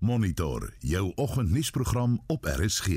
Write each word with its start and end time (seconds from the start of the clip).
Monitor 0.00 0.72
jou 0.78 1.12
oggendnuusprogram 1.14 2.20
op 2.26 2.44
RSG. 2.44 2.88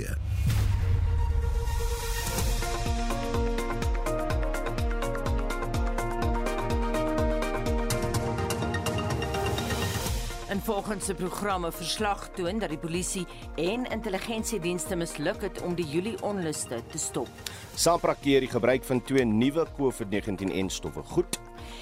En 10.47 10.61
volgens 10.61 11.05
se 11.05 11.13
programme 11.13 11.71
verslag 11.71 12.29
toon 12.29 12.59
dat 12.59 12.69
die 12.69 12.77
polisie 12.77 13.25
en 13.55 13.85
intelligensiedienste 13.85 14.95
misluk 14.95 15.41
het 15.41 15.61
om 15.61 15.75
die 15.75 15.85
Julie 15.85 16.21
onluste 16.21 16.79
te 16.91 16.97
stop. 16.97 17.29
Sapra 17.75 18.13
keer 18.13 18.39
die 18.39 18.49
gebruik 18.49 18.83
van 18.83 19.01
twee 19.03 19.25
nuwe 19.25 19.67
COVID-19 19.77 20.65
stowwe 20.67 21.03
goed. 21.03 21.39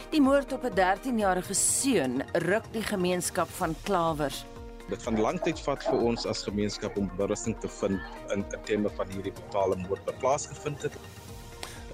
Die 0.09 0.21
moord 0.21 0.53
op 0.53 0.63
'n 0.63 0.73
13-jarige 0.73 1.53
seun 1.53 2.23
ruk 2.33 2.63
die 2.71 2.83
gemeenskap 2.83 3.49
van 3.49 3.75
Klawers. 3.83 4.45
Dit 4.91 5.03
van 5.07 5.19
lank 5.23 5.45
tyd 5.45 5.59
vat 5.63 5.83
vir 5.87 6.01
ons 6.03 6.25
as 6.27 6.41
gemeenskap 6.43 6.97
om 6.99 7.05
berusting 7.15 7.55
te 7.63 7.69
vind 7.79 7.99
in 8.35 8.41
'n 8.43 8.63
tema 8.67 8.89
van 8.97 9.07
hierdie 9.07 9.31
brutale 9.31 9.75
moord 9.79 10.03
wat 10.05 10.17
plaasgevind 10.19 10.81
het. 10.81 10.95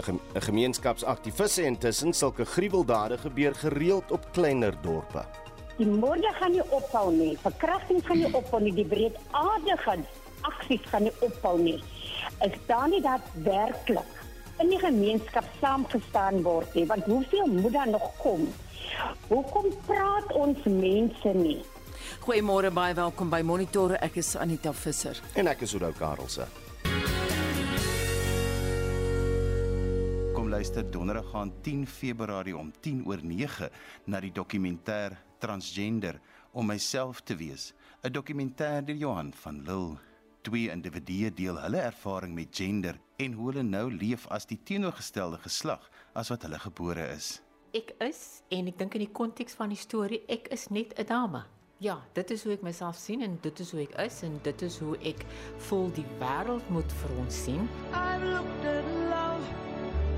'n 0.05 0.41
Gemeenskapsaktiviste 0.47 1.63
intussen 1.63 2.13
sulke 2.13 2.45
gruweldade 2.45 3.17
gebeur 3.17 3.55
gereeld 3.55 4.11
op 4.11 4.25
kleiner 4.31 4.73
dorpe. 4.81 5.25
Die 5.77 5.85
moorde 5.85 6.33
gaan 6.39 6.51
nie 6.51 6.71
ophou 6.71 7.13
nie. 7.13 7.37
Verkrachting 7.37 8.01
gaan 8.05 8.17
nie 8.17 8.33
ophou 8.33 8.61
nie. 8.61 8.73
Die 8.73 8.85
breedaardige 8.85 9.97
aksies 10.41 10.81
gaan 10.89 11.03
nie 11.03 11.13
ophou 11.19 11.59
nie. 11.59 11.83
Is 12.41 12.57
daar 12.65 12.89
nie 12.89 13.01
dat 13.01 13.21
werklik 13.43 14.13
in 14.59 14.69
die 14.69 14.79
gemeenskap 14.79 15.45
saamgestaan 15.61 16.41
word 16.41 16.73
nie? 16.73 16.85
Want 16.85 17.03
hoeveel 17.05 17.45
moet 17.45 17.73
daar 17.73 17.89
nog 17.89 18.17
kom? 18.17 18.53
Hoekom 19.27 19.65
praat 19.85 20.33
ons 20.33 20.57
mense 20.63 21.33
nie? 21.33 21.61
Goeiemôre 22.23 22.71
baie 22.71 22.93
welkom 22.95 23.29
by 23.29 23.41
Monitor. 23.43 23.93
Ek 24.03 24.17
is 24.21 24.35
Anita 24.39 24.71
Visser. 24.73 25.19
En 25.35 25.47
ek 25.51 25.61
is 25.67 25.73
Oudou 25.77 25.91
Karelse. 25.97 26.47
Kom 30.35 30.49
luister 30.49 30.85
donderdag 30.91 31.29
gaan 31.33 31.53
10 31.61 31.85
Februarie 31.87 32.55
om 32.57 32.71
10 32.81 33.05
oor 33.07 33.23
9 33.23 33.69
na 34.05 34.21
die 34.23 34.31
dokumentêr 34.31 35.17
Transgender 35.39 36.19
om 36.51 36.65
myself 36.65 37.21
te 37.21 37.35
wees. 37.35 37.73
'n 38.03 38.11
Dokumentêr 38.11 38.85
deur 38.85 38.95
Johan 38.95 39.33
van 39.33 39.61
Lille. 39.63 39.97
Twee 40.41 40.71
individue 40.71 41.33
deel 41.33 41.59
hulle 41.59 41.81
ervaring 41.81 42.33
met 42.33 42.55
gender 42.55 42.95
en 43.17 43.33
hoe 43.33 43.51
hulle 43.51 43.63
nou 43.63 43.91
leef 43.91 44.27
as 44.27 44.45
die 44.45 44.59
teenoorgestelde 44.63 45.37
geslag 45.43 45.89
as 46.13 46.29
wat 46.29 46.41
hulle 46.47 46.59
gebore 46.59 47.09
is. 47.15 47.41
Ek 47.75 47.91
is 47.99 48.41
en 48.49 48.67
ek 48.67 48.77
dink 48.79 48.95
in 48.95 49.03
die 49.03 49.11
konteks 49.11 49.53
van 49.59 49.69
die 49.69 49.77
storie, 49.77 50.23
ek 50.27 50.47
is 50.55 50.69
net 50.69 50.93
'n 50.97 51.05
dame. 51.05 51.56
Ja, 51.79 52.01
dit 52.13 52.31
is 52.31 52.43
hoe 52.43 52.55
ek 52.55 52.63
myself 52.65 52.97
sien 52.97 53.21
en 53.21 53.35
dit 53.41 53.59
is 53.61 53.71
hoe 53.71 53.83
ek 53.83 53.91
is 54.01 54.23
en 54.25 54.39
dit 54.41 54.61
is 54.65 54.77
hoe 54.81 54.95
ek 55.05 55.19
voel 55.67 55.91
die 55.93 56.05
wêreld 56.17 56.71
moet 56.73 56.95
vir 57.03 57.11
ons 57.21 57.41
sien. 57.43 57.67
I've 57.93 58.25
looked 58.25 58.65
at 58.65 58.87
love 59.11 59.45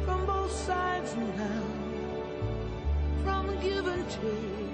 from 0.06 0.24
both 0.26 0.56
sides 0.56 1.18
now, 1.20 1.66
from 3.26 3.52
give 3.60 3.92
and 3.92 4.08
take. 4.08 4.72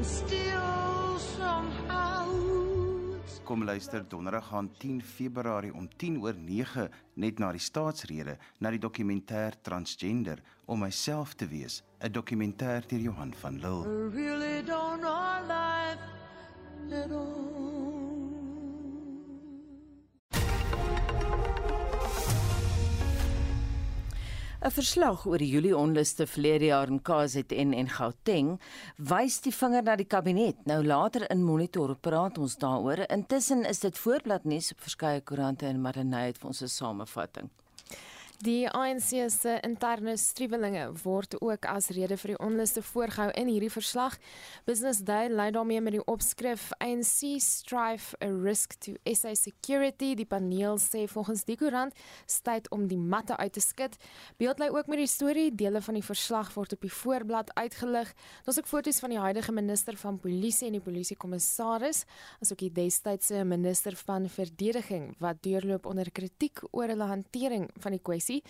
Still 0.00 1.18
somehow 1.36 2.49
Kom 3.50 3.64
luister 3.64 4.04
donderdag 4.08 4.46
gaan 4.46 4.68
10 4.78 5.02
Februarie 5.02 5.74
om 5.74 5.88
10 5.96 6.20
oor 6.22 6.36
9 6.38 6.84
net 7.14 7.40
na 7.42 7.48
die 7.50 7.58
staatsrede 7.60 8.36
na 8.62 8.70
die 8.70 8.78
dokumentêr 8.78 9.56
Transgender 9.66 10.38
om 10.70 10.78
myself 10.84 11.34
te 11.34 11.50
wees, 11.50 11.82
'n 11.98 12.12
dokumentêr 12.12 12.86
deur 12.86 13.02
Johan 13.08 13.34
van 13.42 13.58
Lille. 13.58 13.84
I 13.90 14.14
really 14.14 14.62
don't 14.62 15.00
know 15.02 15.42
life 15.50 15.98
at 16.94 17.10
all. 17.10 17.79
'n 24.60 24.70
Verslag 24.76 25.22
oor 25.24 25.40
die 25.40 25.48
Julie 25.48 25.76
onluste 25.76 26.26
verlede 26.28 26.66
jaar 26.68 26.90
in 26.92 26.98
KZN 27.00 27.70
en 27.72 27.88
Gauteng 27.88 28.50
wys 29.12 29.38
die 29.40 29.52
vinger 29.56 29.86
na 29.86 29.94
die 29.96 30.04
kabinet. 30.04 30.58
Nou 30.68 30.82
later 30.84 31.24
in 31.32 31.44
Monitor 31.44 31.94
praat 31.96 32.36
ons 32.38 32.58
daaroor. 32.60 33.06
Intussen 33.08 33.64
is 33.64 33.80
dit 33.80 33.98
voorbladnuus 33.98 34.72
op 34.72 34.84
verskeie 34.84 35.24
koerante 35.24 35.66
en 35.66 35.80
Marinay 35.80 36.26
het 36.26 36.38
vir 36.38 36.52
ons 36.52 36.62
'n 36.62 36.68
samevatting. 36.68 37.48
Die 38.40 38.64
ANC 38.72 39.10
se 39.28 39.58
interne 39.60 40.14
striwelinge 40.16 40.86
word 41.02 41.34
ook 41.44 41.66
as 41.68 41.90
rede 41.92 42.16
vir 42.16 42.30
die 42.32 42.38
onluste 42.40 42.80
voorgehou 42.80 43.26
in 43.36 43.50
hierdie 43.52 43.68
verslag. 43.68 44.14
Business 44.64 45.02
Day 45.04 45.28
lei 45.28 45.50
daarmee 45.52 45.82
met 45.84 45.98
die 45.98 46.04
opskrif 46.08 46.70
ANC 46.80 47.34
strive 47.44 48.16
a 48.24 48.30
risk 48.32 48.78
to 48.80 48.94
SA 49.04 49.34
security. 49.36 50.14
Die 50.16 50.24
paneel 50.24 50.80
sê 50.80 51.02
volgens 51.12 51.44
die 51.44 51.58
koerant 51.60 51.92
tyd 52.40 52.70
om 52.72 52.86
die 52.88 52.96
matte 52.96 53.36
uit 53.36 53.52
te 53.52 53.60
skud. 53.60 53.98
Beeld 54.40 54.64
lei 54.64 54.70
ook 54.72 54.88
met 54.88 55.02
die 55.02 55.10
storie, 55.12 55.50
dele 55.52 55.84
van 55.84 56.00
die 56.00 56.06
verslag 56.06 56.54
word 56.56 56.72
op 56.78 56.88
die 56.88 56.94
voorblad 57.02 57.52
uitgelig. 57.60 58.14
Daar's 58.46 58.62
ook 58.62 58.72
foto's 58.72 59.02
van 59.04 59.12
die 59.12 59.20
huidige 59.20 59.52
minister 59.52 60.00
van 60.00 60.16
polisie 60.16 60.70
en 60.70 60.78
die 60.78 60.82
polisiekommissaris, 60.88 62.06
asook 62.40 62.64
die 62.64 62.72
destydse 62.72 63.44
minister 63.44 64.00
van 64.06 64.32
verdediging 64.32 65.10
wat 65.20 65.44
deurloop 65.44 65.92
onder 65.92 66.08
kritiek 66.08 66.64
oor 66.72 66.88
hulle 66.88 67.12
hantering 67.12 67.68
van 67.84 67.98
die 67.98 68.00
kwessie 68.00 68.29
kwessie. 68.30 68.42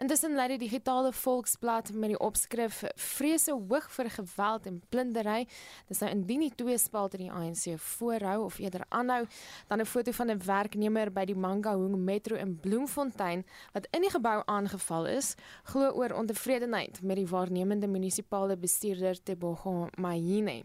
Intussen 0.00 0.34
lei 0.34 0.48
die 0.48 0.58
digitale 0.58 1.12
Volksblad 1.12 1.92
met 1.92 2.10
die 2.10 2.18
opskrif 2.18 2.82
Vrese 2.96 3.52
hoog 3.52 3.90
vir 3.92 4.10
geweld 4.10 4.66
en 4.66 4.80
plundering. 4.88 5.46
Dis 5.88 6.00
nou 6.02 6.10
indien 6.10 6.40
die 6.40 6.54
twee 6.56 6.78
spalt 6.78 7.14
in 7.14 7.26
die 7.26 7.30
ANC 7.30 7.78
voorhou 7.78 8.44
of 8.46 8.58
eerder 8.58 8.84
aanhou, 8.88 9.26
dan 9.68 9.80
'n 9.80 9.86
foto 9.86 10.12
van 10.12 10.30
'n 10.30 10.44
werknemer 10.44 11.12
by 11.12 11.24
die 11.24 11.36
Mangaung 11.36 11.96
Metro 12.04 12.36
in 12.36 12.58
Bloemfontein 12.60 13.44
wat 13.72 13.86
in 13.92 14.00
die 14.00 14.10
gebou 14.10 14.42
aangeval 14.46 15.06
is, 15.06 15.36
glo 15.64 15.90
oor 15.90 16.12
ontevredenheid 16.14 17.02
met 17.02 17.16
die 17.16 17.28
waarnemende 17.28 17.86
munisipale 17.86 18.56
bestuurder 18.56 19.22
Tebogo 19.22 19.88
Mayine. 19.96 20.64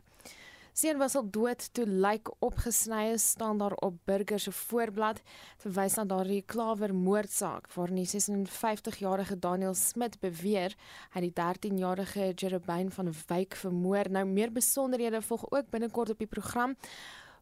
Seun 0.78 1.00
was 1.02 1.16
al 1.18 1.26
dood 1.34 1.64
toe 1.74 1.88
lyk 1.90 2.30
opgesny 2.46 3.08
is 3.16 3.24
staan 3.32 3.58
daar 3.58 3.74
op 3.82 3.96
burger 4.06 4.38
se 4.40 4.52
voorblad 4.54 5.24
verwys 5.64 5.96
na 5.98 6.04
daardie 6.06 6.44
klawer 6.46 6.92
moordsaak 6.94 7.66
waarin 7.74 7.98
die 8.04 8.06
56-jarige 8.06 9.40
Daniel 9.42 9.74
Smit 9.74 10.20
beweer 10.22 10.76
hy 11.16 11.24
die 11.26 11.34
13-jarige 11.40 12.28
Jerubyn 12.30 12.92
van 12.94 13.10
Wyk 13.10 13.58
vermoor. 13.58 14.12
Nou 14.14 14.28
meer 14.30 14.54
besonderhede 14.54 15.24
volg 15.26 15.48
ook 15.50 15.72
binnekort 15.74 16.14
op 16.14 16.22
die 16.22 16.30
program. 16.30 16.78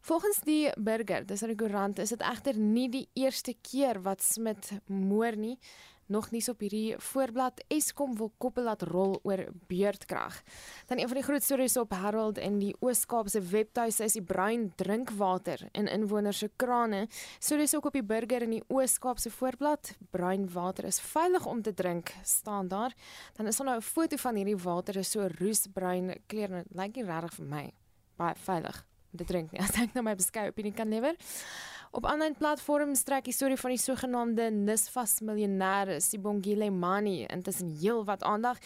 Volgens 0.00 0.40
die 0.48 0.72
burger, 0.78 1.26
dis 1.26 1.44
'n 1.44 1.56
koerant, 1.56 1.98
is 1.98 2.16
dit 2.16 2.22
egter 2.22 2.56
nie 2.56 2.88
die 2.88 3.08
eerste 3.12 3.54
keer 3.60 4.00
wat 4.00 4.22
Smit 4.22 4.80
moor 4.86 5.36
nie 5.36 5.58
nog 6.06 6.30
nie 6.30 6.42
op 6.48 6.60
hierdie 6.60 6.94
voorblad 6.98 7.62
Eskom 7.68 8.16
wil 8.16 8.32
koppel 8.38 8.66
laat 8.68 8.82
rol 8.82 9.18
oor 9.22 9.46
beurtkrag. 9.66 10.42
Dan 10.86 10.98
een 10.98 11.08
van 11.08 11.18
die 11.18 11.24
groot 11.26 11.42
stories 11.42 11.76
op 11.76 11.90
Herald 11.90 12.38
in 12.38 12.58
die 12.58 12.74
Oos-Kaapse 12.80 13.40
webtuise 13.40 14.04
is 14.04 14.16
die 14.18 14.22
bruin 14.22 14.72
drinkwater 14.76 15.68
in 15.72 15.88
inwoners 15.88 16.38
se 16.38 16.50
krane. 16.56 17.06
So 17.38 17.56
dis 17.56 17.74
ook 17.74 17.90
op 17.90 17.98
die 17.98 18.04
burger 18.04 18.42
in 18.42 18.56
die 18.58 18.64
Oos-Kaapse 18.68 19.30
voorblad. 19.30 19.94
Bruin 20.10 20.48
water 20.52 20.84
is 20.84 21.00
veilig 21.00 21.46
om 21.46 21.62
te 21.62 21.74
drink, 21.74 22.14
staan 22.22 22.68
daar. 22.68 22.94
Dan 23.36 23.46
is 23.46 23.56
daar 23.56 23.66
nou 23.66 23.78
'n 23.78 23.82
foto 23.82 24.16
van 24.16 24.34
hierdie 24.34 24.56
water 24.56 24.96
is 24.96 25.10
so 25.10 25.28
roesbruin 25.38 26.14
kleur 26.26 26.52
en 26.52 26.62
dit 26.62 26.76
lyk 26.76 26.96
nie 26.96 27.04
regtig 27.04 27.34
vir 27.34 27.46
my 27.46 27.72
baie 28.16 28.34
veilig 28.34 28.84
om 29.12 29.18
te 29.18 29.24
drink 29.24 29.52
nie. 29.52 29.60
As 29.64 29.76
ek 29.80 29.94
nou 29.94 30.04
my 30.06 30.14
beskeie 30.14 30.52
opinie 30.52 30.74
kan 30.76 30.88
lewer. 30.88 31.16
Op 31.96 32.04
aanlyn 32.04 32.34
platforms 32.36 33.06
trek 33.08 33.24
die 33.24 33.32
storie 33.32 33.56
van 33.56 33.72
die 33.72 33.80
sogenaamde 33.80 34.50
Nisvas 34.52 35.14
miljonêre 35.24 35.94
Sibongile 36.04 36.66
Mani 36.68 37.22
intussen 37.32 37.70
heel 37.80 38.02
wat 38.04 38.20
aandag. 38.28 38.58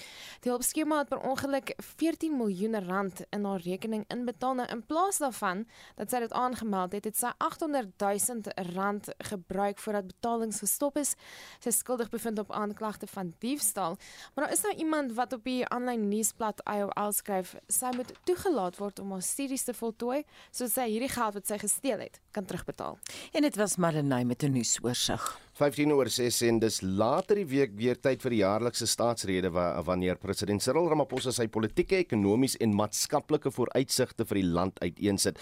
Die 0.42 0.50
hulpskema 0.50 0.96
het 1.04 1.12
per 1.12 1.20
ongeluk 1.22 1.70
14 1.78 2.34
miljoen 2.34 2.74
rand 2.88 3.22
in 3.30 3.46
haar 3.46 3.62
rekening 3.62 4.02
inbetaal 4.10 4.56
nou 4.58 4.66
in 4.74 4.82
plaas 4.82 5.20
daarvan 5.22 5.62
dat 6.00 6.10
sy 6.10 6.24
dit 6.24 6.34
aangemeld 6.34 6.96
het, 6.98 7.06
het 7.06 7.20
sy 7.20 7.30
800 7.38 7.92
000 8.02 8.66
rand 8.72 9.12
gebruik 9.30 9.78
voordat 9.78 10.10
betalings 10.10 10.58
gestop 10.64 10.98
is. 10.98 11.14
Sy 11.62 11.70
is 11.70 11.78
skuldig 11.84 12.10
bevind 12.10 12.42
op 12.42 12.50
aanklagte 12.50 13.06
van 13.14 13.30
diefstal. 13.38 13.94
Maar 14.34 14.48
daar 14.48 14.56
is 14.58 14.66
nou 14.66 14.74
iemand 14.74 15.14
wat 15.14 15.38
op 15.38 15.46
die 15.46 15.62
aanlyn 15.68 16.08
nuusblad 16.10 16.64
IOL 16.66 17.14
skryf 17.14 17.54
sy 17.70 17.94
moet 17.94 18.10
toegelaat 18.26 18.82
word 18.82 18.98
om 18.98 19.14
haar 19.14 19.22
studies 19.22 19.70
te 19.70 19.78
voltooi 19.84 20.24
sodat 20.50 20.80
sy 20.80 20.90
hierdie 20.96 21.14
geld 21.14 21.38
wat 21.38 21.54
sy 21.54 21.62
gesteel 21.62 22.08
het 22.08 22.18
kan 22.34 22.50
terugbetaal. 22.50 22.98
En 23.32 23.42
dit 23.42 23.56
was 23.56 23.76
Marlenae 23.76 24.24
met 24.24 24.42
'n 24.42 24.52
nuusoorseig. 24.52 25.40
15 25.52 25.92
oor 25.92 26.08
6 26.08 26.40
en 26.40 26.58
dis 26.58 26.80
later 26.80 27.36
die 27.36 27.46
week 27.46 27.70
weer 27.76 28.00
tyd 28.00 28.22
vir 28.22 28.30
die 28.30 28.40
jaarlikse 28.40 28.86
staatsrede 28.86 29.50
wa 29.50 29.82
wanneer 29.82 30.16
president 30.16 30.62
Cyril 30.62 30.88
Ramaphosa 30.88 31.32
sy 31.32 31.46
politieke, 31.48 31.96
ekonomies 31.96 32.56
en 32.56 32.74
maatskaplike 32.74 33.50
vooruitsigte 33.50 34.24
vir 34.24 34.40
die 34.40 34.46
land 34.46 34.80
uiteensit. 34.80 35.38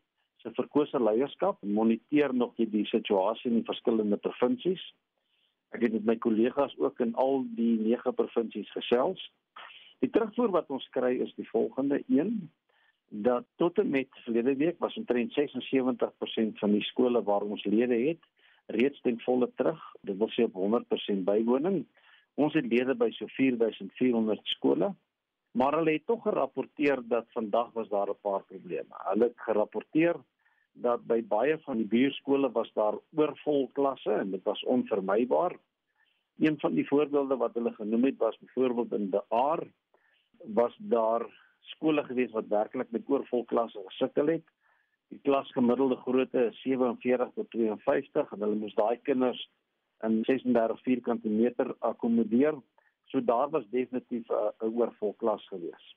se 0.43 0.51
verkose 0.55 0.99
leierskap 0.99 1.63
moniteer 1.63 2.35
nog 2.35 2.55
die, 2.57 2.69
die 2.71 2.87
situasie 2.87 3.51
in 3.51 3.65
verskillende 3.65 4.17
provinsies. 4.17 4.83
Ek 5.75 5.83
het 5.83 5.93
met 5.93 6.05
my 6.05 6.17
kollegas 6.23 6.75
ook 6.79 7.01
in 7.01 7.15
al 7.15 7.45
die 7.59 7.75
9 7.83 8.15
provinsies 8.15 8.71
gesels. 8.75 9.23
Die 9.99 10.11
terugvoer 10.11 10.51
wat 10.51 10.71
ons 10.71 10.89
kry 10.95 11.17
is 11.25 11.33
die 11.35 11.49
volgende 11.49 12.03
een 12.09 12.51
dat 13.09 13.45
tot 13.57 13.79
en 13.79 13.91
met 13.91 14.09
verlede 14.25 14.57
week 14.57 14.79
was 14.79 14.97
omtrent 14.97 15.33
76% 15.39 16.59
van 16.61 16.73
die 16.73 16.83
skole 16.83 17.23
waar 17.23 17.47
ons 17.47 17.65
lede 17.65 17.97
het 18.09 18.23
reeds 18.67 19.01
ten 19.01 19.21
volle 19.21 19.51
terug. 19.55 19.81
Dit 20.01 20.19
wil 20.19 20.31
sê 20.35 20.47
op 20.47 20.57
100% 20.59 21.23
bywoning. 21.25 21.85
Ons 22.35 22.55
het 22.59 22.67
lede 22.67 22.97
by 22.99 23.11
so 23.15 23.31
4400 23.37 24.41
skole. 24.57 24.93
Maar 25.57 25.79
hulle 25.79 25.97
het 25.97 26.07
tog 26.07 26.23
gerapporteer 26.23 27.01
dat 27.09 27.31
vandag 27.33 27.71
was 27.73 27.89
daar 27.89 28.11
'n 28.11 28.21
paar 28.21 28.43
probleme. 28.43 28.93
Hulle 29.11 29.25
het 29.25 29.41
gerapporteer 29.41 30.17
dat 30.73 31.07
by 31.07 31.23
baie 31.23 31.59
van 31.59 31.77
die 31.77 31.87
buurskole 31.87 32.51
was 32.53 32.73
daar 32.73 32.99
oorvol 33.17 33.71
klasse 33.73 34.13
en 34.13 34.31
dit 34.31 34.43
was 34.43 34.65
onvermybaar. 34.65 35.57
Een 36.39 36.59
van 36.61 36.75
die 36.75 36.87
voorbeelde 36.87 37.37
wat 37.37 37.55
hulle 37.55 37.73
genoem 37.73 38.05
het 38.05 38.17
was 38.17 38.39
byvoorbeeld 38.39 38.93
in 38.93 39.11
De 39.11 39.23
Aar 39.29 39.67
was 40.45 40.77
daar 40.79 41.27
skole 41.61 42.05
gewees 42.05 42.33
wat 42.33 42.49
werklik 42.49 42.91
met 42.91 43.09
oorvol 43.09 43.45
klasse 43.45 43.83
gesukkel 43.87 44.27
het. 44.27 44.45
Die 45.09 45.21
klasgemiddelde 45.23 45.97
grootte 45.97 46.47
is 46.51 46.63
47 46.63 47.31
tot 47.35 47.51
52 47.51 48.33
en 48.33 48.41
hulle 48.41 48.59
moes 48.63 48.75
daai 48.75 48.97
kinders 49.03 49.43
in 50.05 50.25
36 50.25 50.83
vierkante 50.83 51.29
meter 51.29 51.75
akkommodeer. 51.79 52.59
So 53.11 53.21
daar 53.21 53.51
was 53.51 53.69
definitief 53.71 54.27
'n 54.31 54.73
oorvol 54.75 55.15
klas 55.15 55.47
gewees. 55.49 55.97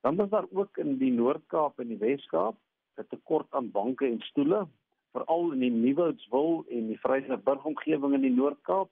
Dan 0.00 0.16
was 0.16 0.30
daar 0.30 0.46
ook 0.50 0.76
in 0.76 0.98
die 0.98 1.12
Noord-Kaap 1.12 1.78
en 1.78 1.88
die 1.88 1.98
Wes-Kaap 1.98 2.56
'n 2.98 3.06
tekort 3.08 3.46
aan 3.50 3.70
banke 3.70 4.06
en 4.06 4.20
stoele, 4.20 4.66
veral 5.12 5.52
in 5.52 5.58
die 5.58 5.70
Nieuwoudswil 5.70 6.64
en 6.68 6.86
die 6.86 7.00
Vryheidsburg 7.00 7.64
omgewing 7.64 8.14
in 8.14 8.20
die 8.20 8.34
Noord-Kaap. 8.34 8.90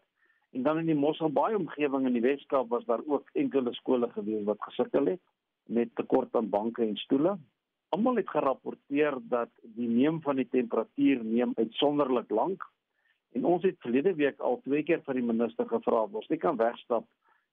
En 0.50 0.62
dan 0.62 0.78
in 0.78 0.88
die 0.90 0.98
Mosselbaai 0.98 1.54
omgewing 1.54 2.06
in 2.06 2.16
die 2.18 2.24
Wes-Kaap 2.24 2.68
was 2.68 2.84
daar 2.84 3.02
ook 3.06 3.28
enkele 3.38 3.72
skole 3.74 4.08
gewees 4.10 4.44
wat 4.48 4.62
gesukkel 4.66 5.06
het 5.06 5.20
met 5.70 5.94
tekort 5.94 6.34
aan 6.34 6.48
banke 6.50 6.82
en 6.82 6.96
stoele. 6.96 7.36
Almal 7.94 8.16
het 8.18 8.30
gerapporteer 8.30 9.18
dat 9.30 9.50
die 9.62 9.88
neem 9.88 10.20
van 10.22 10.36
die 10.36 10.48
temperatuur 10.50 11.24
neem 11.24 11.52
uitsonderlik 11.54 12.30
lank. 12.30 12.66
En 13.32 13.44
ons 13.44 13.62
het 13.62 13.78
verlede 13.78 14.14
week 14.14 14.40
al 14.40 14.58
twee 14.64 14.82
keer 14.82 15.02
vir 15.06 15.20
die 15.20 15.26
minister 15.26 15.68
gevra 15.70 16.02
of 16.08 16.18
ons 16.18 16.26
nie 16.32 16.38
kan 16.42 16.58
wegstap 16.58 17.06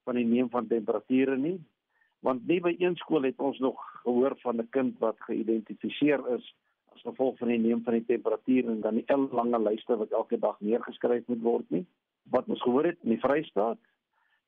van 0.10 0.18
die 0.18 0.26
neem 0.26 0.50
van 0.50 0.68
temperature 0.68 1.38
nie. 1.38 1.60
Want 2.26 2.48
nie 2.50 2.60
by 2.66 2.74
een 2.80 2.98
skool 2.98 3.30
het 3.30 3.38
ons 3.38 3.60
nog 3.62 3.78
gehoor 4.02 4.34
van 4.42 4.58
'n 4.58 4.70
kind 4.70 4.98
wat 5.00 5.22
geïdentifiseer 5.30 6.26
is 6.34 6.50
as 6.96 7.02
gevolg 7.06 7.38
van 7.38 7.54
die 7.54 7.62
neem 7.62 7.84
van 7.84 7.94
die 7.94 8.06
temperatuur 8.06 8.70
en 8.70 8.82
dan 8.82 8.96
die 8.96 9.18
lange 9.32 9.60
lyste 9.70 9.98
wat 9.98 10.12
elke 10.12 10.40
dag 10.40 10.60
neergeskryf 10.60 11.28
moet 11.28 11.42
word 11.42 11.70
nie 11.70 11.86
wat 12.30 12.48
ons 12.48 12.62
gehoor 12.62 12.86
het 12.86 13.00
in 13.04 13.16
die 13.16 13.22
Vrystaat 13.24 13.80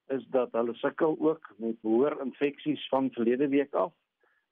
is 0.08 0.26
dat 0.34 0.52
hulle 0.52 0.74
sukkel 0.74 1.16
ook 1.20 1.54
met 1.58 1.78
hoër 1.82 2.18
infeksies 2.26 2.88
van 2.90 3.12
verlede 3.12 3.48
week 3.48 3.74
af 3.74 3.94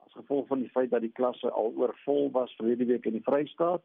as 0.06 0.14
gevolg 0.14 0.48
van 0.48 0.60
die 0.64 0.70
feit 0.70 0.92
dat 0.92 1.02
die 1.02 1.14
klasse 1.20 1.52
al 1.52 1.74
oorvol 1.76 2.32
was 2.32 2.56
verlede 2.56 2.86
week 2.86 3.06
in 3.06 3.18
die 3.18 3.26
Vrystaat 3.26 3.84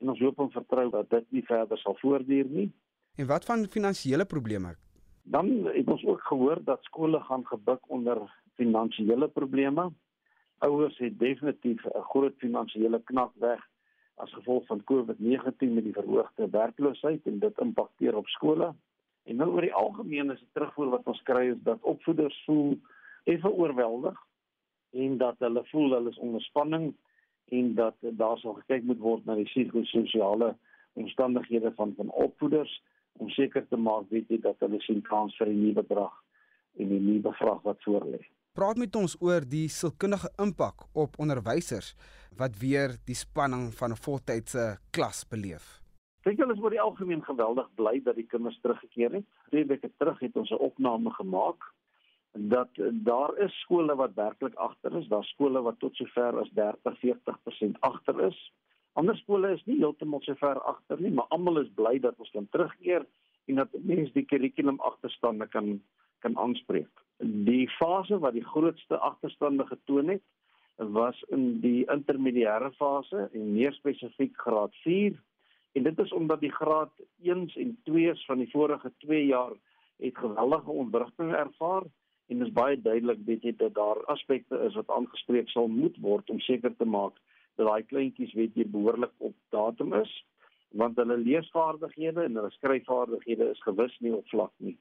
en 0.00 0.10
ons 0.12 0.20
hoop 0.20 0.40
en 0.42 0.50
vertrou 0.50 0.88
dat 0.90 1.10
dit 1.10 1.30
nie 1.30 1.44
verder 1.46 1.78
sal 1.78 1.96
voortduur 2.00 2.48
nie. 2.50 2.70
En 3.16 3.26
wat 3.30 3.44
van 3.44 3.66
finansiële 3.70 4.24
probleme? 4.24 4.74
Dan 5.22 5.50
het 5.70 5.88
ons 5.88 6.04
ook 6.04 6.22
gehoor 6.28 6.60
dat 6.64 6.82
skole 6.82 7.20
gaan 7.20 7.46
gebuk 7.46 7.86
onder 7.88 8.18
finansiële 8.58 9.28
probleme. 9.28 9.90
Ouers 10.58 10.98
het 10.98 11.18
definitief 11.18 11.84
'n 11.84 12.02
groot 12.10 12.34
finansiële 12.38 13.00
knak 13.04 13.32
weg 13.34 13.62
as 14.22 14.32
gevolg 14.32 14.66
van 14.66 14.84
COVID-19 14.84 15.74
met 15.74 15.84
die 15.84 15.92
verhoogde 15.92 16.48
werkloosheid 16.50 17.26
en 17.26 17.38
dit 17.38 17.58
impakteer 17.58 18.16
op 18.16 18.26
skole. 18.26 18.74
En 19.24 19.36
nou 19.36 19.50
oor 19.50 19.66
die 19.66 19.74
algemeen 19.74 20.30
is 20.30 20.38
die 20.38 20.52
terugvoer 20.52 20.92
wat 20.98 21.08
ons 21.10 21.22
kry 21.22 21.48
is 21.54 21.62
dat 21.66 21.82
opvoeders 21.82 22.36
voel 22.46 22.76
effe 23.24 23.50
oorweldig 23.50 24.18
en 24.90 25.16
dat 25.18 25.38
hulle 25.38 25.64
voel 25.70 25.96
hulle 25.96 26.12
is 26.14 26.20
onder 26.22 26.42
spanning 26.42 26.92
en 27.44 27.74
dat 27.74 27.96
daar 28.00 28.38
sal 28.38 28.58
gekyk 28.60 28.84
moet 28.88 29.00
word 29.02 29.24
na 29.26 29.36
die 29.38 29.48
psigososiale 29.48 30.54
omstandighede 31.00 31.72
van 31.78 31.94
van 31.96 32.10
opvoeders 32.10 32.82
om 33.18 33.30
seker 33.30 33.66
te 33.68 33.76
maak 33.76 34.06
weet 34.10 34.30
jy 34.30 34.38
dat 34.46 34.62
hulle 34.64 34.80
sien 34.86 35.02
kans 35.08 35.36
vir 35.40 35.48
'n 35.48 35.60
nuwe 35.60 35.82
bedrag 35.82 36.14
en 36.78 36.88
'n 36.88 37.04
nuwe 37.06 37.32
vraag 37.32 37.62
wat 37.62 37.82
voor 37.82 38.06
lê. 38.14 38.22
Praat 38.54 38.76
met 38.76 38.96
ons 38.96 39.16
oor 39.20 39.42
die 39.48 39.68
sielkundige 39.68 40.28
impak 40.38 40.86
op 40.92 41.18
onderwysers 41.18 41.94
wat 42.38 42.58
weer 42.58 42.96
die 43.06 43.16
spanning 43.16 43.72
van 43.74 43.90
'n 43.90 44.02
voltydse 44.06 44.78
klas 44.90 45.24
beleef. 45.28 45.80
Dink 46.24 46.38
hulle 46.38 46.54
is 46.54 46.60
oor 46.60 46.70
die 46.70 46.80
algemeen 46.80 47.24
geweldig 47.24 47.68
bly 47.74 48.00
dat 48.04 48.14
die 48.14 48.26
kinders 48.26 48.58
teruggekeer 48.60 49.12
het. 49.12 49.26
Twee 49.48 49.66
weke 49.66 49.90
terug 49.98 50.18
het 50.18 50.36
ons 50.36 50.50
'n 50.50 50.64
opname 50.68 51.10
gemaak 51.10 51.64
dat 52.34 52.68
daar 52.92 53.36
is 53.38 53.60
skole 53.60 53.94
wat 53.94 54.14
werklik 54.14 54.54
agter 54.54 54.96
is, 54.96 55.08
daar 55.08 55.24
skole 55.24 55.62
wat 55.62 55.78
tot 55.78 55.94
sover 55.94 56.40
as 56.40 56.50
30-40% 56.54 57.78
agter 57.80 58.20
is. 58.26 58.52
Ander 58.92 59.16
skole 59.16 59.52
is 59.52 59.64
nie 59.64 59.78
heeltemal 59.78 60.20
so 60.22 60.34
ver 60.34 60.60
agter 60.60 61.00
nie, 61.00 61.10
maar 61.10 61.26
almal 61.28 61.60
is 61.60 61.70
bly 61.74 61.98
dat 61.98 62.18
ons 62.18 62.30
kan 62.30 62.48
terugkeer 62.50 63.06
en 63.46 63.54
dat 63.54 63.68
mense 63.72 64.12
die 64.12 64.26
kurrikulum 64.26 64.80
agterstande 64.80 65.46
kan 65.46 65.80
kan 66.24 66.38
aanspreek. 66.38 67.02
Die 67.46 67.68
fase 67.68 68.18
wat 68.18 68.32
die 68.32 68.44
grootste 68.44 68.96
agterstande 68.96 69.66
getoon 69.66 70.08
het, 70.08 70.22
was 70.76 71.22
in 71.28 71.60
die 71.60 71.84
intermediêre 71.92 72.72
fase 72.78 73.28
en 73.32 73.52
meer 73.52 73.72
spesifiek 73.72 74.36
graad 74.36 74.74
4. 74.82 75.14
En 75.72 75.82
dit 75.82 75.98
is 75.98 76.12
omdat 76.12 76.40
die 76.40 76.52
graad 76.52 76.92
1s 77.22 77.56
en 77.56 77.76
2s 77.90 78.24
van 78.26 78.38
die 78.38 78.50
vorige 78.50 78.92
2 78.98 79.26
jaar 79.26 79.52
het 79.96 80.18
geweldige 80.18 80.70
ontwrigting 80.70 81.32
ervaar 81.34 81.82
en 82.26 82.38
dit 82.38 82.46
is 82.46 82.52
baie 82.52 82.80
duidelik 82.80 83.20
weet 83.26 83.42
jy 83.42 83.52
dat 83.56 83.74
daar 83.74 84.00
aspekte 84.12 84.58
is 84.66 84.74
wat 84.74 84.90
aangespreek 84.90 85.48
sal 85.48 85.68
moet 85.68 85.96
word 86.00 86.30
om 86.30 86.40
seker 86.40 86.74
te 86.76 86.84
maak 86.84 87.18
dat 87.56 87.68
daai 87.68 87.82
kleintjies 87.82 88.32
weet 88.34 88.56
jy 88.58 88.66
behoorlik 88.66 89.12
op 89.18 89.34
datum 89.54 89.92
is 90.00 90.12
want 90.74 90.96
hulle 90.98 91.16
leesvaardighede 91.22 92.24
en 92.26 92.40
hulle 92.40 92.50
skryfvaardighede 92.56 93.50
is 93.50 93.62
gewis 93.62 93.94
nie 94.02 94.14
op 94.14 94.26
vlak 94.32 94.50
nie. 94.56 94.74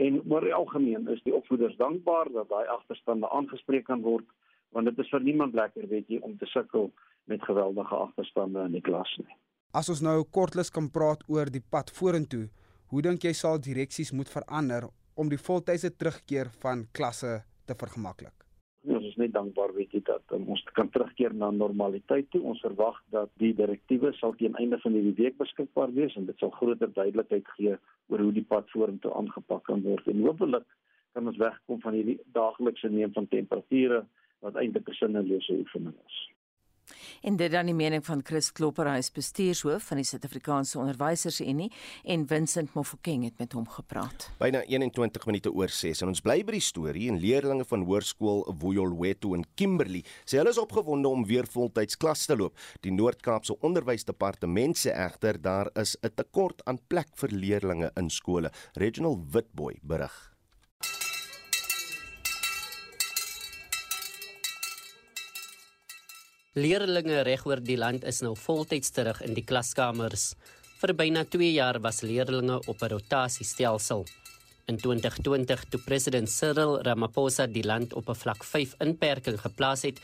En 0.00 0.22
oor 0.30 0.46
die 0.46 0.54
algemeen 0.56 1.08
is 1.12 1.20
die 1.26 1.34
opvoeders 1.36 1.76
dankbaar 1.76 2.30
dat 2.32 2.48
daai 2.48 2.64
agterstande 2.72 3.28
aangespreek 3.28 3.84
kan 3.90 4.00
word 4.06 4.24
want 4.74 4.90
dit 4.90 4.98
is 4.98 5.10
vir 5.14 5.22
niemand 5.22 5.54
lekker 5.54 5.88
weet 5.88 6.10
jy 6.10 6.20
om 6.26 6.36
te 6.38 6.48
sukkel 6.50 6.90
met 7.30 7.42
geweldige 7.46 7.96
agterstande 7.96 8.66
in 8.68 8.76
die 8.76 8.84
klas 8.84 9.10
nie. 9.22 9.38
As 9.74 9.88
ons 9.90 10.02
nou 10.06 10.20
kortliks 10.36 10.70
kan 10.74 10.90
praat 10.90 11.24
oor 11.30 11.50
die 11.50 11.62
pad 11.62 11.90
vorentoe, 11.94 12.46
hoe 12.92 13.02
dink 13.02 13.24
jy 13.26 13.32
sal 13.34 13.58
direksies 13.58 14.12
moet 14.14 14.30
verander 14.30 14.86
om 15.18 15.30
die 15.30 15.40
voltydse 15.40 15.90
terugkeer 15.98 16.50
van 16.62 16.84
klasse 16.94 17.40
te 17.66 17.74
vergemaklik? 17.78 18.34
Ja, 18.84 18.98
ons 18.98 19.08
is 19.08 19.16
net 19.16 19.32
dankbaar 19.32 19.72
weet 19.74 19.94
jy 19.96 20.02
dat 20.04 20.34
um, 20.36 20.44
ons 20.52 20.62
kan 20.76 20.90
terugkeer 20.92 21.32
na 21.34 21.48
normaliteit 21.54 22.28
toe. 22.34 22.42
Ons 22.52 22.60
verwag 22.62 22.98
dat 23.14 23.30
die 23.40 23.54
direktiewe 23.56 24.12
sal 24.18 24.34
teen 24.38 24.58
einde 24.60 24.78
van 24.82 24.92
hierdie 24.92 25.16
week 25.22 25.38
beskikbaar 25.40 25.94
wees 25.96 26.14
en 26.20 26.28
dit 26.28 26.42
sal 26.42 26.52
groter 26.58 26.92
duidelikheid 26.92 27.48
gee 27.56 27.78
oor 28.12 28.24
hoe 28.26 28.34
die 28.36 28.44
pad 28.50 28.68
vorentoe 28.74 29.14
aangepak 29.16 29.64
kan 29.70 29.82
word. 29.86 30.10
En 30.12 30.20
hopelik 30.26 30.68
kan 31.16 31.30
ons 31.30 31.40
wegkom 31.40 31.80
van 31.80 31.96
hierdie 31.96 32.18
daaglikse 32.36 32.90
neem 32.92 33.14
van 33.16 33.30
temperature 33.32 34.04
wat 34.44 34.60
eintlik 34.60 34.88
'n 34.88 35.00
sinnelose 35.00 35.52
oefening 35.64 35.96
is. 36.06 36.16
En 37.24 37.36
dit 37.36 37.50
dan 37.50 37.64
die 37.66 37.74
mening 37.74 38.04
van 38.04 38.20
Chris 38.22 38.50
Klopper, 38.52 38.88
hy 38.90 39.00
is 39.00 39.08
bestuurshoof 39.14 39.86
van 39.88 40.00
die 40.00 40.04
Suid-Afrikaanse 40.04 40.78
Onderwysersunie 40.78 41.70
en 42.04 42.26
Vincent 42.28 42.74
Mofokeng 42.74 43.24
het 43.24 43.38
met 43.40 43.56
hom 43.56 43.64
gepraat. 43.68 44.28
Byna 44.38 44.60
21 44.68 45.24
minute 45.30 45.52
oor 45.52 45.72
6 45.72 46.04
en 46.04 46.12
ons 46.12 46.20
bly 46.20 46.42
by 46.44 46.58
die 46.58 46.64
storie 46.64 47.08
en 47.12 47.20
leerdlinge 47.22 47.64
van 47.70 47.86
hoërskool 47.88 48.44
Woyolwetu 48.60 49.32
in 49.38 49.46
Kimberley 49.54 50.04
sê 50.24 50.42
hulle 50.42 50.52
is 50.52 50.60
opgewonde 50.60 51.08
om 51.08 51.24
weer 51.24 51.48
voltyds 51.48 51.96
klas 51.96 52.26
te 52.26 52.36
loop. 52.36 52.60
Die 52.84 52.92
Noord-Kaapse 52.92 53.56
Onderwysdepartement 53.64 54.76
sê 54.76 54.92
egter 54.92 55.40
daar 55.40 55.72
is 55.80 55.96
'n 56.02 56.12
tekort 56.14 56.60
aan 56.66 56.78
plek 56.88 57.16
vir 57.16 57.30
leerdlinge 57.30 57.90
in 57.96 58.10
skole. 58.10 58.50
Reginald 58.74 59.32
Witboy 59.32 59.78
berig. 59.82 60.33
Leerlinge 66.54 67.24
regoor 67.26 67.58
die 67.58 67.74
land 67.74 68.04
is 68.06 68.20
nou 68.22 68.36
voltyds 68.38 68.92
terug 68.94 69.18
in 69.26 69.32
die 69.34 69.42
klaskamers. 69.42 70.36
Vir 70.78 70.92
byna 70.94 71.24
2 71.26 71.48
jaar 71.50 71.80
was 71.82 72.04
leerlinge 72.06 72.60
op 72.70 72.82
'n 72.82 72.90
rotasiestelsel. 72.92 74.04
In 74.70 74.76
2020, 74.78 75.64
toe 75.70 75.80
president 75.80 76.30
Cyril 76.30 76.78
Ramaphosa 76.86 77.46
die 77.46 77.64
land 77.64 77.92
op 77.92 78.08
'n 78.08 78.14
vlak 78.14 78.44
5 78.44 78.74
inperking 78.78 79.40
geplaas 79.40 79.82
het, 79.82 79.98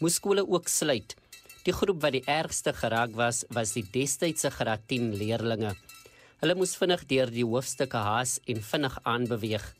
moes 0.00 0.14
skole 0.14 0.42
ook 0.48 0.68
sluit. 0.68 1.14
Die 1.62 1.72
groep 1.72 2.02
wat 2.02 2.12
die 2.12 2.26
ergste 2.26 2.72
geraak 2.72 3.14
was, 3.14 3.44
was 3.48 3.72
die 3.72 3.86
destydse 3.92 4.50
graad 4.50 4.80
10 4.88 5.14
leerlinge. 5.14 5.76
Hulle 6.40 6.54
moes 6.54 6.74
vinnig 6.76 7.06
deur 7.06 7.30
die 7.30 7.44
hoofstukke 7.44 7.96
haas 7.96 8.40
en 8.46 8.60
vinnig 8.62 8.98
aanbeweeg. 9.04 9.74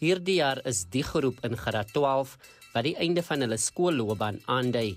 Hierdie 0.00 0.36
jaar 0.36 0.66
is 0.66 0.86
die 0.88 1.04
groep 1.04 1.44
in 1.44 1.56
graad 1.56 1.92
12 1.92 2.38
wat 2.72 2.84
die 2.84 2.96
einde 2.96 3.22
van 3.22 3.40
hulle 3.40 3.56
skoolloopbaan 3.56 4.40
aandui. 4.46 4.96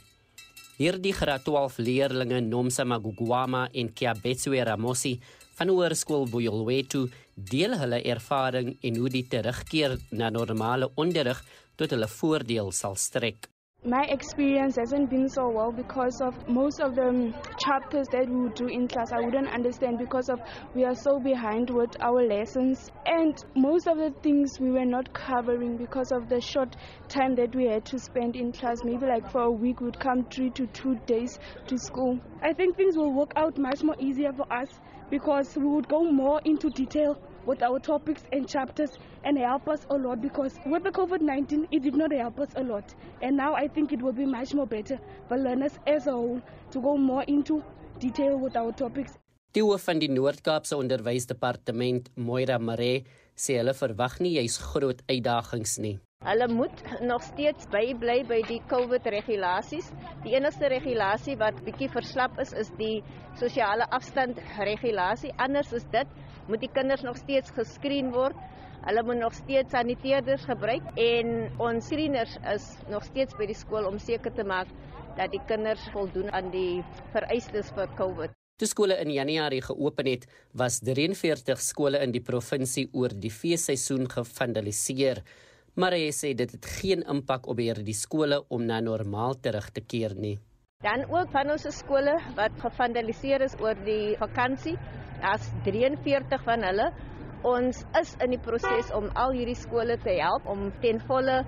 Hierdie 0.82 1.14
graad 1.14 1.44
12 1.46 1.84
leerlinge 1.86 2.40
Nomsa 2.42 2.82
Magugwama 2.90 3.68
en 3.78 3.92
Kiabetswe 3.94 4.64
Ramosi 4.66 5.12
van 5.60 5.70
Hoërskool 5.70 6.26
Boyolwetu 6.32 7.04
deel 7.52 7.76
hulle 7.78 8.00
ervaring 8.16 8.72
en 8.90 8.98
hoe 8.98 9.12
die 9.14 9.22
terugkeer 9.30 9.94
na 10.10 10.32
normale 10.34 10.90
onderrig 11.04 11.44
tot 11.78 11.94
hulle 11.94 12.10
voordeel 12.10 12.74
sal 12.74 12.98
strek. 12.98 13.51
My 13.84 14.04
experience 14.10 14.76
hasn't 14.76 15.10
been 15.10 15.28
so 15.28 15.50
well 15.50 15.72
because 15.72 16.22
of 16.22 16.48
most 16.48 16.80
of 16.80 16.94
the 16.94 17.08
um, 17.08 17.34
chapters 17.58 18.06
that 18.12 18.30
we 18.30 18.50
do 18.50 18.68
in 18.68 18.88
class 18.88 19.12
I 19.12 19.22
wouldn't 19.22 19.48
understand 19.48 19.98
because 19.98 20.30
of 20.30 20.40
we 20.76 20.86
are 20.86 20.94
so 20.94 21.20
behind 21.20 21.72
with 21.72 21.90
our 22.00 22.22
lessons 22.22 22.92
and 23.08 23.36
most 23.56 23.88
of 23.88 23.98
the 23.98 24.12
things 24.22 24.60
we 24.60 24.70
were 24.70 24.86
not 24.86 25.12
covering 25.16 25.78
because 25.78 26.12
of 26.12 26.30
the 26.30 26.40
short 26.40 26.76
time 27.10 27.34
that 27.38 27.56
we 27.56 27.66
had 27.66 27.84
to 27.86 27.98
spend 27.98 28.36
in 28.36 28.52
class 28.52 28.84
maybe 28.84 29.08
like 29.08 29.28
for 29.32 29.42
a 29.42 29.52
week 29.52 29.82
we'd 29.82 30.00
come 30.00 30.26
3 30.26 30.52
to 30.52 30.68
2 30.68 30.96
days 31.08 31.40
to 31.66 31.76
school. 31.80 32.20
I 32.44 32.54
think 32.54 32.78
things 32.78 32.96
will 32.96 33.12
work 33.12 33.34
out 33.36 33.58
much 33.58 33.82
more 33.82 33.96
easier 34.00 34.32
for 34.32 34.46
us 34.54 34.70
because 35.10 35.58
we 35.58 35.66
would 35.66 35.88
go 35.88 36.04
more 36.04 36.40
into 36.46 36.70
detail 36.70 37.18
with 37.46 37.62
our 37.62 37.80
topics 37.80 38.24
and 38.32 38.48
chapters 38.48 38.98
and 39.24 39.38
help 39.38 39.68
us 39.68 39.86
a 39.90 39.98
lot 39.98 40.22
because 40.22 40.60
with 40.66 40.84
the 40.84 40.92
COVID 40.92 41.22
19, 41.22 41.68
it 41.72 41.84
did 41.84 41.96
not 41.96 42.12
help 42.12 42.40
us 42.40 42.50
a 42.56 42.64
lot. 42.64 42.94
And 43.22 43.38
now 43.38 43.54
I 43.56 43.68
think 43.68 43.92
it 43.92 44.02
will 44.02 44.14
be 44.14 44.26
much 44.26 44.54
more 44.54 44.68
better 44.68 45.00
for 45.28 45.38
learners 45.38 45.80
as 45.88 46.08
a 46.08 46.12
whole 46.12 46.42
to 46.72 46.82
go 46.82 46.98
more 46.98 47.24
into 47.24 47.64
detail 48.00 48.38
with 48.38 48.56
our 48.56 48.72
topics. 48.72 49.18
Die 49.54 49.60
hoof 49.60 49.84
van 49.84 50.00
die 50.00 50.08
Noord-Kaapse 50.08 50.78
Onderwysdepartement, 50.80 52.08
Moira 52.16 52.56
Mare, 52.58 53.04
sê 53.36 53.58
hulle 53.60 53.74
verwag 53.76 54.22
nie 54.24 54.38
jy's 54.38 54.56
groot 54.64 55.02
uitdagings 55.12 55.76
nie. 55.84 55.98
Hulle 56.22 56.46
moet 56.48 56.84
nog 57.02 57.24
steeds 57.26 57.66
bybly 57.74 58.20
by 58.30 58.44
die 58.46 58.60
COVID 58.70 59.08
regulasies. 59.10 59.88
Die 60.22 60.36
enigste 60.38 60.70
regulasie 60.70 61.34
wat 61.42 61.58
bietjie 61.66 61.90
verslap 61.90 62.38
is, 62.44 62.52
is 62.54 62.70
die 62.78 63.00
sosiale 63.40 63.88
afstand 63.90 64.38
regulasie. 64.62 65.34
Anders 65.42 65.74
is 65.74 65.88
dit 65.90 66.14
moet 66.46 66.62
die 66.62 66.70
kinders 66.78 67.02
nog 67.02 67.18
steeds 67.18 67.50
geskreen 67.58 68.14
word. 68.14 68.38
Hulle 68.86 69.06
moet 69.10 69.18
nog 69.24 69.34
steeds 69.34 69.74
saniteerders 69.74 70.46
gebruik 70.46 70.94
en 71.02 71.50
ons 71.58 71.90
screeners 71.90 72.38
is 72.54 72.70
nog 72.94 73.06
steeds 73.10 73.34
by 73.42 73.50
die 73.50 73.58
skool 73.58 73.90
om 73.90 73.98
seker 73.98 74.34
te 74.38 74.46
maak 74.46 74.70
dat 75.18 75.34
die 75.34 75.42
kinders 75.50 75.90
voldoen 75.94 76.30
aan 76.38 76.54
die 76.54 76.84
vereistes 77.18 77.74
vir 77.74 77.90
COVID. 77.98 78.38
Toe 78.62 78.70
skole 78.70 78.94
in 79.02 79.10
Januarie 79.10 79.64
geopen 79.66 80.06
het, 80.06 80.30
was 80.54 80.84
43 80.86 81.62
skole 81.66 81.98
in 82.06 82.14
die 82.14 82.22
provinsie 82.22 82.92
oor 82.94 83.10
die 83.10 83.34
feesseisoen 83.34 84.06
gevandaliseer 84.06 85.26
maar 85.76 85.96
hy 85.96 86.12
sê 86.12 86.34
dit 86.36 86.52
het 86.52 86.66
geen 86.80 87.04
impak 87.10 87.48
op 87.48 87.60
hierdie 87.62 87.96
skole 87.96 88.42
om 88.50 88.66
na 88.66 88.80
normaal 88.82 89.38
terug 89.40 89.70
te 89.72 89.82
keer 89.82 90.16
nie. 90.16 90.38
Dan 90.82 91.06
ook 91.14 91.30
van 91.32 91.52
ons 91.54 91.68
skole 91.78 92.16
wat 92.36 92.58
gevandaliseer 92.60 93.44
is 93.46 93.56
oor 93.62 93.78
die 93.86 94.18
vakansie, 94.18 94.78
as 95.22 95.46
43 95.68 96.44
van 96.48 96.66
hulle. 96.66 96.90
Ons 97.46 97.84
is 98.00 98.16
in 98.22 98.34
die 98.34 98.42
proses 98.42 98.90
om 98.98 99.10
al 99.18 99.34
hierdie 99.38 99.58
skole 99.58 99.98
te 100.02 100.18
help 100.18 100.46
om 100.50 100.72
ten 100.82 101.02
volle 101.10 101.42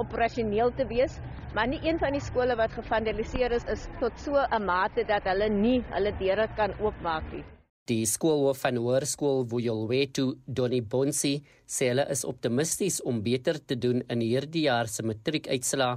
operasioneel 0.00 0.72
te 0.76 0.86
wees, 0.88 1.18
maar 1.54 1.68
nie 1.68 1.80
een 1.84 1.98
van 1.98 2.14
die 2.16 2.24
skole 2.24 2.56
wat 2.56 2.72
gevandaliseer 2.76 3.52
is 3.52 3.64
is 3.68 3.88
tot 4.00 4.18
so 4.18 4.36
'n 4.36 4.64
mate 4.64 5.04
dat 5.04 5.24
hulle 5.24 5.48
nie 5.48 5.80
hulle 5.90 6.12
deure 6.18 6.48
kan 6.56 6.72
oopmaak 6.80 7.32
nie. 7.32 7.44
Die 7.90 8.04
skoolhoof 8.06 8.60
van 8.62 8.76
Hoërskool 8.78 9.40
Woyolwetu, 9.50 10.36
Donnie 10.46 10.82
Bonsi, 10.92 11.40
sê 11.66 11.88
hulle 11.90 12.04
is 12.14 12.20
optimisties 12.28 13.00
om 13.02 13.18
beter 13.24 13.58
te 13.58 13.74
doen 13.74 14.04
in 14.14 14.22
hierdie 14.22 14.68
jaar 14.68 14.86
se 14.86 15.02
matriekuitslae 15.02 15.96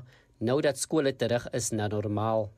nou 0.50 0.56
dat 0.66 0.82
skole 0.82 1.14
terug 1.14 1.46
is 1.54 1.70
na 1.72 1.86
normaal. 1.94 2.50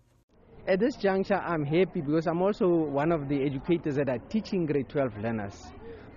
At 0.72 0.80
this 0.80 0.96
juncture 1.04 1.42
I'm 1.44 1.66
happy 1.66 2.00
because 2.00 2.32
I'm 2.32 2.42
also 2.42 2.70
one 2.96 3.12
of 3.12 3.28
the 3.28 3.44
educators 3.44 4.00
that 4.00 4.08
are 4.08 4.24
teaching 4.30 4.66
grade 4.66 4.88
12 4.88 5.20
learners. 5.22 5.68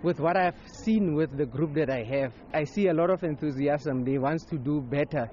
With 0.05 0.21
what 0.21 0.37
I've 0.37 0.63
seen 0.71 1.17
with 1.17 1.37
the 1.37 1.47
group 1.47 1.75
that 1.75 1.91
I 1.91 2.05
have, 2.05 2.33
I 2.55 2.63
see 2.63 2.87
a 2.87 2.95
lot 2.95 3.11
of 3.11 3.25
enthusiasm. 3.25 4.05
They 4.05 4.19
want 4.19 4.47
to 4.49 4.59
do 4.59 4.81
better. 4.81 5.29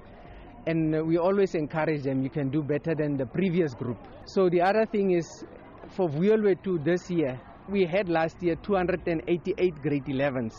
And 0.66 1.06
we 1.06 1.18
always 1.18 1.54
encourage 1.54 2.02
them, 2.02 2.24
you 2.24 2.30
can 2.30 2.50
do 2.50 2.64
better 2.64 2.96
than 2.96 3.16
the 3.16 3.26
previous 3.26 3.74
group. 3.74 3.98
So 4.24 4.48
the 4.48 4.60
other 4.60 4.86
thing 4.86 5.12
is, 5.12 5.44
for 5.90 6.08
Vuelwe 6.08 6.56
this 6.82 7.08
year, 7.08 7.40
we 7.68 7.84
had 7.84 8.08
last 8.08 8.40
year 8.42 8.56
288 8.56 9.82
grade 9.82 10.04
11s. 10.04 10.54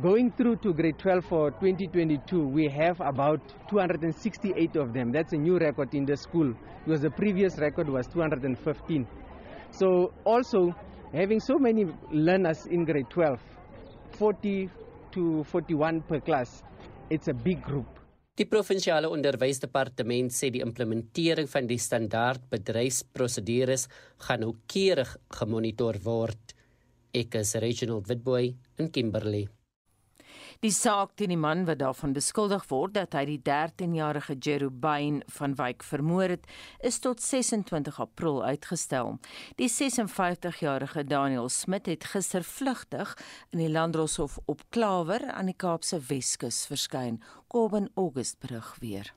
Going 0.00 0.30
through 0.32 0.56
to 0.56 0.72
grade 0.72 0.98
12 0.98 1.24
for 1.24 1.50
2022, 1.50 2.46
we 2.46 2.68
have 2.68 3.00
about 3.00 3.40
268 3.68 4.76
of 4.76 4.92
them. 4.92 5.12
That's 5.12 5.32
a 5.32 5.36
new 5.36 5.58
record 5.58 5.94
in 5.94 6.06
the 6.06 6.16
school 6.16 6.54
because 6.84 7.02
the 7.02 7.10
previous 7.10 7.58
record 7.58 7.88
was 7.88 8.06
215. 8.06 9.06
So 9.70 10.12
also 10.24 10.74
having 11.12 11.40
so 11.40 11.58
many 11.58 11.86
learners 12.10 12.66
in 12.66 12.84
grade 12.84 13.10
12, 13.10 13.38
40 14.12 14.70
to 15.12 15.44
41 15.44 16.02
per 16.02 16.20
class, 16.20 16.62
it's 17.10 17.28
a 17.28 17.34
big 17.34 17.62
group. 17.62 17.86
Die 18.32 18.46
provinsiale 18.48 19.10
onderwysdepartement 19.12 20.32
sê 20.32 20.48
die 20.54 20.62
implementering 20.64 21.50
van 21.52 21.66
die 21.68 21.76
standaard 21.76 22.46
bedryfsprosedures 22.54 23.84
gaan 24.24 24.40
noukeurig 24.46 25.10
gemonitor 25.36 25.98
word. 26.06 26.54
Ek 27.12 27.36
is 27.42 27.52
Reginald 27.60 28.08
Witboy 28.08 28.54
in 28.80 28.88
Kimberley. 28.88 29.50
Die 30.62 30.70
saak 30.70 31.16
teen 31.18 31.32
die 31.32 31.40
man 31.42 31.64
wat 31.66 31.80
daarvan 31.80 32.12
beskuldig 32.14 32.68
word 32.70 32.92
dat 32.94 33.16
hy 33.18 33.24
die 33.26 33.40
13-jarige 33.42 34.36
Jerubyn 34.38 35.16
van 35.34 35.56
Wyk 35.58 35.82
vermoor 35.82 36.30
het, 36.30 36.44
is 36.86 37.00
tot 37.02 37.18
26 37.18 37.98
April 38.04 38.38
uitgestel. 38.46 39.16
Die 39.58 39.66
56-jarige 39.66 41.02
Daniel 41.10 41.50
Smit 41.50 41.90
het 41.90 42.06
gister 42.12 42.46
vlugtig 42.46 43.16
in 43.50 43.58
die 43.64 43.72
Landdroshof 43.74 44.38
op 44.46 44.62
Klawer 44.70 45.26
aan 45.34 45.50
die 45.50 45.58
Kaapse 45.58 45.98
Weskus 45.98 46.62
verskyn. 46.70 47.18
Kobben 47.50 47.90
August 47.98 48.38
berig 48.46 48.70
weer. 48.78 49.10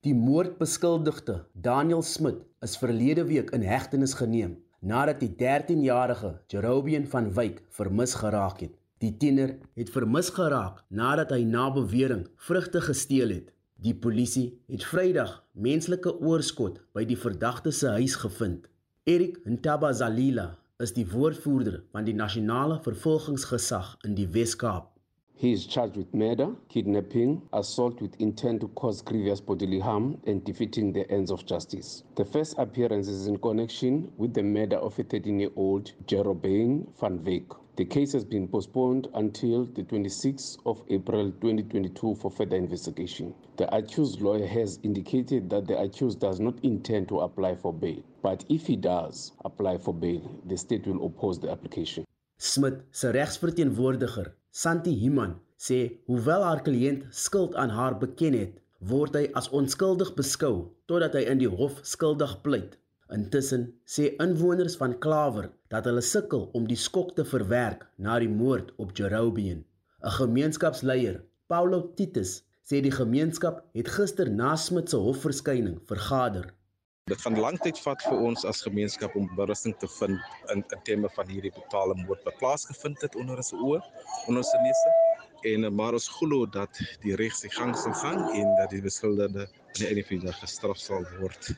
Die 0.00 0.16
moordbeskuldigde 0.16 1.42
Daniel 1.52 2.00
Smit 2.00 2.40
is 2.64 2.80
verlede 2.80 3.28
week 3.28 3.52
in 3.52 3.68
hegtenis 3.68 4.16
geneem 4.16 4.56
nadat 4.80 5.20
die 5.20 5.34
13-jarige 5.36 6.38
Jerobian 6.48 7.04
van 7.04 7.34
Wyk 7.36 7.66
vermis 7.68 8.16
geraak 8.16 8.64
het. 8.64 8.79
Die 9.00 9.14
tiener 9.16 9.54
het 9.80 9.88
vermis 9.94 10.28
geraak 10.36 10.82
nadat 10.92 11.30
hy 11.32 11.38
na 11.48 11.70
bewering 11.72 12.26
vrugte 12.48 12.82
gesteel 12.84 13.30
het. 13.32 13.46
Die 13.80 13.94
polisie 13.96 14.58
het 14.68 14.82
Vrydag 14.84 15.30
menslike 15.56 16.12
oorskot 16.20 16.82
by 16.92 17.06
die 17.08 17.16
verdagte 17.16 17.72
se 17.72 17.94
huis 17.94 18.18
gevind. 18.20 18.66
Erik 19.08 19.38
Ntabazalila 19.48 20.50
is 20.84 20.92
die 20.92 21.06
woordvoerder 21.08 21.78
van 21.96 22.04
die 22.04 22.16
nasionale 22.18 22.76
vervolgingsgesag 22.84 23.94
in 24.04 24.18
die 24.18 24.28
Wes-Kaap. 24.34 24.90
He 25.40 25.54
is 25.56 25.64
charged 25.64 25.96
with 25.96 26.12
murder, 26.12 26.50
kidnapping, 26.68 27.38
assault 27.56 28.02
with 28.04 28.20
intent 28.20 28.60
to 28.60 28.68
cause 28.76 29.00
grievous 29.00 29.40
bodily 29.40 29.80
harm, 29.80 30.18
and 30.26 30.44
defeating 30.44 30.92
the 30.92 31.08
ends 31.08 31.32
of 31.32 31.46
justice. 31.48 32.04
The 32.20 32.28
first 32.28 32.58
appearance 32.58 33.08
is 33.08 33.26
in 33.26 33.40
connection 33.40 34.12
with 34.18 34.34
the 34.34 34.42
murder 34.42 34.76
of 34.76 34.98
a 34.98 35.04
13 35.04 35.40
year 35.40 35.56
old 35.56 35.94
Jerobein 36.06 36.84
van 37.00 37.18
Veek. 37.24 37.59
The 37.76 37.84
case 37.84 38.12
has 38.12 38.24
been 38.24 38.48
postponed 38.48 39.08
until 39.14 39.64
the 39.64 39.82
26th 39.82 40.58
of 40.66 40.82
April 40.90 41.30
2022 41.40 42.16
for 42.16 42.30
further 42.30 42.56
investigation. 42.56 43.34
The 43.56 43.74
accused 43.74 44.20
lawyer 44.20 44.46
has 44.46 44.78
indicated 44.82 45.48
that 45.50 45.66
the 45.66 45.78
accused 45.80 46.20
does 46.20 46.40
not 46.40 46.58
intend 46.62 47.08
to 47.08 47.20
apply 47.20 47.54
for 47.54 47.72
bail, 47.72 48.02
but 48.22 48.44
if 48.48 48.66
he 48.66 48.76
does 48.76 49.32
apply 49.44 49.78
for 49.78 49.94
bail, 49.94 50.20
the 50.46 50.56
state 50.56 50.86
will 50.86 51.06
oppose 51.06 51.38
the 51.38 51.50
application. 51.50 52.04
Smit 52.38 52.82
se 52.90 53.12
regsverteenwoordiger, 53.12 54.32
Santi 54.50 54.94
Himan, 54.94 55.38
sê 55.56 55.78
hoewel 56.08 56.42
haar 56.42 56.62
kliënt 56.64 57.06
skuld 57.12 57.54
aan 57.54 57.72
haar 57.76 57.98
beken 58.00 58.36
het, 58.38 58.54
word 58.80 59.16
hy 59.18 59.26
as 59.36 59.50
onskuldig 59.52 60.14
beskou 60.16 60.70
totdat 60.88 61.18
hy 61.18 61.26
in 61.28 61.42
die 61.42 61.50
hof 61.52 61.82
skuldig 61.84 62.32
pleit. 62.44 62.78
Intussen 63.14 63.64
sê 63.92 64.04
inwoners 64.22 64.76
van 64.78 64.92
Klawer 65.02 65.48
dat 65.72 65.86
hulle 65.88 66.02
sukkel 66.06 66.44
om 66.54 66.66
die 66.70 66.78
skok 66.78 67.16
te 67.16 67.24
verwerk 67.26 67.88
na 67.98 68.18
die 68.22 68.30
moord 68.30 68.70
op 68.84 68.92
Jerobean. 68.98 69.64
'n 70.06 70.14
Gemeenskapsleier, 70.18 71.16
Paulo 71.50 71.80
Titus, 71.96 72.32
sê 72.62 72.78
die 72.86 72.94
gemeenskap 72.94 73.64
het 73.74 73.88
gister 73.96 74.30
na 74.30 74.54
Smit 74.56 74.92
se 74.92 74.98
hofverskyning 75.06 75.80
vergader. 75.90 76.44
Dit 77.10 77.22
gaan 77.24 77.38
lank 77.44 77.58
tyd 77.64 77.80
vat 77.82 78.04
vir 78.06 78.20
ons 78.28 78.44
as 78.50 78.62
gemeenskap 78.62 79.16
om 79.18 79.26
berusting 79.38 79.74
te 79.82 79.88
vind 79.96 80.18
in 80.54 80.62
'n 80.62 80.82
tema 80.88 81.08
van 81.16 81.26
hierdie 81.26 81.50
brutale 81.56 81.96
moord 82.04 82.22
wat 82.28 82.38
plaasgevind 82.42 83.02
het 83.02 83.16
onder 83.16 83.42
ons 83.42 83.52
oë, 83.52 83.80
onder 84.28 84.42
ons 84.44 84.52
neuse. 84.66 84.92
En 85.50 85.74
maar 85.74 85.98
ons 85.98 86.08
glo 86.18 86.46
dat 86.46 86.78
die 87.02 87.16
reg 87.16 87.34
sy 87.34 87.50
gang 87.58 87.74
sal 87.76 87.96
gaan 88.04 88.22
en 88.30 88.54
dat 88.60 88.70
die 88.70 88.82
beskuldigde 88.86 89.48
aan 89.50 89.78
die 89.80 89.88
einde 89.88 90.06
van 90.06 90.16
die 90.18 90.26
dag 90.26 90.38
gestraf 90.44 90.78
sal 90.78 91.02
word. 91.18 91.50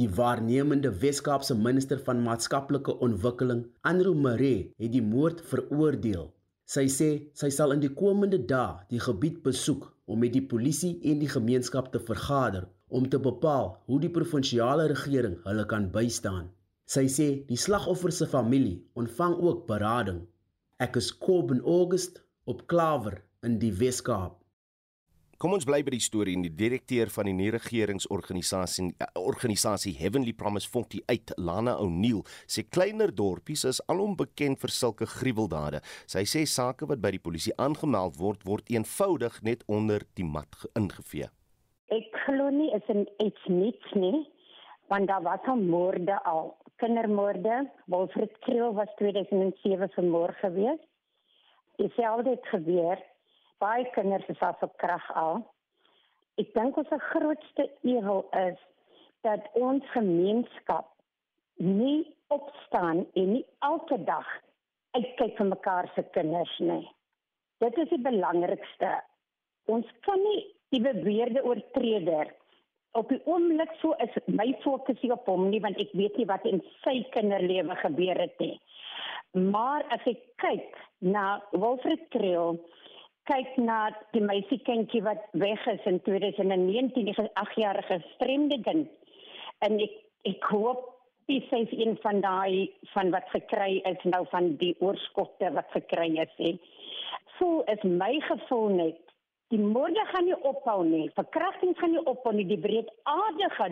Die 0.00 0.08
waarnemende 0.08 0.88
Wes-Kaapse 1.00 1.54
minister 1.54 1.98
van 2.04 2.22
maatskaplike 2.24 2.94
ontwikkeling, 3.04 3.66
Andrew 3.84 4.14
Maree, 4.16 4.70
het 4.80 4.92
die 4.94 5.02
moord 5.04 5.42
veroordeel. 5.50 6.30
Sy 6.64 6.86
sê 6.94 7.08
sy 7.36 7.50
sal 7.52 7.74
in 7.74 7.82
die 7.82 7.90
komende 7.92 8.38
dae 8.52 8.86
die 8.88 9.02
gebied 9.04 9.42
besoek 9.44 9.84
om 10.08 10.22
met 10.24 10.32
die 10.32 10.44
polisie 10.54 10.94
en 11.12 11.20
die 11.20 11.28
gemeenskap 11.28 11.90
te 11.92 12.00
vergader 12.00 12.70
om 12.88 13.10
te 13.12 13.20
bepaal 13.20 13.74
hoe 13.90 14.00
die 14.00 14.12
provinsiale 14.16 14.88
regering 14.94 15.36
hulle 15.44 15.68
kan 15.68 15.90
bystaan. 15.92 16.48
Sy 16.88 17.04
sê 17.12 17.28
die 17.52 17.60
slagoffer 17.60 18.16
se 18.16 18.30
familie 18.32 18.78
ontvang 18.96 19.36
ook 19.44 19.66
berading. 19.68 20.24
Ek 20.80 20.96
is 21.02 21.12
Coben 21.12 21.60
August 21.68 22.22
op 22.48 22.64
Klawer 22.72 23.20
in 23.44 23.60
die 23.60 23.74
Wes-Kaap. 23.76 24.41
Kom 25.42 25.56
ons 25.56 25.64
bly 25.66 25.80
by 25.82 25.90
die 25.90 25.98
storie 25.98 26.36
en 26.38 26.44
die 26.44 26.52
direkteur 26.54 27.08
van 27.10 27.26
die 27.26 27.32
nie-regeringsorganisasie 27.34 28.84
eh, 28.92 29.08
organisasie 29.18 29.90
Heavenly 29.98 30.30
Promise 30.38 30.70
Fonkie 30.70 31.00
uit 31.10 31.32
Lana 31.34 31.72
O'Neil 31.82 32.20
sê 32.46 32.62
kleiner 32.62 33.10
dorpies 33.10 33.66
is 33.66 33.80
alom 33.90 34.14
bekend 34.20 34.62
vir 34.62 34.70
sulke 34.70 35.08
gruweldade. 35.16 35.80
Sy 36.06 36.22
sê 36.30 36.44
sake 36.46 36.86
wat 36.86 37.02
by 37.02 37.10
die 37.16 37.22
polisie 37.26 37.56
aangemeld 37.58 38.22
word 38.22 38.46
word 38.46 38.70
eenvoudig 38.70 39.42
net 39.42 39.66
onder 39.66 40.06
die 40.14 40.30
mat 40.30 40.62
ingevee. 40.78 41.26
Ek 41.90 42.22
glo 42.22 42.46
nie 42.54 42.70
is 42.78 42.86
in 42.94 43.08
iets 43.18 43.50
niets 43.50 43.98
nie 43.98 44.22
want 44.94 45.10
daar 45.10 45.26
was 45.26 45.42
al 45.50 45.58
moorde 45.58 46.22
al. 46.22 46.52
Kindermoorde, 46.78 47.64
Wilfred 47.90 48.38
Kriel 48.46 48.76
was 48.78 48.94
2007 49.02 49.90
vermoor 49.98 50.38
gewees. 50.38 50.78
Dieselfde 51.82 52.36
het 52.36 52.46
gebeur 52.54 53.02
baie 53.62 53.86
kinders 53.94 54.26
is 54.32 54.42
af 54.42 54.62
op 54.66 54.76
krag 54.82 55.04
al. 55.18 55.42
Ek 56.40 56.50
dink 56.56 56.78
ons 56.80 56.94
grootste 57.12 57.68
ewel 57.86 58.24
is 58.42 58.58
dat 59.26 59.46
ons 59.58 59.86
gemeenskap 59.94 60.88
nie 61.62 62.02
opstaan 62.34 63.04
en 63.14 63.32
nie 63.36 63.44
elke 63.62 63.98
dag 64.08 64.28
uitkyk 64.96 65.36
vir 65.38 65.50
mekaar 65.52 65.88
se 65.94 66.04
kinders 66.16 66.52
nie. 66.60 66.84
Dit 67.62 67.78
is 67.78 67.90
die 67.92 68.02
belangrikste. 68.02 68.96
Ons 69.70 69.88
kan 70.06 70.18
nie 70.26 70.40
die 70.74 70.80
beweerde 70.82 71.44
oortreder 71.46 72.32
op 72.98 73.08
die 73.08 73.20
oomblik 73.30 73.70
so 73.80 73.94
is 74.04 74.16
my 74.26 74.50
fokus 74.64 74.98
nie 75.04 75.12
op 75.14 75.28
hom 75.30 75.46
nie 75.52 75.60
want 75.64 75.78
ek 75.80 75.92
weet 75.96 76.16
nie 76.20 76.28
wat 76.28 76.44
in 76.48 76.60
sy 76.82 76.98
kinderlewe 77.14 77.76
gebeur 77.84 78.20
het 78.20 78.34
nie. 78.42 78.56
Maar 79.32 79.86
as 79.94 80.04
ek 80.10 80.20
kyk 80.42 80.80
na 81.14 81.40
Wilfred 81.54 82.02
Kriel 82.12 82.58
kyk 83.30 83.56
na 83.56 83.90
die 84.14 84.22
meisiekindjie 84.24 85.02
wat 85.06 85.22
weg 85.38 85.66
is 85.70 85.84
in 85.86 86.00
2019, 86.06 87.06
die 87.06 87.14
8-jarige 87.40 88.00
stremde 88.14 88.58
kind. 88.66 88.90
En 89.62 89.78
ek 89.82 89.98
ek 90.28 90.44
hoop 90.54 90.82
dis 91.30 91.46
sy 91.50 91.64
een 91.70 91.96
van 92.02 92.20
daai 92.22 92.70
van 92.92 93.10
wat 93.14 93.26
gekry 93.34 93.80
is 93.90 94.02
nou 94.06 94.22
van 94.30 94.52
die 94.60 94.74
oorskotte 94.82 95.50
wat 95.56 95.70
gekry 95.74 96.10
is 96.22 96.36
hè. 96.38 96.52
So 97.38 97.62
is 97.72 97.82
my 97.82 98.12
gevoel 98.26 98.76
net 98.78 99.00
die 99.54 99.60
moorde 99.60 100.04
gaan 100.10 100.28
nie 100.28 100.38
ophou 100.48 100.80
nie. 100.86 101.08
Verkrachting 101.16 101.74
gaan 101.78 101.92
nie 101.94 102.04
ophou 102.08 102.32
nie. 102.34 102.46
Die 102.48 102.60
breedaardige 102.60 103.68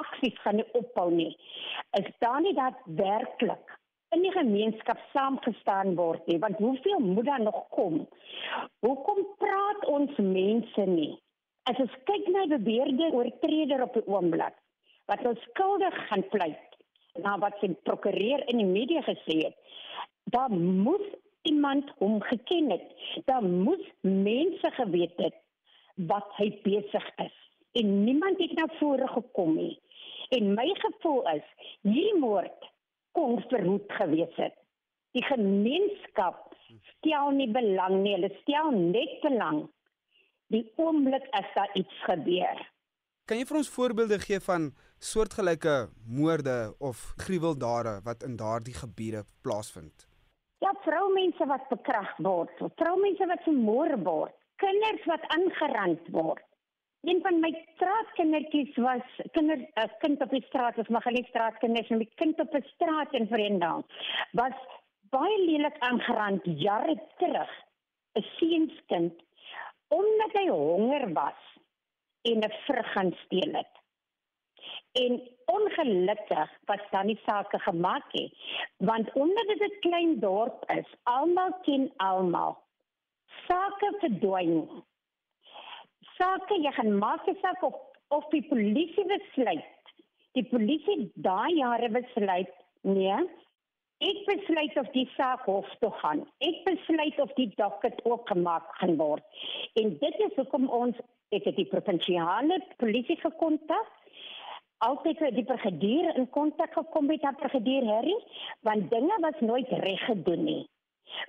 aksies 0.00 0.40
gaan 0.44 0.58
nie 0.60 0.68
ophou 0.78 1.08
nie. 1.14 1.30
Is 1.98 2.10
daar 2.24 2.40
nie 2.44 2.54
dat 2.58 2.78
werklik 2.98 3.78
in 4.12 4.24
die 4.26 4.32
gemeenskap 4.34 5.00
saamgestaan 5.12 5.94
word 5.98 6.26
nie 6.30 6.38
want 6.42 6.60
hoeveel 6.60 7.00
moet 7.00 7.28
daar 7.30 7.44
nog 7.44 7.62
kom? 7.76 8.02
Hoekom 8.86 9.22
praat 9.40 9.86
ons 9.90 10.18
mense 10.18 10.86
nie? 10.88 11.14
As 11.70 11.78
ons 11.82 11.94
kyk 12.08 12.28
na 12.34 12.46
die 12.50 12.58
beweerde 12.58 13.12
oortreder 13.14 13.86
op 13.86 13.96
die 13.98 14.06
oomblik 14.06 14.58
wat 15.10 15.24
ons 15.26 15.48
skuldig 15.50 15.96
gaan 16.08 16.26
pleit 16.34 16.78
na 17.24 17.36
wat 17.42 17.58
sy 17.60 17.72
prokureur 17.88 18.44
in 18.48 18.62
die 18.62 18.68
media 18.68 19.02
gesê 19.08 19.42
het 19.46 19.58
daar 20.32 20.50
moet 20.50 21.08
iemand 21.42 21.90
hom 21.98 22.20
geken 22.22 22.70
het. 22.70 22.82
Daar 23.24 23.44
moet 23.44 23.92
mense 24.00 24.70
geweet 24.70 25.16
het 25.16 25.34
wat 25.94 26.28
hy 26.36 26.58
besig 26.62 27.06
is. 27.16 27.36
En 27.72 28.04
niemand 28.04 28.38
het 28.38 28.52
na 28.52 28.66
vore 28.78 29.08
gekom 29.08 29.56
nie. 29.56 29.80
En 30.28 30.54
my 30.54 30.68
gevoel 30.74 31.28
is 31.34 31.48
hierdie 31.82 32.18
moord 32.18 32.70
kon 33.16 33.40
verhoed 33.50 33.92
gewees 33.98 34.34
het. 34.40 34.56
Die 35.12 35.24
gemeenskap 35.24 36.52
stel 36.96 37.32
nie 37.36 37.50
belang 37.52 38.00
nie, 38.02 38.14
hulle 38.16 38.32
stel 38.42 38.72
net 38.72 39.18
belang 39.24 39.66
die 40.52 40.64
oomblik 40.80 41.24
as 41.36 41.48
daar 41.56 41.70
iets 41.78 42.04
gebeur. 42.06 42.60
Kan 43.28 43.38
jy 43.38 43.46
vir 43.48 43.58
ons 43.62 43.70
voorbeelde 43.72 44.18
gee 44.20 44.40
van 44.44 44.72
soortgelyke 45.02 45.76
moorde 46.18 46.56
of 46.82 47.12
gruweldade 47.24 48.00
wat 48.06 48.24
in 48.26 48.36
daardie 48.36 48.74
gebiede 48.76 49.22
plaasvind? 49.46 50.08
Ja, 50.62 50.72
vroumense 50.84 51.46
wat 51.50 51.68
bekrag 51.70 52.10
word, 52.22 52.52
vroumense 52.78 53.26
wat 53.30 53.44
vermoor 53.46 53.96
word, 54.04 54.34
kinders 54.62 55.06
wat 55.10 55.24
aangerand 55.34 56.10
word. 56.14 56.44
Een 57.02 57.18
van 57.22 57.40
my 57.40 57.66
straatkindertjies 57.74 58.76
was 58.76 59.06
kinder 59.32 59.56
'n 59.56 59.68
uh, 59.74 59.84
kind 59.98 60.20
op 60.22 60.30
die 60.30 60.44
straat, 60.46 60.76
was 60.76 60.88
maar 60.88 61.02
geliefde 61.02 61.28
straatkinders 61.28 61.88
en 61.88 61.98
'n 61.98 62.10
kind 62.14 62.40
op 62.40 62.54
'n 62.54 62.66
straat 62.74 63.12
in 63.12 63.26
Vreendal 63.26 63.84
was 64.30 64.56
baie 65.10 65.44
lelik 65.44 65.78
aangerand 65.78 66.42
jare 66.44 66.96
terug. 67.18 67.50
'n 68.12 68.24
Seunskind 68.36 69.14
omdat 69.88 70.32
hy 70.32 70.46
honger 70.48 71.12
was 71.12 71.40
en 72.22 72.38
'n 72.38 72.54
vrug 72.66 72.92
gaan 72.92 73.12
steel 73.24 73.52
het. 73.52 73.74
En 74.92 75.12
ongelukkig 75.44 76.50
was 76.64 76.84
dan 76.90 77.06
nie 77.06 77.20
sake 77.26 77.58
gemaak 77.58 78.12
nie, 78.12 78.30
want 78.76 79.12
omdat 79.12 79.46
dit 79.46 79.60
'n 79.60 79.80
klein 79.80 80.18
dorp 80.20 80.70
is, 80.70 80.88
almal 81.02 81.52
ken 81.62 81.92
almal. 81.96 82.58
Sake 83.46 83.96
verdwyn 83.98 84.84
sake 86.18 86.58
jy 86.62 86.72
gaan 86.78 86.98
maak 86.98 87.28
'n 87.28 87.38
saak 87.42 87.62
of 87.62 87.74
of 88.08 88.24
die 88.30 88.44
polisie 88.48 89.04
besluit. 89.08 89.64
Die 90.36 90.44
polisie 90.44 91.10
daai 91.14 91.54
jare 91.56 91.88
besluit 91.88 92.52
nee. 92.82 93.16
Ek 94.02 94.20
besluit 94.26 94.76
of 94.80 94.88
die 94.96 95.06
saak 95.16 95.44
hof 95.46 95.68
toe 95.80 95.92
gaan. 96.00 96.24
Ek 96.42 96.64
besluit 96.66 97.18
of 97.22 97.32
die 97.38 97.48
docket 97.56 98.00
oopgemaak 98.04 98.66
gaan 98.80 98.96
word. 98.98 99.22
En 99.78 99.92
dit 99.98 100.22
is 100.26 100.34
hoekom 100.36 100.68
ons 100.68 100.98
ek 101.32 101.46
het 101.48 101.56
die 101.56 101.68
provinsiale 101.70 102.58
polisie 102.82 103.16
gekontak. 103.22 103.90
Altyd 104.82 105.20
het 105.22 105.36
die 105.38 105.46
brigadier 105.46 106.10
in 106.18 106.26
kontak 106.34 106.74
gekom 106.74 107.06
met 107.06 107.22
die 107.22 107.34
brigadier 107.38 107.86
Harry, 107.86 108.16
want 108.66 108.90
dinge 108.90 109.18
was 109.22 109.38
nooit 109.40 109.70
reg 109.84 110.02
gedoen 110.08 110.42
nie. 110.44 110.62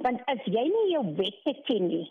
Want 0.02 0.24
as 0.32 0.42
jy 0.50 0.64
nie 0.72 0.88
jou 0.96 1.04
wette 1.20 1.54
ken 1.70 1.86
nie, 1.92 2.08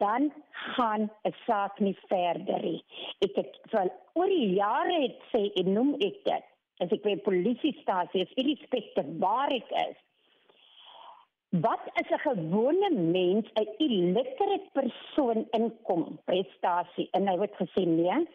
dan 0.00 0.32
gaan 0.76 1.10
'n 1.28 1.34
saak 1.46 1.78
nie 1.80 1.96
verder 2.08 2.62
nie. 2.62 2.84
Ek 3.26 3.36
het 3.36 3.58
vir 3.72 3.90
oor 4.12 4.30
die 4.32 4.54
jare 4.54 4.96
het 5.06 5.18
sê 5.32 5.42
en 5.60 5.72
noem 5.72 5.94
ek 5.94 6.24
dit 6.24 6.46
as 6.80 6.92
ek 6.96 7.02
by 7.04 7.16
polisiestasie 7.24 8.24
is, 8.24 8.38
irrespectief 8.40 9.08
waar 9.22 9.52
ek 9.52 9.68
is. 9.88 9.98
Wat 11.64 11.84
is 12.00 12.10
'n 12.10 12.24
gewone 12.24 12.90
mens, 12.90 13.46
'n 13.58 13.68
illiterate 13.86 14.70
persoon 14.72 15.46
inkom 15.58 16.18
by 16.26 16.42
stasie 16.56 17.08
en 17.12 17.26
hy 17.28 17.36
word 17.36 17.54
gesê 17.62 17.84
nee. 17.86 18.26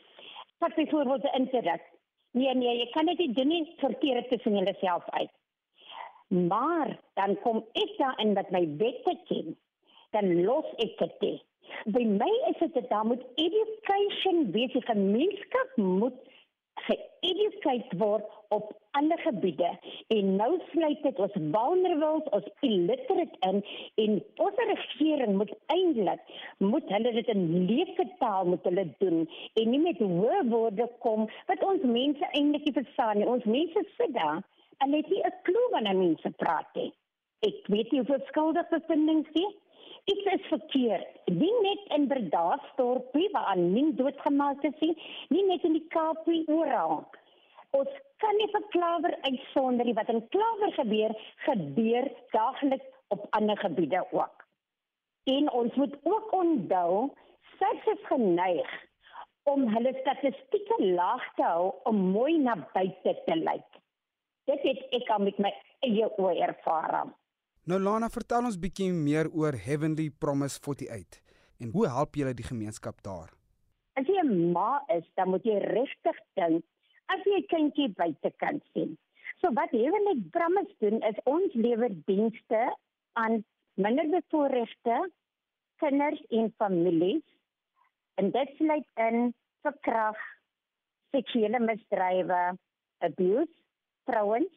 Wat 0.59 0.75
byvoorbeeld 0.75 1.23
'n 1.23 1.41
interdik. 1.41 1.83
Nee 2.31 2.53
nee, 2.53 2.77
jy 2.77 2.89
kan 2.91 3.05
dit 3.05 3.35
doen 3.35 3.47
nie, 3.47 3.73
sorteer 3.79 4.15
dit 4.21 4.29
tussen 4.29 4.57
julle 4.57 4.75
self 4.79 5.03
uit. 5.09 5.31
Maar 6.27 6.99
dan 7.13 7.39
kom 7.41 7.63
ek 7.73 7.97
daarin 7.97 8.33
dat 8.33 8.49
my 8.51 8.75
wette 8.77 9.17
ken. 9.25 9.57
Dan 10.11 10.43
los 10.43 10.65
ek 10.77 11.19
dit. 11.19 11.43
By 11.85 12.03
my 12.03 12.31
is 12.49 12.59
dit 12.59 12.73
dat 12.73 12.89
daar 12.89 13.05
moet 13.05 13.25
education 13.35 14.51
wees. 14.51 14.73
Die 14.73 14.85
gemeenskap 14.85 15.75
moet 15.75 16.17
geëdukeer 16.85 17.85
word 17.97 18.25
op 18.49 18.73
alle 18.91 19.17
gebiede. 19.17 19.69
En 20.07 20.35
nou 20.35 20.59
sluit 20.71 21.03
dit 21.03 21.19
ons 21.19 21.37
vulnerables 21.37 22.27
ons 22.37 22.49
illiterate 22.59 23.39
in 23.49 23.61
en 24.03 24.17
ons 24.45 24.59
regering 24.71 25.37
moet 25.39 25.53
eintlik 25.75 26.35
moet 26.57 26.91
hulle 26.95 27.13
dit 27.17 27.31
in 27.33 27.45
leeftaal 27.69 28.51
moet 28.51 28.67
hulle 28.69 28.85
doen 29.03 29.23
en 29.53 29.71
nie 29.71 29.81
met 29.87 30.03
hoë 30.03 30.43
woorde 30.51 30.89
kom 31.05 31.27
wat 31.51 31.63
ons 31.71 31.87
mense 31.97 32.31
eintlik 32.31 32.69
nie 32.69 32.77
verstaan 32.79 33.19
nie. 33.19 33.27
Ons 33.27 33.49
mense 33.57 33.87
sit 33.97 34.13
daar 34.15 34.43
en 34.83 34.93
het 34.93 35.09
nie 35.09 35.23
'n 35.23 35.35
klou 35.47 35.67
wanneer 35.71 35.95
mense 35.97 36.29
praat 36.43 36.69
nie. 36.75 36.91
Ek 37.39 37.67
weet 37.67 37.91
nie 37.91 37.99
hoeveel 37.99 38.25
skuldige 38.27 38.67
bevindings 38.69 39.29
nie 39.33 39.51
Dit 40.05 40.25
is 40.25 40.47
verkeerd. 40.47 41.07
Nie 41.25 41.53
net 41.61 41.85
in 41.97 42.07
Bredasdorpie 42.07 43.29
waar 43.33 43.45
aanmin 43.53 43.95
doodgemaak 43.97 44.61
is 44.67 44.79
nie, 44.79 44.93
nie 45.33 45.45
net 45.47 45.63
in 45.65 45.73
die 45.79 45.87
Kaapie 45.89 46.43
oral. 46.45 46.99
Ons 47.73 47.89
kan 48.21 48.37
nie 48.37 48.47
vir 48.53 48.67
Klawer 48.75 49.15
uitsonder 49.25 49.89
wat 49.97 50.11
in 50.13 50.21
Klawer 50.35 50.75
gebeur, 50.77 51.15
gebeur 51.47 52.09
daagliks 52.35 52.91
op 53.15 53.25
ander 53.39 53.57
gebiede 53.57 54.05
ook. 54.11 54.45
En 55.25 55.49
ons 55.51 55.73
moet 55.81 55.97
ook 56.03 56.33
onthou, 56.37 57.09
SARS 57.57 57.89
is 57.95 58.05
geneig 58.05 58.71
om 59.49 59.65
hulle 59.73 59.97
statistieke 60.03 60.77
laag 60.85 61.25
te 61.35 61.49
hou 61.49 61.73
om 61.89 62.07
mooi 62.13 62.37
na 62.37 62.59
buite 62.77 63.17
te 63.25 63.41
lyk. 63.41 63.81
Dit 64.45 64.61
het 64.69 64.97
ek 65.01 65.09
al 65.09 65.25
met 65.25 65.41
my 65.41 65.53
eie 65.85 66.09
oë 66.21 66.37
ervaar. 66.51 67.07
Nou 67.65 67.79
Lana, 67.81 68.11
vertel 68.13 68.45
ons 68.45 68.59
bietjie 68.61 68.91
meer 68.93 69.25
oor 69.33 69.55
Heavenly 69.57 70.11
Promise 70.21 70.59
48 70.61 71.15
en 71.65 71.71
hoe 71.73 71.87
help 71.89 72.17
julle 72.19 72.35
die 72.37 72.45
gemeenskap 72.45 72.99
daar? 73.01 73.31
As 73.97 74.05
jy 74.05 74.21
'n 74.21 74.51
ma 74.53 74.83
is, 74.93 75.05
dan 75.17 75.31
moet 75.33 75.41
jy 75.49 75.57
regtig 75.73 76.17
dink 76.37 76.61
as 77.09 77.25
jy 77.25 77.39
'n 77.41 77.47
kindjie 77.53 77.89
buite 77.97 78.31
kan 78.37 78.61
sien. 78.73 78.91
So 79.41 79.49
wat 79.57 79.71
Heavenly 79.71 80.21
Promise 80.29 80.75
doen 80.79 81.01
is 81.09 81.17
ons 81.25 81.53
lewer 81.53 81.89
dienste 82.05 82.61
aan 83.13 83.43
minderbevoorregte 83.81 85.09
kinders 85.81 86.21
en 86.29 86.53
families. 86.57 87.25
En 88.21 88.31
dit 88.31 88.49
sluit 88.57 88.87
in 88.95 89.33
verkrag, 89.61 90.17
seksuele 91.11 91.59
misdrywe, 91.59 92.57
abuse, 92.99 93.53
trouens 94.03 94.53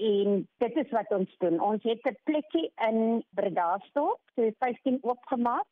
en 0.00 0.48
dit 0.62 0.76
is 0.82 0.90
wat 0.96 1.10
ons 1.12 1.32
doen. 1.38 1.60
Ons 1.60 1.82
het 1.82 2.04
'n 2.08 2.16
plekkie 2.24 2.72
in 2.88 3.24
Bredasdorp, 3.30 4.20
so 4.34 4.50
15 4.58 4.98
oopgemaak. 5.02 5.66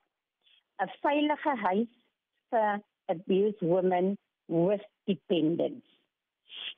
'n 0.83 0.91
Veilige 1.01 1.55
huis 1.57 1.89
vir 2.51 2.83
abused 3.07 3.61
women 3.61 4.19
with 4.47 4.85
dependence. 5.05 5.87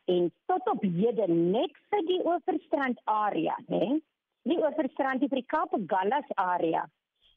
En 0.05 0.33
tot 0.47 0.69
op 0.71 0.83
hede 0.83 1.27
net 1.29 1.73
vir 1.91 2.07
die 2.07 2.21
Oeverstrand 2.25 3.01
area, 3.05 3.57
né? 3.67 4.01
Die 4.43 4.59
Oeverstrand 4.59 5.31
die 5.31 5.45
Kaap 5.47 5.75
Gallas 5.87 6.31
area 6.35 6.89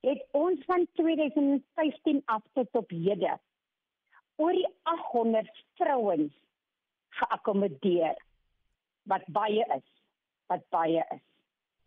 het 0.03 0.25
ons 0.31 0.63
van 0.65 0.87
2015 0.91 2.21
af 2.25 2.43
tot 2.53 2.67
op 2.71 2.89
hede 2.89 3.37
oor 4.35 4.51
die 4.51 4.67
800 4.83 5.63
vrouens 5.79 6.33
geakkommodeer 7.09 8.17
wat 9.03 9.25
baie 9.27 9.65
is 9.75 10.02
wat 10.51 10.63
baie 10.73 11.03
is. 11.15 11.23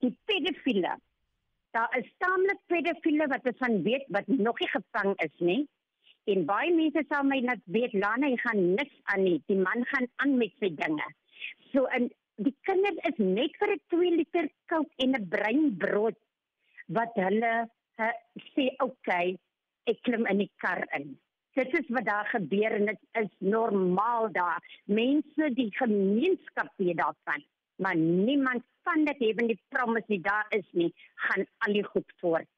Die 0.05 0.13
pedofiele. 0.29 0.97
Daar 1.77 1.97
is 1.99 2.09
taamlik 2.23 2.61
pedofiele 2.73 3.27
wat 3.33 3.49
ons 3.51 3.59
van 3.63 3.83
weet 3.83 4.07
wat 4.17 4.29
nog 4.29 4.61
nie 4.61 4.71
gevang 4.73 5.17
is 5.25 5.35
nie. 5.39 5.63
En 6.33 6.47
baie 6.49 6.73
mense 6.75 7.05
sal 7.09 7.27
my 7.27 7.39
net 7.45 7.63
weet 7.71 7.95
Lana, 7.95 8.31
jy 8.33 8.39
gaan 8.43 8.63
niks 8.75 8.95
aan 9.13 9.25
nie. 9.27 9.41
Die 9.51 9.59
man 9.59 9.85
gaan 9.93 10.09
aan 10.23 10.37
met 10.41 10.55
sy 10.61 10.73
dinge. 10.75 11.09
So 11.73 11.87
in 11.99 12.09
die 12.43 12.55
kinders 12.69 12.99
is 13.11 13.21
net 13.21 13.55
vir 13.61 13.75
'n 13.75 13.83
2 13.95 14.15
liter 14.17 14.49
kook 14.73 14.89
en 15.05 15.15
'n 15.17 15.29
breinbrood 15.35 16.19
wat 16.99 17.15
hulle 17.15 17.53
uh, 17.99 18.15
sê 18.55 18.67
oké, 18.79 18.85
okay, 18.89 19.39
ek 19.87 20.03
klim 20.03 20.27
in 20.27 20.43
die 20.45 20.53
kar 20.63 20.83
in. 20.99 21.15
Dit 21.57 21.73
is 21.79 21.89
wat 21.89 22.05
daar 22.05 22.29
gebeur 22.29 22.73
en 22.79 22.87
dit 22.87 23.03
is 23.23 23.31
normaal 23.39 24.29
daar. 24.33 24.61
Mense 24.85 25.55
die 25.55 25.71
gemeenskap 25.79 26.73
weet 26.77 26.99
daarvan 27.01 27.45
maar 27.77 27.97
niemand 27.97 28.63
van 28.83 29.05
dit 29.05 29.19
hebben 29.19 29.47
die 29.47 29.61
promise 29.69 30.05
nie 30.09 30.21
daar 30.21 30.47
is 30.49 30.69
nie, 30.73 30.95
gaan 31.15 31.47
al 31.59 31.73
die 31.73 31.85
goed 31.85 32.13
voort. 32.21 32.49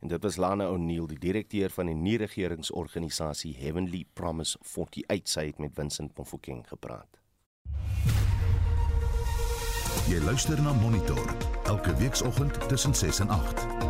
En 0.00 0.08
dit 0.08 0.22
was 0.22 0.36
Lana 0.36 0.68
O'Neil, 0.68 1.06
die 1.06 1.18
direkteur 1.18 1.70
van 1.70 1.86
die 1.86 1.94
nie-regeringsorganisasie 1.94 3.54
Heavenly 3.56 4.04
Promise 4.12 4.58
48 4.64 5.28
sy 5.28 5.46
het 5.50 5.58
met 5.58 5.76
Vincent 5.76 6.16
Mofokeng 6.16 6.64
gepraat. 6.68 7.20
Jy 10.08 10.18
luister 10.24 10.62
na 10.62 10.72
Monitor 10.72 11.36
elke 11.64 11.94
weekoggend 12.00 12.68
tussen 12.68 12.94
6 12.94 13.20
en 13.20 13.28
8. 13.28 13.89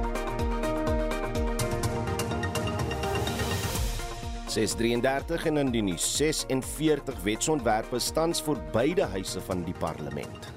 633 4.51 5.47
en 5.47 5.57
in 5.57 5.75
die 5.75 5.83
nuus 5.83 6.07
46 6.17 7.21
wetsontwerpe 7.23 8.01
tans 8.15 8.43
vir 8.43 8.59
beide 8.75 9.07
huise 9.13 9.43
van 9.47 9.63
die 9.65 9.77
parlement. 9.79 10.51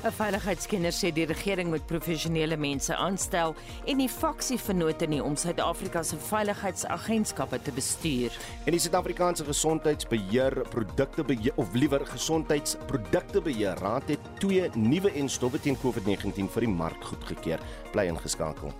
'n 0.00 0.12
Veiligheidskenner 0.16 0.94
sê 0.96 1.10
die 1.12 1.26
regering 1.28 1.68
moet 1.68 1.84
professionele 1.86 2.56
mense 2.56 2.94
aanstel 2.96 3.52
en 3.84 3.98
nie 4.00 4.08
faksievennote 4.08 5.06
nie 5.12 5.20
om 5.20 5.36
Suid-Afrika 5.36 6.02
se 6.02 6.16
veiligheidsagentskappe 6.16 7.60
te 7.62 7.72
bestuur. 7.76 8.36
En 8.64 8.72
die 8.72 8.80
Suid-Afrikaanse 8.80 9.44
Gesondheidsbeheer 9.44 10.62
Produkte 10.72 11.24
Beheer 11.24 11.52
of 11.56 11.74
liewer 11.74 12.06
Gesondheidsprodukte 12.06 13.44
Beheer 13.44 13.76
Raad 13.84 14.08
het 14.08 14.30
twee 14.38 14.70
nuwe 14.74 15.12
enstowwe 15.12 15.60
teen 15.60 15.76
COVID-19 15.84 16.48
vir 16.48 16.64
die 16.64 16.72
mark 16.72 17.04
goedgekeur. 17.12 17.60
Bly 17.92 18.08
ingeskakel. 18.08 18.72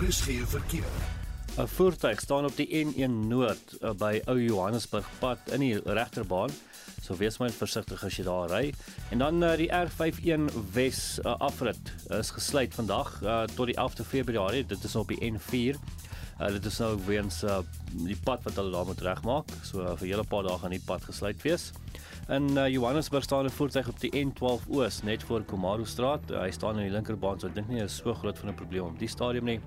Daar 0.00 0.08
is 0.08 0.20
geen 0.20 0.46
verkeer. 0.46 0.84
'n 1.56 1.66
Voertuig 1.66 2.20
staan 2.20 2.44
op 2.44 2.56
die 2.56 2.86
N1 2.86 3.10
Noord 3.28 3.76
uh, 3.80 3.90
by 3.92 4.20
Ou 4.24 4.40
Johannesburg 4.42 5.08
pad 5.18 5.38
in 5.52 5.60
die 5.60 5.80
regterbaan. 5.84 6.50
So 7.02 7.16
wees 7.16 7.36
maar 7.38 7.50
versigtig 7.50 8.04
as 8.04 8.16
jy 8.16 8.24
daar 8.24 8.48
ry. 8.48 8.72
En 9.10 9.18
dan 9.18 9.42
uh, 9.42 9.50
die 9.60 9.68
R51 9.68 10.56
Wes 10.72 11.18
uh, 11.18 11.36
afrit 11.36 11.92
is 12.16 12.30
gesluit 12.30 12.74
vandag 12.74 13.12
uh, 13.22 13.42
tot 13.42 13.66
die 13.68 13.76
11de 13.76 14.04
Februarie. 14.04 14.64
Dit 14.66 14.84
is 14.84 14.96
op 14.96 15.12
die 15.12 15.20
N4. 15.20 15.76
Uh, 15.76 16.48
dit 16.48 16.64
is 16.64 16.78
nou 16.80 16.96
weens 17.04 17.42
uh, 17.44 17.58
die 17.92 18.16
pad 18.24 18.40
wat 18.48 18.56
hulle 18.56 18.72
daar 18.72 18.88
moet 18.88 19.04
regmaak. 19.04 19.52
So 19.68 19.84
uh, 19.84 19.92
vir 20.00 20.14
hele 20.14 20.24
paar 20.24 20.48
dae 20.48 20.56
gaan 20.64 20.72
die 20.78 20.86
pad 20.86 21.04
gesluit 21.04 21.44
wees. 21.44 21.72
In 22.28 22.56
uh, 22.56 22.68
Johannesburg 22.68 23.24
staan 23.24 23.44
'n 23.44 23.50
voertuig 23.50 23.88
op 23.88 24.00
die 24.00 24.26
N12 24.26 24.68
Oos 24.68 25.02
net 25.02 25.22
voor 25.22 25.42
Komaro 25.42 25.84
Straat. 25.84 26.30
Uh, 26.30 26.40
hy 26.40 26.50
staan 26.50 26.78
in 26.78 26.82
die 26.82 26.92
linkerbaan, 26.92 27.40
so 27.40 27.46
ek 27.46 27.54
dink 27.54 27.68
nie 27.68 27.82
is 27.82 27.96
so 27.96 28.14
groot 28.14 28.38
van 28.38 28.48
'n 28.48 28.54
probleem 28.54 28.84
op 28.84 28.98
die 28.98 29.08
stadium 29.08 29.44
nie. 29.44 29.60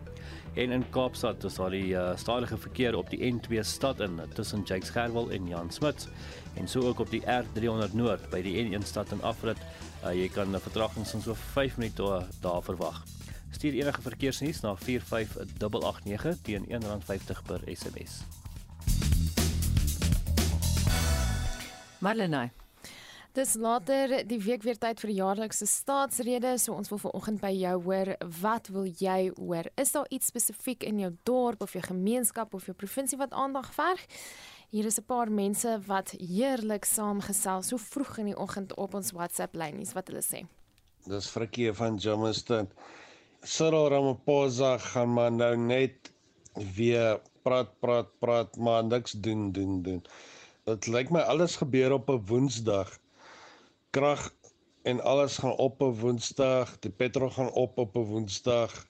En 0.53 0.71
in 0.71 0.89
Kaapstad 0.89 1.43
is 1.43 1.55
daar 1.55 1.69
die 1.69 1.93
uh, 1.93 2.15
stadige 2.15 2.57
verkeer 2.57 2.95
op 2.95 3.09
die 3.09 3.19
N2 3.33 3.59
stad 3.61 3.99
in 3.99 4.21
tussen 4.33 4.63
Jakes 4.65 4.89
Gerwel 4.89 5.31
en 5.31 5.47
Jan 5.47 5.71
Smit 5.71 6.07
en 6.53 6.67
so 6.67 6.81
ook 6.81 6.99
op 6.99 7.09
die 7.09 7.21
R300 7.21 7.93
Noord 7.93 8.29
by 8.29 8.41
die 8.41 8.55
N1 8.63 8.85
stad 8.85 9.11
in 9.11 9.21
Afrit. 9.21 9.57
Uh, 10.03 10.13
jy 10.13 10.29
kan 10.29 10.55
'n 10.55 10.59
vertraging 10.59 11.07
van 11.07 11.21
so 11.21 11.33
5 11.33 11.77
minute 11.77 12.27
daar 12.41 12.61
verwag. 12.61 13.03
Stuur 13.51 13.73
enige 13.73 14.01
verkeersnuus 14.01 14.61
na 14.61 14.75
45889 14.75 16.37
teen 16.41 16.65
R1.50 16.65 17.43
per 17.45 17.61
SMS. 17.65 18.23
Marlenae. 22.03 22.51
Dis 23.33 23.55
later 23.57 24.11
die 24.29 24.37
week 24.43 24.61
weer 24.61 24.77
tyd 24.77 24.99
vir 25.01 25.09
die 25.09 25.15
jaarlikse 25.17 25.65
staatsrede, 25.65 26.51
so 26.61 26.75
ons 26.75 26.91
wil 26.91 26.99
vanoggend 27.01 27.39
by 27.41 27.49
jou 27.55 27.77
hoor, 27.87 28.11
wat 28.43 28.67
wil 28.75 28.89
jy 28.99 29.31
hoor? 29.39 29.69
Is 29.79 29.95
daar 29.95 30.09
iets 30.13 30.29
spesifiek 30.29 30.83
in 30.85 30.99
jou 31.01 31.09
dorp 31.25 31.63
of 31.65 31.73
jou 31.73 31.81
gemeenskap 31.87 32.53
of 32.53 32.67
jou 32.69 32.75
provinsie 32.77 33.17
wat 33.17 33.33
aandag 33.33 33.71
verg? 33.73 34.03
Hier 34.69 34.85
is 34.85 34.99
'n 34.99 35.05
paar 35.07 35.31
mense 35.31 35.79
wat 35.87 36.13
heerlik 36.19 36.85
saamgesels 36.85 37.67
so 37.67 37.77
vroeg 37.77 38.17
in 38.17 38.25
die 38.25 38.37
oggend 38.37 38.75
op 38.77 38.93
ons 38.93 39.11
WhatsApp 39.11 39.55
lynies 39.55 39.93
wat 39.93 40.07
hulle 40.07 40.21
sê. 40.21 40.45
Dis 41.07 41.27
Frikkie 41.27 41.73
van 41.73 41.97
Jamestown. 41.97 42.69
Cyril 43.41 43.89
Ramaphosa 43.89 44.77
gaan 44.77 45.13
maar 45.13 45.31
nou 45.31 45.57
net 45.57 46.11
weer 46.75 47.19
praat 47.43 47.79
praat 47.79 48.09
praat 48.19 48.57
maar 48.57 48.83
niks 48.83 49.11
doen 49.11 49.51
doen 49.51 49.81
doen. 49.81 50.03
Dit 50.69 50.85
lyk 50.87 51.09
my 51.11 51.21
alles 51.31 51.55
gebeur 51.59 51.91
op 51.95 52.09
'n 52.09 52.21
Woensdag. 52.27 52.91
Krag 53.95 54.21
en 54.91 55.01
alles 55.13 55.37
gaan 55.37 55.57
op 55.65 55.81
'n 55.81 55.97
Woensdag. 55.99 56.79
Die 56.79 56.91
petrol 56.91 57.29
gaan 57.29 57.51
op 57.51 57.77
op 57.77 57.95
'n 57.95 58.07
Woensdag. 58.11 58.87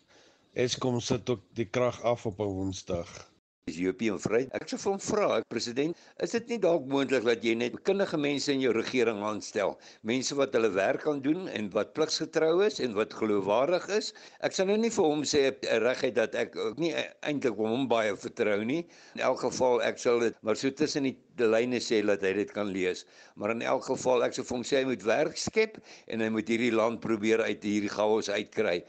Eskom 0.54 1.00
sit 1.00 1.30
ook 1.30 1.42
die 1.54 1.66
krag 1.66 2.02
af 2.02 2.26
op 2.26 2.40
'n 2.40 2.54
Woensdag. 2.58 3.34
Dis 3.64 3.78
Jopie 3.80 4.10
en 4.12 4.18
Vry. 4.20 4.42
Ek 4.58 4.66
sou 4.68 4.76
vir 4.76 4.92
hom 4.92 5.00
vra, 5.00 5.28
president, 5.48 6.00
is 6.26 6.34
dit 6.36 6.50
nie 6.52 6.58
dalk 6.66 6.90
moontlik 6.92 7.24
dat 7.24 7.46
jy 7.48 7.54
net 7.56 7.78
kundige 7.88 8.18
mense 8.20 8.52
in 8.52 8.60
jou 8.60 8.74
regering 8.76 9.22
aanstel? 9.24 9.78
Mense 10.10 10.36
wat 10.36 10.58
hulle 10.58 10.68
werk 10.76 11.06
kan 11.08 11.22
doen 11.24 11.48
en 11.48 11.70
wat 11.72 11.94
pligsgetrou 11.96 12.58
is 12.66 12.82
en 12.84 12.98
wat 12.98 13.16
geloofwaardig 13.16 13.88
is. 13.96 14.12
Ek 14.44 14.58
sal 14.58 14.68
nou 14.68 14.76
nie 14.82 14.92
vir 14.92 15.08
hom 15.08 15.24
sê 15.24 15.46
regtig 15.86 16.12
dat 16.20 16.36
ek 16.42 16.60
ook 16.60 16.84
nie 16.84 16.92
eintlik 17.24 17.56
hom 17.56 17.88
baie 17.88 18.12
vertrou 18.20 18.60
nie. 18.68 18.82
In 19.16 19.24
elk 19.30 19.46
geval 19.46 19.80
ek 19.88 20.04
sal 20.04 20.20
dit 20.28 20.36
maar 20.44 20.60
so 20.60 20.68
tussen 20.84 21.08
die 21.08 21.16
die 21.40 21.48
lyne 21.50 21.80
sê 21.82 22.02
dat 22.06 22.24
hy 22.26 22.34
dit 22.38 22.52
kan 22.54 22.70
lees. 22.74 23.04
Maar 23.40 23.54
in 23.56 23.64
elk 23.66 23.88
geval 23.90 24.26
ek 24.28 24.36
sou 24.38 24.46
vir 24.46 24.58
hom 24.58 24.66
sê 24.68 24.82
hy 24.82 24.90
moet 24.90 25.06
werk 25.08 25.40
skep 25.40 25.80
en 26.14 26.24
hy 26.24 26.30
moet 26.34 26.52
hierdie 26.54 26.74
land 26.74 27.02
probeer 27.04 27.44
uit 27.48 27.66
hierdie 27.66 27.92
chaos 27.94 28.30
uitkry 28.30 28.80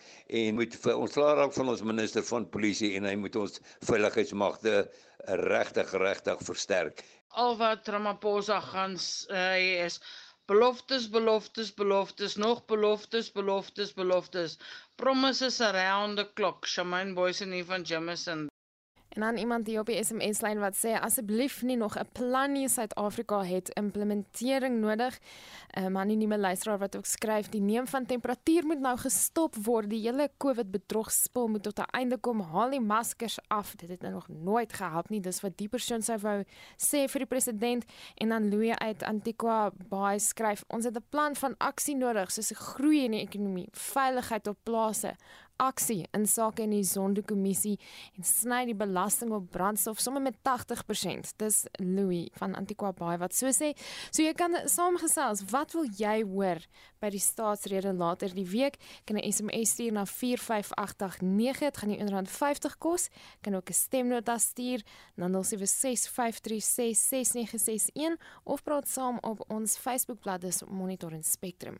en 0.41 0.61
moet 0.61 0.77
vir 0.85 1.01
ons 1.01 1.17
klaar 1.17 1.41
raak 1.41 1.57
van 1.57 1.73
ons 1.73 1.85
minister 1.87 2.27
van 2.29 2.49
polisie 2.57 2.95
en 2.99 3.09
hy 3.09 3.17
moet 3.21 3.39
ons 3.41 3.61
veiligheidsmagte 3.89 4.77
regtig 5.49 5.97
regtig 6.05 6.45
versterk. 6.49 7.05
Al 7.35 7.57
wat 7.59 7.89
Ramaphosa 7.91 8.61
gaan 8.63 8.99
sê 9.01 9.81
is 9.87 9.99
beloftes 10.47 11.09
beloftes 11.09 11.71
beloftes 11.75 12.37
nog 12.37 12.65
beloftes 12.69 13.31
beloftes 13.33 13.95
beloftes 13.97 14.59
promises 15.01 15.61
around 15.61 16.21
the 16.21 16.27
clock 16.37 16.69
Shamaine 16.69 17.15
Boysen 17.17 17.57
hier 17.57 17.65
van 17.65 17.83
Jameson 17.83 18.49
En 19.15 19.21
dan 19.21 19.37
iemand 19.37 19.67
hier 19.67 19.81
op 19.81 19.87
die 19.87 20.05
SMS 20.05 20.41
lyn 20.43 20.59
wat 20.59 20.75
sê 20.75 20.97
asseblief 20.99 21.61
nie 21.63 21.77
nog 21.77 21.95
'n 21.99 22.09
plan 22.13 22.53
nie 22.53 22.69
Suid-Afrika 22.69 23.45
het 23.45 23.69
implementering 23.69 24.81
nodig. 24.81 25.19
'n 25.77 25.85
um, 25.85 25.97
Anonieme 25.97 26.39
luisteraar 26.39 26.79
wat 26.79 26.97
ook 26.97 27.07
skryf 27.07 27.49
die 27.49 27.61
neem 27.61 27.87
van 27.87 28.07
temperatuur 28.07 28.67
moet 28.67 28.81
nou 28.81 28.99
gestop 28.99 29.55
word. 29.55 29.91
Die 29.91 30.01
hele 30.01 30.31
COVID 30.37 30.71
bedrogspel 30.71 31.49
moet 31.49 31.63
tot 31.63 31.79
'n 31.79 31.91
einde 31.91 32.19
kom. 32.19 32.41
Haal 32.41 32.71
die 32.71 32.81
maskers 32.81 33.39
af. 33.49 33.75
Dit 33.75 33.89
het 33.89 34.01
nou 34.01 34.13
nog 34.13 34.29
nooit 34.29 34.73
gehelp 34.73 35.09
nie. 35.09 35.21
Dis 35.21 35.41
wat 35.41 35.57
die 35.57 35.69
persoon 35.69 36.03
sou 36.03 36.19
wou 36.19 36.45
sê 36.77 37.09
vir 37.09 37.19
die 37.19 37.27
president 37.27 37.85
en 38.15 38.29
dan 38.29 38.49
Louis 38.49 38.79
uit 38.79 39.03
Antigua 39.03 39.71
Bay 39.89 40.19
skryf 40.19 40.65
ons 40.69 40.85
het 40.85 40.97
'n 40.97 41.05
plan 41.09 41.37
van 41.37 41.55
aksie 41.59 41.97
nodig 41.97 42.31
soos 42.31 42.51
'n 42.51 42.55
groei 42.55 43.05
in 43.05 43.11
die 43.11 43.21
ekonomie, 43.21 43.69
veiligheid 43.73 44.47
op 44.47 44.59
plase, 44.63 45.15
aksie 45.57 46.07
in 46.13 46.27
sake 46.27 46.63
in 46.65 46.71
die 46.75 46.85
Sonderkommissie 46.85 47.79
en 48.17 48.25
sny 48.27 48.65
die 48.69 48.77
belasting 48.79 49.33
op 49.35 49.51
brandstof 49.55 50.01
sommer 50.03 50.23
met 50.23 50.37
80%. 50.47 51.35
Dis 51.41 51.65
Louis 51.79 52.29
van 52.39 52.55
Antigua 52.59 52.93
Bay 52.97 53.19
wat 53.19 53.35
so 53.35 53.47
sê. 53.55 53.73
So 54.11 54.23
jy 54.23 54.33
kan 54.39 54.55
saamgesels, 54.71 55.45
wat 55.53 55.73
wil 55.77 55.87
jy 55.99 56.23
hoor 56.27 56.59
by 57.03 57.11
die 57.15 57.23
staatsrede 57.23 57.93
later 57.95 58.35
die 58.35 58.49
week? 58.49 58.77
Kan 59.07 59.17
'n 59.17 59.33
SMS 59.33 59.71
stuur 59.71 59.93
na 59.93 60.07
45889, 60.07 61.61
dit 61.61 61.77
gaan 61.77 61.91
jou 61.91 62.09
R1.50 62.09 62.79
kos. 62.79 63.09
Kan 63.41 63.55
ook 63.55 63.69
'n 63.69 63.73
stemnota 63.73 64.39
stuur 64.39 64.83
na 65.17 65.29
0765366961 65.29 68.17
of 68.45 68.63
praat 68.63 68.89
saam 68.89 69.19
op 69.21 69.51
ons 69.51 69.77
Facebookblad 69.77 70.41
dis 70.41 70.63
Monitor 70.65 71.13
en 71.13 71.23
Spectrum. 71.23 71.77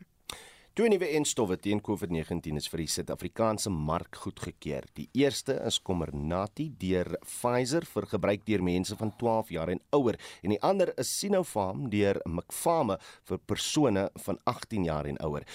Twee 0.75 0.89
nuwe 0.91 1.07
enstowwe 1.15 1.55
teen 1.63 1.79
COVID-19 1.79 2.57
is 2.59 2.65
vir 2.67 2.81
die 2.81 2.89
Suid-Afrikaanse 2.91 3.71
mark 3.71 4.17
goedgekeur. 4.19 4.83
Die 4.99 5.05
eerste 5.15 5.53
is 5.63 5.77
Comirnaty 5.79 6.65
deur 6.81 7.13
Pfizer 7.23 7.87
vir 7.87 8.07
gebruik 8.11 8.43
deur 8.43 8.63
mense 8.67 8.97
van 8.99 9.13
12 9.21 9.53
jaar 9.55 9.71
en 9.71 9.79
ouer 9.95 10.19
en 10.41 10.51
die 10.51 10.59
ander 10.59 10.91
is 10.99 11.13
Sinopharm 11.21 11.85
deur 11.93 12.19
Mcpharma 12.27 12.99
vir 13.31 13.39
persone 13.47 14.03
van 14.25 14.41
18 14.51 14.89
jaar 14.89 15.07
en 15.07 15.21
ouer. 15.23 15.47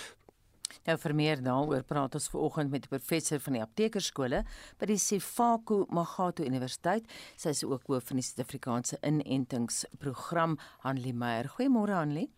Nou 0.88 0.96
vir 1.04 1.16
meer 1.20 1.44
daaroor 1.44 1.84
praat 1.84 2.16
ons 2.16 2.32
vanoggend 2.32 2.72
met 2.72 2.88
'n 2.88 2.96
professor 2.96 3.44
van 3.44 3.60
die 3.60 3.64
aptekerskole 3.68 4.44
by 4.78 4.86
die 4.86 4.96
Sefako 4.96 5.84
Magato 5.90 6.42
Universiteit. 6.42 7.04
Sy 7.36 7.48
is 7.50 7.64
ook 7.64 7.86
hoof 7.92 8.08
van 8.08 8.16
die 8.16 8.24
Suid-Afrikaanse 8.24 8.96
inentingsprogram, 9.02 10.56
Hanlie 10.78 11.12
Meyer. 11.12 11.44
Goeiemôre 11.44 11.92
Hanlie. 11.92 12.30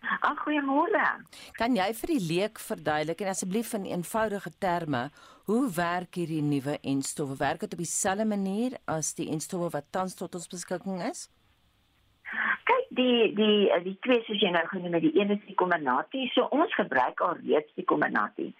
Ag 0.00 0.38
goeiemôre. 0.44 1.06
Kan 1.58 1.74
jy 1.76 1.88
vir 2.00 2.12
die 2.14 2.22
leek 2.22 2.60
verduidelik 2.62 3.22
en 3.24 3.32
asseblief 3.32 3.72
in 3.74 3.88
eenvoudige 3.88 4.52
terme 4.62 5.08
hoe 5.50 5.64
werk 5.74 6.14
hierdie 6.20 6.42
nuwe 6.42 6.78
enstowwe? 6.82 7.36
Werk 7.40 7.64
dit 7.64 7.74
op 7.74 7.82
dieselfde 7.82 8.26
manier 8.28 8.78
as 8.86 9.14
die 9.18 9.28
enstowwe 9.32 9.72
wat 9.74 9.90
tans 9.90 10.14
tot 10.14 10.34
ons 10.38 10.50
beskikking 10.52 11.02
is? 11.08 11.26
Kyk, 12.68 12.86
die 13.00 13.32
die 13.34 13.80
die 13.84 13.96
twee 14.06 14.22
soos 14.26 14.42
jy 14.42 14.52
nou 14.54 14.64
genoem 14.70 14.98
het, 14.98 15.06
die 15.08 15.16
een 15.18 15.34
is 15.34 15.42
die 15.48 15.58
kombinasie. 15.58 16.28
So 16.34 16.46
ons 16.54 16.74
gebruik 16.78 17.20
al 17.24 17.40
reeds 17.42 17.74
die 17.80 17.86
kombinasie. 17.88 18.52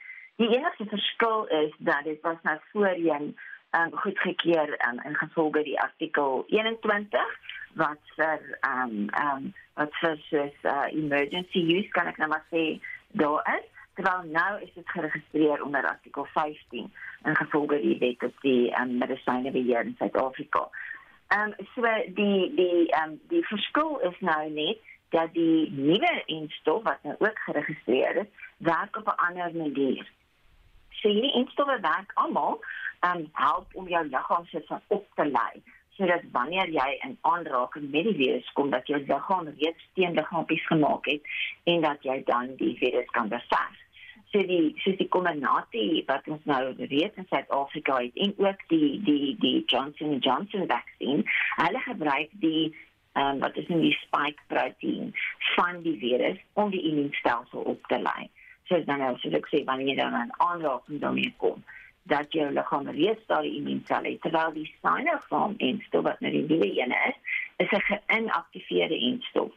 Die 0.43 0.51
enigste 0.55 0.87
verskil 0.91 1.47
is 1.63 1.73
dat 1.79 2.05
dit 2.07 2.21
was 2.27 2.43
nou 2.47 2.59
voorheen 2.73 3.33
um, 3.77 3.95
goedgekeur 4.03 4.75
um, 4.89 5.01
in 5.05 5.15
gevolge 5.15 5.63
die 5.63 5.79
artikel 5.81 6.45
21 6.49 7.39
wat 7.79 8.15
vir 8.17 8.43
ehm 8.61 8.83
um, 8.83 9.09
ehm 9.09 9.37
um, 9.37 9.49
wat 9.79 9.93
soos 10.01 10.31
uh, 10.63 10.87
emergency 10.91 11.63
use 11.79 11.91
kan 11.97 12.11
ek 12.11 12.19
nou 12.21 12.29
maar 12.33 12.47
sê 12.51 12.65
daar 13.23 13.47
is 13.57 13.67
terwyl 13.99 14.27
nou 14.35 14.53
is 14.63 14.73
dit 14.75 14.91
geregistreer 14.95 15.63
onder 15.65 15.87
artikel 15.87 16.27
15 16.35 16.93
in 17.25 17.37
gevolge 17.41 17.81
die 17.83 17.97
wet 18.03 18.23
op 18.29 18.45
die 18.47 18.71
um, 18.81 18.99
medisyne 18.99 19.51
beheer 19.55 19.87
in 19.87 19.97
Suid-Afrika. 19.99 20.69
Ehm 21.35 21.55
um, 21.55 21.67
so 21.75 21.95
die 22.21 22.55
die 22.61 22.87
ehm 22.91 23.15
um, 23.15 23.19
die 23.33 23.43
verskil 23.47 23.99
is 24.11 24.21
nou 24.21 24.45
net 24.51 24.85
dat 25.15 25.33
die 25.33 25.71
nuwe 25.73 26.13
instof 26.27 26.83
wat 26.83 27.03
nou 27.03 27.17
ook 27.19 27.39
geregistreer 27.47 28.17
is, 28.23 28.31
werk 28.71 28.97
op 28.97 29.07
'n 29.07 29.23
ander 29.27 29.51
manier. 29.57 30.07
So 31.01 31.09
hierdie 31.09 31.35
instowwe 31.43 31.79
werk 31.81 32.11
almal 32.15 32.61
um 33.09 33.29
help 33.33 33.75
om 33.75 33.89
jou 33.89 34.05
liggaam 34.09 34.47
se 34.47 34.63
van 34.67 34.81
op 34.87 35.07
te 35.15 35.25
lei 35.25 35.63
sodat 35.99 36.23
wanneer 36.33 36.71
jy 36.71 36.89
in 37.07 37.17
aanraking 37.27 37.91
met 37.91 38.07
die 38.07 38.17
virus 38.21 38.53
kom 38.55 38.71
dat 38.71 38.87
jou 38.87 39.01
liggaam 39.03 39.51
reeds 39.59 39.87
teenliggaampies 39.99 40.67
gemaak 40.71 41.11
het 41.11 41.31
en 41.73 41.83
dat 41.83 42.07
jy 42.07 42.23
dan 42.31 42.55
die 42.63 42.75
virus 42.79 43.09
kan 43.17 43.31
beveg. 43.33 43.77
So 44.33 44.45
die 44.47 44.75
so 44.85 44.95
die 44.97 45.09
kombinasie 45.09 46.05
wat 46.11 46.29
ons 46.31 46.45
nou 46.51 46.63
reeds 46.79 47.19
in 47.19 47.27
Suid-Afrika 47.31 47.97
het 48.05 48.19
en 48.27 48.35
ook 48.45 48.63
die 48.73 48.91
die 49.07 49.35
die 49.43 49.57
Johnson 49.67 50.19
Johnson 50.19 50.69
vaksin, 50.71 51.25
hulle 51.63 51.83
gebruik 51.87 52.31
die 52.45 52.69
ehm 53.19 53.35
um, 53.35 53.39
wat 53.43 53.57
is 53.57 53.67
nou 53.73 53.81
die 53.83 53.97
spike 53.99 54.45
proteïen 54.53 55.15
van 55.57 55.81
die 55.83 55.97
virus 55.99 56.39
om 56.53 56.71
die 56.71 56.85
immuunstelsel 56.91 57.67
op 57.73 57.89
te 57.91 57.99
lei. 57.99 58.29
So 58.69 58.79
dan 58.85 59.03
nou 59.03 59.17
so 59.19 59.33
ek 59.35 59.49
sê 59.51 59.65
wanneer 59.67 59.95
jy 59.95 59.99
dan 59.99 60.21
in 60.21 60.35
aanraking 60.45 61.01
daarmee 61.03 61.35
kom 61.43 61.65
dat 62.09 62.33
jou 62.33 62.51
liggaam 62.53 62.89
reeds 62.89 63.27
daardie 63.27 63.57
immuunselle 63.61 64.11
het 64.11 64.21
terwyl 64.25 64.53
die 64.53 64.69
Sinopharm 64.81 65.55
enstof 65.71 66.05
wat 66.09 66.21
nou 66.25 66.33
die 66.33 66.45
nuwe 66.49 66.69
een 66.81 66.95
is, 67.09 67.17
is 67.57 67.71
'n 67.71 67.89
geïnaktiveerde 67.91 68.99
enstof. 69.11 69.53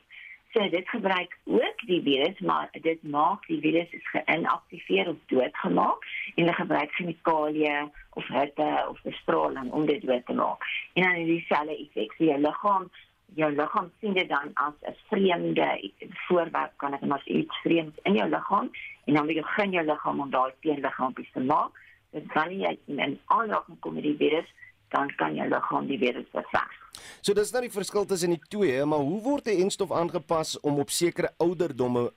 So 0.53 0.69
dit 0.69 0.89
gebruik 0.89 1.37
ook 1.43 1.77
die 1.85 2.01
virus, 2.01 2.39
maar 2.39 2.69
dit 2.71 3.03
maak 3.03 3.47
die 3.47 3.59
virus 3.59 3.91
is 3.91 4.09
geïnaktiveer 4.09 5.09
of 5.09 5.15
doodgemaak 5.25 5.99
en 6.35 6.43
hulle 6.43 6.53
gebruik 6.53 6.91
chemikalieë 6.91 7.89
of 8.13 8.27
hitte 8.27 8.85
of 8.89 9.01
bestraling 9.01 9.71
om 9.71 9.85
dit 9.85 10.01
dood 10.01 10.25
te 10.25 10.33
maak. 10.33 10.63
En 10.93 11.03
dan 11.03 11.15
is 11.15 11.27
dieselfde 11.27 11.77
effek 11.77 12.13
vir 12.13 12.27
jou 12.27 12.39
liggaam. 12.39 12.89
Jou 13.35 13.51
liggaam 13.55 13.91
sien 13.99 14.13
dit 14.13 14.29
dan 14.29 14.51
as 14.53 14.73
'n 14.81 14.95
vreemde 15.07 15.91
voorwerp, 16.27 16.73
kan 16.75 16.93
ek 16.93 17.01
maar 17.01 17.21
iets 17.25 17.57
vreemds 17.61 17.97
in 18.03 18.13
jou 18.13 18.29
liggaam 18.29 18.71
en 19.05 19.13
dan 19.13 19.25
begin 19.25 19.71
jou 19.71 19.85
liggaam 19.85 20.19
om 20.19 20.29
daai 20.29 20.51
teenliggaampies 20.59 21.31
te 21.31 21.39
maak 21.39 21.71
dit 22.15 22.27
kan 22.33 22.51
jy 22.51 22.75
in 22.91 23.17
aanraking 23.33 23.79
kom 23.79 23.97
met 23.97 24.05
die 24.07 24.17
virus, 24.19 24.47
dan 24.91 25.11
kan 25.19 25.35
jou 25.35 25.47
liggaam 25.47 25.87
die 25.87 25.99
virus 25.99 26.27
beveg. 26.35 26.77
So 27.23 27.33
dis 27.37 27.53
nou 27.53 27.61
die 27.63 27.73
verskil 27.73 28.05
tussen 28.05 28.35
die 28.35 28.41
twee, 28.51 28.81
maar 28.85 29.03
hoe 29.07 29.21
word 29.23 29.47
die 29.47 29.61
enstof 29.63 29.93
aangepas 29.95 30.57
om 30.59 30.81
op 30.83 30.91
sekere 30.91 31.31
ouderdomme 31.39 32.09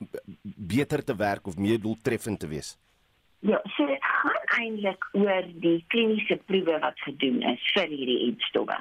beter 0.43 1.05
te 1.05 1.15
werk 1.17 1.47
of 1.47 1.59
meer 1.59 1.79
doeltreffend 1.81 2.43
te 2.43 2.51
wees? 2.51 2.75
Ja, 3.45 3.61
so 3.77 3.87
dit 3.87 4.03
gaan 4.09 4.41
eintlik 4.59 5.07
oor 5.13 5.47
die 5.63 5.85
kliniese 5.93 6.41
proewe 6.49 6.79
wat 6.83 6.99
gedoen 7.07 7.43
is 7.53 7.71
vir 7.77 7.93
hierdie 7.93 8.21
enstowwe 8.31 8.81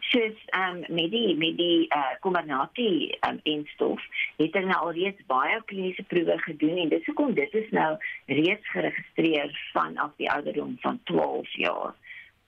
soos 0.00 0.44
ehm 0.46 0.76
um, 0.76 0.94
met 0.94 1.10
die 1.10 1.36
met 1.36 1.56
die 1.56 1.86
uh, 1.88 2.14
kombinasie 2.20 3.16
ehm 3.20 3.34
um, 3.34 3.40
instof 3.42 4.00
het 4.36 4.54
hulle 4.54 4.66
nou 4.66 4.80
al 4.86 4.92
reeds 4.92 5.26
baie 5.26 5.62
kliniese 5.64 6.02
proewe 6.02 6.38
gedoen 6.38 6.76
en 6.76 6.88
dis 6.88 7.06
hoekom 7.06 7.34
dit 7.34 7.54
is 7.54 7.70
nou 7.70 7.96
reeds 8.26 8.68
geregistreer 8.74 9.58
vanaf 9.72 10.10
die 10.16 10.30
ouderdom 10.30 10.76
van 10.80 11.00
12 11.04 11.56
jaar 11.64 11.94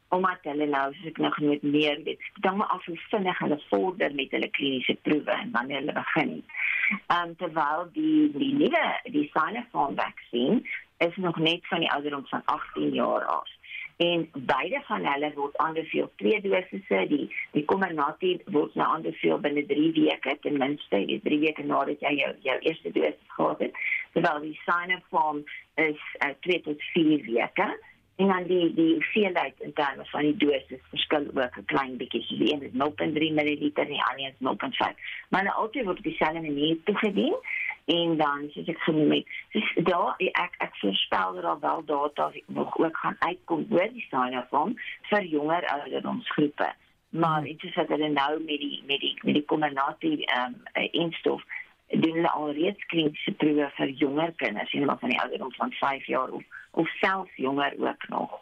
omdat 0.08 0.46
hulle 0.48 0.66
nou 0.66 0.86
soos 0.94 1.10
ek 1.10 1.18
nog 1.18 1.38
net 1.38 1.62
meer 1.62 2.02
weet 2.06 2.30
dan 2.46 2.56
maar 2.56 2.72
af 2.76 2.86
hoe 2.86 2.98
vinnig 3.10 3.38
hulle 3.38 3.60
vorder 3.68 4.14
met 4.14 4.30
hulle 4.30 4.50
kliniese 4.50 4.96
proewe 5.02 5.30
en 5.30 5.50
wanneer 5.50 5.82
hulle 5.82 5.98
begin. 5.98 6.32
Ehm 7.06 7.28
um, 7.28 7.36
terwyl 7.36 7.88
die 7.92 8.30
die 8.38 8.52
nuwe 8.62 8.86
die 9.16 9.28
Sinopharm 9.32 9.96
vaksin 10.00 10.64
is 10.98 11.16
nog 11.16 11.36
net 11.36 11.66
van 11.66 11.80
die 11.80 11.90
ouderdom 11.90 12.26
van 12.26 12.42
18 12.44 12.94
jaar 12.94 13.24
af 13.24 13.48
en 13.96 14.28
beide 14.32 14.80
van 14.86 15.06
hulle 15.06 15.30
word 15.34 15.56
aanbeveel 15.56 16.10
twee 16.16 16.40
dosisse 16.42 17.06
die 17.08 17.26
die 17.52 17.64
kombinasie 17.64 18.34
word 18.56 18.74
nou 18.74 18.88
aanbeveel 18.96 19.38
binne 19.46 19.66
3 19.70 19.92
weke 19.98 20.36
ten 20.42 20.58
minste 20.58 21.02
die 21.06 21.20
3 21.26 21.40
weke 21.46 21.66
nadat 21.70 22.02
jy 22.06 22.14
jou 22.18 22.32
jou 22.48 22.58
eerste 22.60 22.94
dosis 22.98 23.34
gehad 23.38 23.66
het 23.66 23.82
terwyl 24.12 24.40
die 24.46 24.58
Sinopharm 24.66 25.44
is 25.88 26.00
uh, 26.26 26.32
2 26.48 26.60
tot 26.68 26.88
4 26.94 27.26
weke 27.30 27.68
En 28.16 28.26
dan 28.26 28.44
die 28.46 28.74
die 28.74 28.92
hoeveelheid 28.92 29.54
in 29.58 29.72
terme 29.72 30.04
van 30.04 30.20
die 30.22 30.36
dosis 30.36 30.82
verskil 30.90 31.26
ook 31.34 31.56
'n 31.58 31.64
klein 31.64 31.96
bietjie. 31.96 32.22
So 32.22 32.36
die 32.36 32.52
een 32.52 32.62
is 32.62 32.70
0.3 32.70 33.32
ml, 33.38 33.58
die 33.58 34.02
ander 34.08 34.26
is 34.30 34.38
0.5. 34.38 34.94
Maar 35.28 35.42
nou 35.42 35.54
altyd 35.56 35.84
word 35.84 36.02
dieselfde 36.02 36.40
manier 36.40 36.76
toegedien 36.84 37.34
en 37.84 38.16
dan 38.16 38.46
soos 38.52 38.68
ek 38.72 38.78
genoem 38.86 39.12
het, 39.18 39.34
soos 39.52 39.72
daar 39.88 40.14
ek 40.18 40.54
ek 40.64 40.76
voorspel 40.80 41.34
dat 41.34 41.42
daar 41.42 41.60
wel 41.60 41.84
data 41.84 42.30
nog 42.46 42.78
ook 42.78 42.96
gaan 42.96 43.16
uitkom 43.18 43.66
oor 43.70 43.90
die 43.92 44.06
Sinopharm 44.08 44.76
vir 45.10 45.28
jonger 45.34 45.66
ouderdomsgroepe. 45.66 46.70
Maar 47.08 47.42
dit 47.42 47.62
is 47.62 47.74
dat 47.74 47.88
hulle 47.88 48.08
nou 48.08 48.32
met 48.38 48.60
die 48.60 48.82
met 48.86 49.00
die 49.00 49.14
met 49.22 49.34
die 49.34 49.44
kombinasie 49.44 50.16
ehm 50.26 50.56
um, 50.74 50.88
instof 50.90 51.42
doen 51.88 52.16
hulle 52.16 52.30
alreeds 52.30 52.86
kliniese 52.90 53.32
proewe 53.32 53.68
vir 53.76 53.92
jonger 54.00 54.32
kinders, 54.40 54.72
eenmal 54.72 54.98
van 54.98 55.12
die 55.12 55.20
ouderdom 55.20 55.52
van 55.52 55.72
5 55.72 56.06
jaar 56.06 56.30
of 56.30 56.42
of 56.70 56.88
selfs 56.88 57.36
jonger 57.36 57.74
ook 57.78 58.08
nog. 58.08 58.40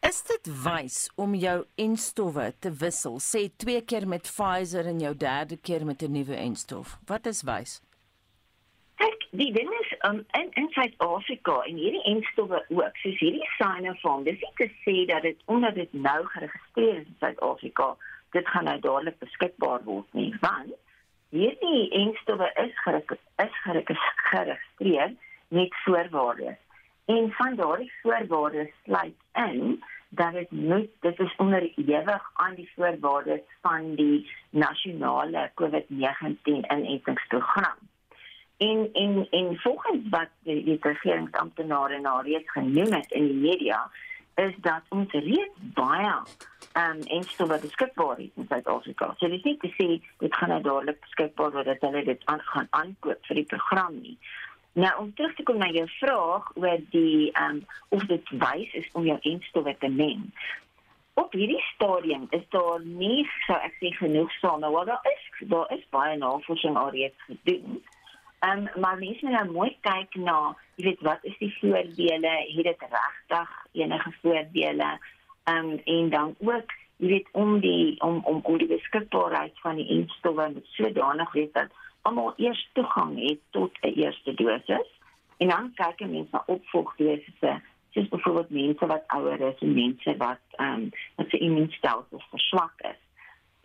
Is 0.00 0.22
dit 0.24 0.48
wys 0.64 1.10
om 1.14 1.34
jou 1.34 1.58
enstowwe 1.76 2.46
te 2.58 2.72
wissel, 2.72 3.18
sê 3.20 3.50
twee 3.56 3.82
keer 3.84 4.08
met 4.08 4.24
Pfizer 4.24 4.88
en 4.88 4.98
jou 5.04 5.12
derde 5.16 5.56
keer 5.56 5.84
met 5.84 6.02
'n 6.02 6.12
nuwe 6.12 6.34
enstof? 6.34 6.98
Wat 7.06 7.26
is 7.26 7.42
wys? 7.42 7.80
Die 9.32 9.52
ding 9.52 9.70
is 9.80 9.94
um, 10.08 10.24
in 10.30 10.48
in 10.58 10.68
Suid-Afrika 10.70 11.60
en 11.62 11.76
hierdie 11.78 12.02
enstowwe 12.02 12.64
ook, 12.68 12.96
soos 12.98 13.18
hierdie 13.22 13.48
Sinopharm, 13.56 14.24
dis 14.26 14.40
nie 14.42 14.54
te 14.58 14.66
sê 14.82 14.94
dat 15.06 15.22
dit 15.22 15.44
omdat 15.46 15.76
dit 15.78 15.92
nou 15.92 16.24
geregistreer 16.32 16.96
is 16.96 17.04
in 17.06 17.18
Suid-Afrika, 17.20 17.86
dit 18.34 18.48
gaan 18.48 18.66
nou 18.66 18.74
dadelik 18.82 19.20
beskikbaar 19.22 19.84
word 19.86 20.18
nie, 20.18 20.32
want 20.42 20.74
hierdie 21.30 21.84
enstowwe 22.00 22.48
is 22.64 22.74
is 23.44 23.60
geregistreer 23.62 25.14
met 25.48 25.78
voorwaardes. 25.84 26.58
En 27.14 27.30
van 27.38 27.54
daardie 27.62 27.92
voorwaardes 28.02 28.74
sluit 28.82 29.46
in 29.46 29.78
dat 30.08 30.32
dit 30.32 30.50
moet 30.50 30.90
dit 31.06 31.22
is 31.26 31.36
onderhewig 31.36 32.30
aan 32.32 32.58
die 32.58 32.70
voorwaardes 32.74 33.46
van 33.62 33.94
die 33.94 34.26
nasionale 34.50 35.50
COVID-19 35.54 36.66
inentingsprogram. 36.66 37.89
En 38.60 38.88
en 38.92 39.26
en 39.30 39.58
volgens 39.58 40.08
wat 40.10 40.28
die, 40.42 40.64
die 40.64 40.78
regeringsamptenare 40.80 42.00
nou 42.00 42.22
reeds 42.22 42.50
genoem 42.52 42.92
het 42.92 43.10
in 43.10 43.26
die 43.26 43.42
media 43.48 43.90
is 44.34 44.54
dat 44.60 44.82
ons 44.88 45.12
reeds 45.12 45.60
baie 45.76 46.12
ehm 46.72 46.90
um, 46.90 47.00
instowwe 47.06 47.58
beskikbaar 47.60 48.16
het 48.16 48.30
in 48.34 48.46
Suid-Afrika. 48.48 49.14
So 49.18 49.28
dit 49.28 49.38
is 49.38 49.44
nie 49.44 49.56
te 49.56 49.70
sê 49.78 49.86
dit 50.18 50.34
gaan 50.36 50.52
nou 50.52 50.60
dadelik 50.62 51.00
beskikbaar 51.00 51.50
word 51.56 51.70
dat 51.70 51.80
hulle 51.80 52.04
dit 52.04 52.22
aan 52.24 52.42
gaan 52.52 52.68
aankoop 52.70 53.26
vir 53.28 53.40
die 53.40 53.48
program 53.52 53.96
nie. 54.00 54.18
Nou 54.72 54.92
om 55.02 55.14
terug 55.14 55.34
te 55.34 55.42
kom 55.42 55.58
na 55.58 55.70
jou 55.74 55.86
vraag 55.98 56.50
oor 56.54 56.84
die 56.92 57.30
um, 57.42 57.62
of 57.88 58.04
dit 58.12 58.34
wys 58.44 58.74
is 58.82 58.90
om 58.92 59.08
jou 59.08 59.16
instowwe 59.32 59.74
te 59.78 59.88
meng. 59.88 60.28
Op 61.14 61.32
hierdie 61.32 61.62
stadium 61.74 62.28
is 62.36 62.44
daar 62.54 62.84
nie 62.84 63.24
so 63.46 63.56
ek 63.56 63.80
sê 63.80 63.90
genoeg 63.98 64.36
sone 64.38 64.70
wat 64.76 64.92
daar 64.92 65.10
is. 65.14 65.24
Daar 65.48 65.72
is 65.78 65.88
baie 65.96 66.16
navorsing 66.20 66.76
alreeds 66.76 67.26
gedoen. 67.26 67.80
Ehm 68.40 68.58
um, 68.58 68.80
maar 68.80 68.98
mens 68.98 69.20
moet 69.20 69.32
nou 69.32 69.50
mooi 69.52 69.76
kyk 69.80 70.14
na, 70.14 70.56
jy 70.76 70.84
weet 70.84 71.00
wat 71.00 71.24
is 71.28 71.38
die 71.38 71.50
voordele, 71.58 72.30
het 72.54 72.64
dit 72.64 72.84
regtig 72.92 73.50
enige 73.72 74.12
voordele? 74.20 74.90
Ehm 75.44 75.68
um, 75.70 75.80
en 75.84 76.08
dan 76.10 76.34
ook 76.38 76.72
jy 76.96 77.08
weet 77.08 77.28
om 77.32 77.60
die 77.60 78.00
om 78.00 78.22
om 78.24 78.40
om 78.42 78.58
die 78.58 78.70
beskikbaarheid 78.70 79.60
van 79.60 79.76
die 79.76 79.88
instowwe 79.88 80.48
met 80.54 80.72
sodanig 80.76 81.32
weet 81.32 81.52
dat 81.54 81.68
almal 82.02 82.32
eers 82.36 82.68
toegang 82.72 83.12
het 83.28 83.44
tot 83.50 83.76
'n 83.80 83.92
eerste 84.04 84.34
dosis 84.34 84.88
en 85.36 85.48
dan 85.48 85.72
kyk 85.74 86.00
mense 86.00 86.28
na 86.32 86.42
opvolgdosisse 86.46 87.60
soos 87.90 88.08
byvoorbeeld 88.08 88.50
mense 88.50 88.86
wat 88.86 89.04
ouer 89.06 89.40
is 89.40 89.58
en 89.60 89.74
mense 89.74 90.16
wat 90.16 90.44
ehm 90.50 90.72
um, 90.72 90.90
wat 91.16 91.28
se 91.28 91.38
immuunstelsel 91.38 92.22
verswak 92.30 92.80
is. 92.92 93.00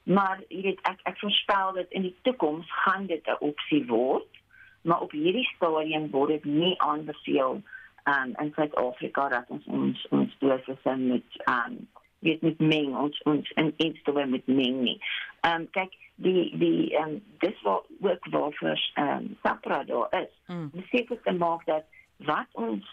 Maar 0.03 0.39
jy 0.47 0.61
weet 0.61 0.79
ek 0.81 0.99
ek 1.03 1.19
voorspel 1.19 1.73
dat 1.73 1.89
in 1.89 2.01
die 2.01 2.17
toekoms 2.21 2.71
gaan 2.83 3.05
dit 3.05 3.27
'n 3.27 3.37
opsie 3.39 3.85
word, 3.85 4.27
maar 4.85 5.01
op 5.01 5.11
hierdie 5.11 5.47
stadium 5.55 6.09
word 6.13 6.29
dit 6.29 6.45
nie 6.45 6.73
aanbeveel 6.81 7.61
um, 8.05 8.33
in 8.37 8.51
Suid-Afrika 8.55 9.27
dat 9.33 9.49
ons 9.53 9.65
ons 9.65 10.07
ons 10.09 10.35
dosisse 10.39 10.95
met 11.01 11.45
um 11.49 11.77
weet 12.25 12.41
met 12.41 12.59
meng 12.59 12.95
ons 12.97 13.21
ons 13.29 13.51
in 13.61 13.73
instowwe 13.77 14.25
met 14.25 14.47
meng 14.47 14.81
nie. 14.85 14.97
Um 15.49 15.67
kyk 15.77 15.93
die 16.21 16.47
die 16.61 16.93
um 17.01 17.17
dis 17.43 17.57
wat 17.65 17.89
werk 18.05 18.29
wel 18.33 18.53
vir 18.59 18.85
um 19.01 19.31
Sapra 19.43 19.83
daar 19.89 20.13
is. 20.21 20.31
Mm. 20.47 20.69
Dis 20.73 20.89
seker 20.93 21.21
te 21.21 21.33
maak 21.33 21.65
dat 21.65 21.89
wat 22.29 22.49
ons 22.67 22.89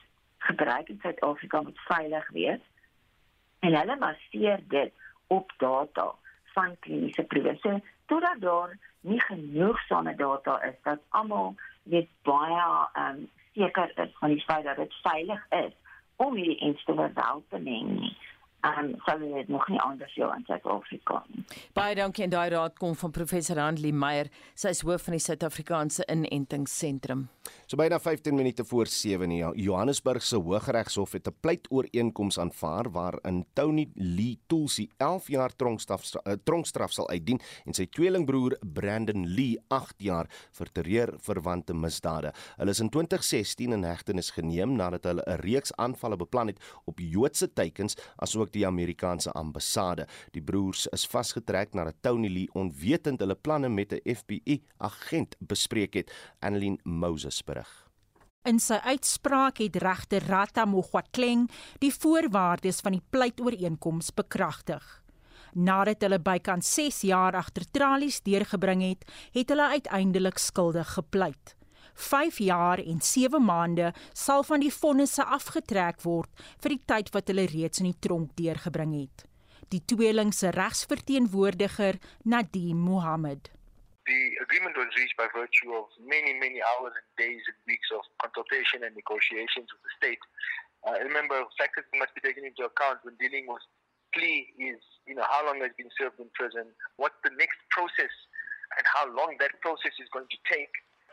gebruik 0.49 0.89
in 0.89 1.01
Suid-Afrika 1.03 1.63
moet 1.63 1.85
veilig 1.89 2.31
wees. 2.37 2.65
En 3.61 3.77
hulle 3.79 3.97
baseer 3.99 4.65
dit 4.69 4.93
op 5.27 5.53
data 5.59 6.09
van 6.55 6.77
kliniese 6.81 7.23
proewe. 7.23 7.57
So 7.61 7.81
totdat 8.07 8.41
daar 8.41 8.79
nie 9.01 9.21
genoegsame 9.21 10.15
data 10.17 10.63
is 10.63 10.75
dat 10.83 11.01
almal 11.09 11.55
weet 11.83 12.11
baie 12.23 12.67
um 12.99 13.25
seker 13.53 13.93
is 14.05 14.13
van 14.19 14.35
die 14.35 14.45
feit 14.47 14.65
dat 14.65 14.77
dit 14.77 14.95
veilig 15.03 15.47
is 15.51 15.73
om 16.17 16.37
hierdie 16.37 16.59
instowwe 16.59 17.11
wel 17.15 17.43
te 17.49 17.59
meng 17.59 17.97
nie. 18.01 18.15
Um 18.63 18.93
sou 19.05 19.19
dit 19.19 19.49
nog 19.49 19.67
nie 19.69 19.81
anders 19.83 20.15
jou 20.15 20.29
in 20.37 20.45
Suid-Afrika 20.47 21.23
nie. 21.35 21.43
Baie 21.75 21.97
dankie 21.99 22.25
en 22.25 22.31
daai 22.31 22.51
raad 22.55 22.79
kom 22.79 22.95
van 22.95 23.11
professor 23.11 23.59
Handley 23.59 23.91
Meyer, 23.93 24.31
sy 24.55 24.71
is 24.77 24.85
hoof 24.87 25.09
van 25.09 25.17
die 25.19 25.25
Suid-Afrikaanse 25.25 26.07
Inentingsentrum. 26.07 27.27
So 27.73 27.79
byna 27.81 27.97
15 28.01 28.35
minute 28.35 28.65
voor 28.65 28.87
7 28.87 29.31
in 29.31 29.53
Johannesburg 29.55 30.23
se 30.23 30.37
Hooggeregshof 30.37 31.13
het 31.13 31.27
'n 31.27 31.37
pleitooreenkoms 31.41 32.39
aanvaar 32.39 32.91
waarin 32.91 33.47
Tony 33.53 33.89
Lee 33.95 34.39
Tulsi 34.47 34.91
11 34.97 35.29
jaar 35.29 35.57
tronkstraf 35.57 36.15
uh, 36.15 36.33
tronkstraf 36.45 36.93
sal 36.93 37.09
uitdien 37.09 37.41
en 37.65 37.75
sy 37.75 37.87
tweelingbroer 37.87 38.59
Brandon 38.73 39.27
Lee 39.27 39.57
8 39.69 39.95
jaar 39.97 40.27
vir 40.53 40.69
terreurverwante 40.73 41.75
misdade. 41.75 42.33
Hulle 42.57 42.71
is 42.71 42.81
in 42.81 42.91
2016 42.91 43.73
in 43.73 43.85
hegtenis 43.85 44.31
geneem 44.31 44.77
nadat 44.77 45.05
hulle 45.05 45.23
'n 45.27 45.41
reeks 45.41 45.73
aanvalle 45.77 46.17
beplan 46.17 46.47
het 46.47 46.61
op 46.85 46.99
Joodse 46.99 47.53
teikens 47.53 47.97
asook 48.17 48.53
die 48.53 48.67
Amerikaanse 48.67 49.33
ambassade. 49.33 50.07
Die 50.33 50.43
broers 50.43 50.87
is 50.87 51.07
vasgetrek 51.07 51.73
nadat 51.73 51.95
Tony 52.01 52.29
Lee 52.29 52.49
onwetend 52.53 53.21
hulle 53.21 53.35
planne 53.35 53.69
met 53.69 53.93
'n 53.93 54.15
FBI 54.15 54.63
agent 54.77 55.37
bespreek 55.39 55.95
het. 55.95 56.13
Annelien 56.41 56.79
Moses 56.85 57.43
berig. 57.43 57.62
In 58.43 58.57
sy 58.59 58.75
uitspraak 58.75 59.61
het 59.63 59.77
regter 59.79 60.25
Rata 60.27 60.65
Mogwatleng 60.67 61.45
die 61.79 61.93
voorwaardes 61.95 62.81
van 62.83 62.97
die 62.97 63.05
pleitooreenkoms 63.15 64.09
bekragtig. 64.19 64.83
Nadat 65.55 66.03
hulle 66.03 66.19
bykans 66.19 66.73
6 66.75 66.99
jaar 67.07 67.39
agter 67.39 67.69
tralies 67.71 68.19
deurgebring 68.27 68.83
het, 68.83 69.07
het 69.31 69.55
hulle 69.55 69.69
uiteindelik 69.77 70.43
skuldig 70.43 70.91
gepleit. 70.97 71.55
5 71.95 72.43
jaar 72.43 72.83
en 72.83 72.99
7 72.99 73.45
maande 73.47 73.93
sal 74.11 74.43
van 74.51 74.67
die 74.67 74.75
vonnisse 74.75 75.23
afgetrek 75.23 76.03
word 76.03 76.45
vir 76.59 76.75
die 76.75 76.83
tyd 76.83 77.15
wat 77.15 77.31
hulle 77.31 77.47
reeds 77.47 77.79
in 77.79 77.93
die 77.93 78.01
tronk 78.03 78.35
deurgebring 78.35 78.99
het. 79.05 79.27
Die 79.71 79.85
tweeling 79.87 80.35
se 80.35 80.51
regsverteenwoordiger, 80.51 82.03
Nadim 82.27 82.83
Mohammed 82.91 83.53
the 84.07 84.21
agreement 84.43 84.75
was 84.75 84.91
reached 84.99 85.15
by 85.15 85.31
virtue 85.31 85.71
of 85.79 85.87
many, 86.03 86.35
many 86.35 86.59
hours 86.59 86.95
and 86.95 87.09
days 87.15 87.43
and 87.47 87.59
weeks 87.67 87.87
of 87.95 88.03
consultation 88.19 88.83
and 88.83 88.95
negotiations 88.99 89.71
with 89.71 89.83
the 89.87 89.93
state. 89.99 90.23
Uh, 90.83 90.99
remember, 91.07 91.39
factors 91.55 91.87
must 91.95 92.11
be 92.19 92.23
taken 92.23 92.43
into 92.43 92.67
account 92.67 92.99
when 93.07 93.15
dealing 93.23 93.47
with 93.47 93.63
plea 94.11 94.51
is, 94.59 94.83
you 95.07 95.15
know, 95.15 95.25
how 95.31 95.47
long 95.47 95.63
has 95.63 95.71
been 95.79 95.89
served 95.95 96.19
in 96.19 96.27
prison, 96.35 96.67
what's 96.99 97.17
the 97.23 97.33
next 97.39 97.57
process, 97.71 98.13
and 98.77 98.85
how 98.91 99.07
long 99.15 99.39
that 99.39 99.55
process 99.63 99.95
is 100.03 100.11
going 100.11 100.29
to 100.29 100.41
take, 100.51 100.73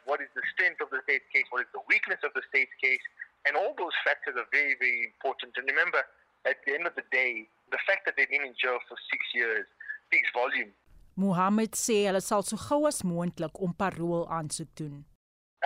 what 0.09 0.19
is 0.19 0.31
the 0.33 0.43
strength 0.51 0.81
of 0.81 0.89
the 0.89 0.99
state 1.05 1.23
case, 1.29 1.45
what 1.53 1.61
is 1.63 1.71
the 1.71 1.83
weakness 1.85 2.19
of 2.25 2.33
the 2.33 2.43
state 2.49 2.71
case, 2.81 3.03
and 3.45 3.55
all 3.55 3.77
those 3.77 3.95
factors 4.01 4.35
are 4.35 4.49
very, 4.51 4.75
very 4.81 5.05
important. 5.05 5.53
And 5.55 5.69
remember, 5.69 6.01
at 6.43 6.59
the 6.65 6.73
end 6.73 6.89
of 6.89 6.97
the 6.97 7.05
day, 7.13 7.47
the 7.71 7.79
fact 7.85 8.09
that 8.09 8.17
they've 8.17 8.29
been 8.29 8.43
in 8.43 8.57
jail 8.57 8.81
for 8.89 8.97
six 9.13 9.21
years 9.37 9.69
speaks 10.09 10.27
volume 10.33 10.73
Mohammed 11.19 11.75
sê 11.75 12.07
hulle 12.07 12.21
sal 12.23 12.43
so 12.47 12.55
gou 12.55 12.87
as 12.87 13.03
moontlik 13.03 13.59
om 13.65 13.73
parol 13.81 14.23
aansoek 14.35 14.71
doen. 14.79 15.03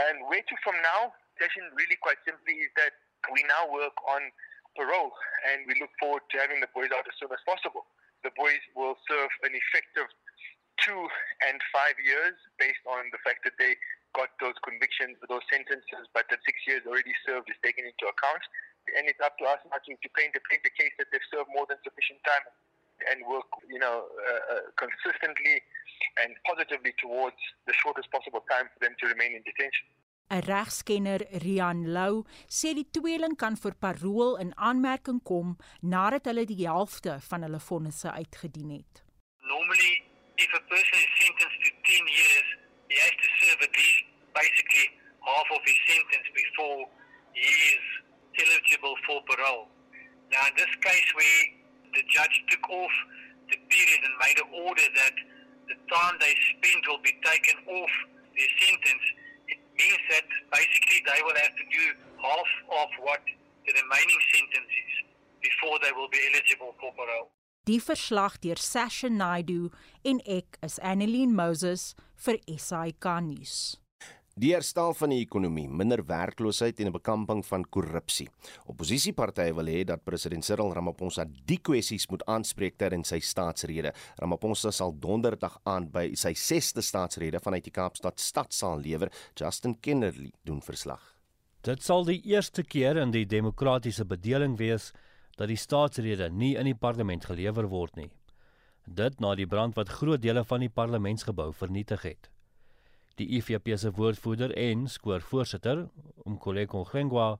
And 0.06 0.18
where 0.30 0.42
to 0.50 0.56
from 0.66 0.78
now? 0.82 1.13
Session 1.38 1.66
really 1.78 1.98
quite 2.02 2.18
simply 2.26 2.58
is 2.66 2.72
that 2.82 2.94
we 3.30 3.46
now 3.46 3.70
work 3.70 3.94
on 4.10 4.22
parole 4.74 5.13
and 5.50 5.70
we 5.70 5.78
look 5.78 5.94
forward 6.02 6.26
to 6.34 6.42
having 6.42 6.58
the 6.58 6.72
boys 6.74 6.89
out 6.89 7.06
as 7.06 7.13
soon 7.22 7.30
as 7.30 7.44
possible. 7.46 7.86
The 8.26 8.34
boys 8.34 8.63
will 8.74 8.98
serve 9.06 9.30
an 9.46 9.54
effective 9.54 10.10
two 10.82 11.04
and 11.46 11.62
five 11.70 12.02
years 12.02 12.34
based 12.58 12.82
on 12.89 13.13
the 13.13 13.22
fact 13.22 13.46
that 13.46 13.54
they 13.62 13.78
got 14.18 14.34
those 14.42 14.58
convictions, 14.66 15.22
those 15.30 15.46
sentences, 15.54 16.10
but 16.18 16.26
that 16.34 16.42
six 16.50 16.58
years 16.66 16.82
already 16.89 17.13
served 17.30 17.46
is 17.54 17.60
taken 17.62 17.86
into 17.86 18.10
account. 18.10 18.42
And 18.98 19.06
it's 19.06 19.22
up 19.22 19.38
to 19.38 19.46
us 19.46 19.62
now 19.70 19.78
to, 19.78 19.92
to 19.94 20.10
paint, 20.18 20.34
to 20.34 20.42
paint 20.50 20.66
the 20.66 20.74
case 20.74 20.98
that 20.98 21.13
they've 21.13 21.30
served 21.30 21.54
more 21.54 21.70
than 21.70 21.78
sufficient 21.86 22.26
time 22.26 22.46
and 23.10 23.26
work, 23.28 23.50
you 23.70 23.80
know, 23.80 24.06
uh, 24.06 24.42
uh, 24.54 24.63
consistently 24.78 25.62
and 26.22 26.36
positively 26.46 26.94
towards 27.02 27.39
the 27.68 27.74
shortest 27.82 28.12
possible 28.12 28.43
time 28.49 28.68
for 28.74 28.80
them 28.86 28.93
to 28.99 29.06
remain 29.08 29.32
in 29.38 29.43
detention. 29.43 29.88
'n 30.34 30.41
Regskenner, 30.49 31.22
Rian 31.43 31.93
Lou, 31.93 32.24
sê 32.47 32.74
die 32.74 32.88
tweeling 32.95 33.36
kan 33.38 33.56
vir 33.64 33.76
parol 33.86 34.38
in 34.43 34.54
aanmerking 34.58 35.20
kom 35.30 35.58
nadat 35.82 36.26
hulle 36.30 36.45
die 36.49 36.64
helfte 36.66 37.20
van 37.30 37.45
hulle 37.45 37.60
vonnisse 37.60 38.10
uitgedien 38.10 38.72
het. 38.80 39.04
Normally, 39.54 39.93
if 40.38 40.49
a 40.54 40.64
person 40.74 40.97
is 41.06 41.12
sentenced 41.22 41.60
to 41.66 41.72
10 41.86 42.08
years, 42.18 42.47
he 42.89 42.97
has 43.04 43.16
to 43.24 43.30
serve 43.41 43.60
at 43.68 43.74
least 43.78 44.01
basically 44.34 44.86
half 45.22 45.47
of 45.51 45.62
his 45.70 45.80
sentence 45.91 46.28
before 46.34 46.80
he 47.34 47.54
is 47.76 47.86
eligible 48.43 48.95
for 49.06 49.22
parole. 49.30 49.68
Now, 50.32 50.47
in 50.49 50.56
this 50.58 50.74
case, 50.82 51.10
where 51.14 51.62
the 51.94 52.04
judge 52.10 52.36
took 52.50 52.66
off 52.70 52.96
the 53.50 53.58
period 53.70 54.02
and 54.04 54.14
made 54.22 54.38
an 54.41 54.50
order 54.66 54.88
that 54.96 55.16
the 55.70 55.78
time 55.89 56.16
they 56.20 56.34
spent 56.54 56.84
will 56.88 57.02
be 57.04 57.16
taken 57.24 57.56
off 57.70 57.94
their 58.36 58.52
sentence, 58.60 59.06
it 59.48 59.60
means 59.78 60.02
that 60.10 60.28
basically 60.52 61.00
they 61.06 61.20
will 61.24 61.38
have 61.38 61.54
to 61.56 61.66
do 61.70 61.84
half 62.20 62.52
of 62.84 62.89
what 63.06 63.22
the 63.66 63.74
remaining 63.74 64.22
sentence 64.34 64.72
is 64.72 64.94
before 65.41 65.78
they 65.84 65.91
will 65.91 66.10
be 66.10 66.20
eligible 66.32 66.76
for 66.80 66.91
parole. 66.94 67.32
Die 67.66 67.80
verslag 67.80 68.41
deur 68.44 68.60
Sasha 68.60 69.08
Naidu 69.08 69.70
en 70.04 70.20
ek 70.28 70.58
is 70.64 70.80
Annelien 70.84 71.32
Moses 71.32 71.94
vir 72.26 72.41
SAK 72.60 73.08
nuus. 73.24 73.78
Die 74.34 74.50
herstel 74.50 74.96
van 74.98 75.12
die 75.14 75.20
ekonomie, 75.22 75.68
minder 75.70 76.02
werkloosheid 76.10 76.80
en 76.82 76.88
'n 76.88 76.92
bekamping 76.92 77.44
van 77.46 77.66
korrupsie. 77.70 78.28
Opposisiepartye 78.66 79.54
wil 79.54 79.66
hê 79.66 79.84
dat 79.86 80.04
president 80.04 80.44
Cyril 80.44 80.74
Ramaphosa 80.74 81.26
die 81.46 81.60
kwessies 81.60 82.08
moet 82.10 82.26
aanspreek 82.26 82.76
tydens 82.78 83.10
sy 83.10 83.20
staatsrede. 83.20 83.94
Ramaphosa 84.18 84.72
sal 84.72 84.92
donderdag 85.00 85.60
aan 85.66 85.88
by 85.92 86.16
sy 86.16 86.34
6ste 86.34 86.82
staatsrede 86.82 87.40
vanuit 87.40 87.64
die 87.64 87.72
Kaapstad 87.72 88.20
stadsaal 88.20 88.80
lewer. 88.82 89.12
Justin 89.36 89.80
Kennerly 89.80 90.32
doen 90.44 90.62
verslag. 90.62 91.16
Dit 91.62 91.84
sal 91.84 92.04
die 92.04 92.22
eerste 92.26 92.64
keer 92.64 92.98
in 92.98 93.12
die 93.12 93.26
demokratiese 93.26 94.06
bedeling 94.06 94.58
wees 94.58 94.94
dat 95.38 95.48
die 95.48 95.58
staatsrede 95.58 96.32
nie 96.32 96.56
in 96.58 96.66
die 96.66 96.76
parlement 96.76 97.26
gelewer 97.26 97.70
word 97.70 97.96
nie. 97.96 98.10
Dit 98.88 99.20
na 99.20 99.36
die 99.36 99.48
brand 99.48 99.76
wat 99.76 99.90
groot 99.90 100.22
dele 100.22 100.44
van 100.44 100.60
die 100.60 100.70
parlementsgebou 100.70 101.54
vernietig 101.54 102.02
het. 102.02 102.33
Die 103.22 103.28
IFP 103.38 103.68
se 103.76 103.91
woordvoerder 103.93 104.51
en 104.57 104.88
skoorvoorsitter, 104.89 105.88
Umkoleko 106.26 106.84
Ngengwa, 106.84 107.39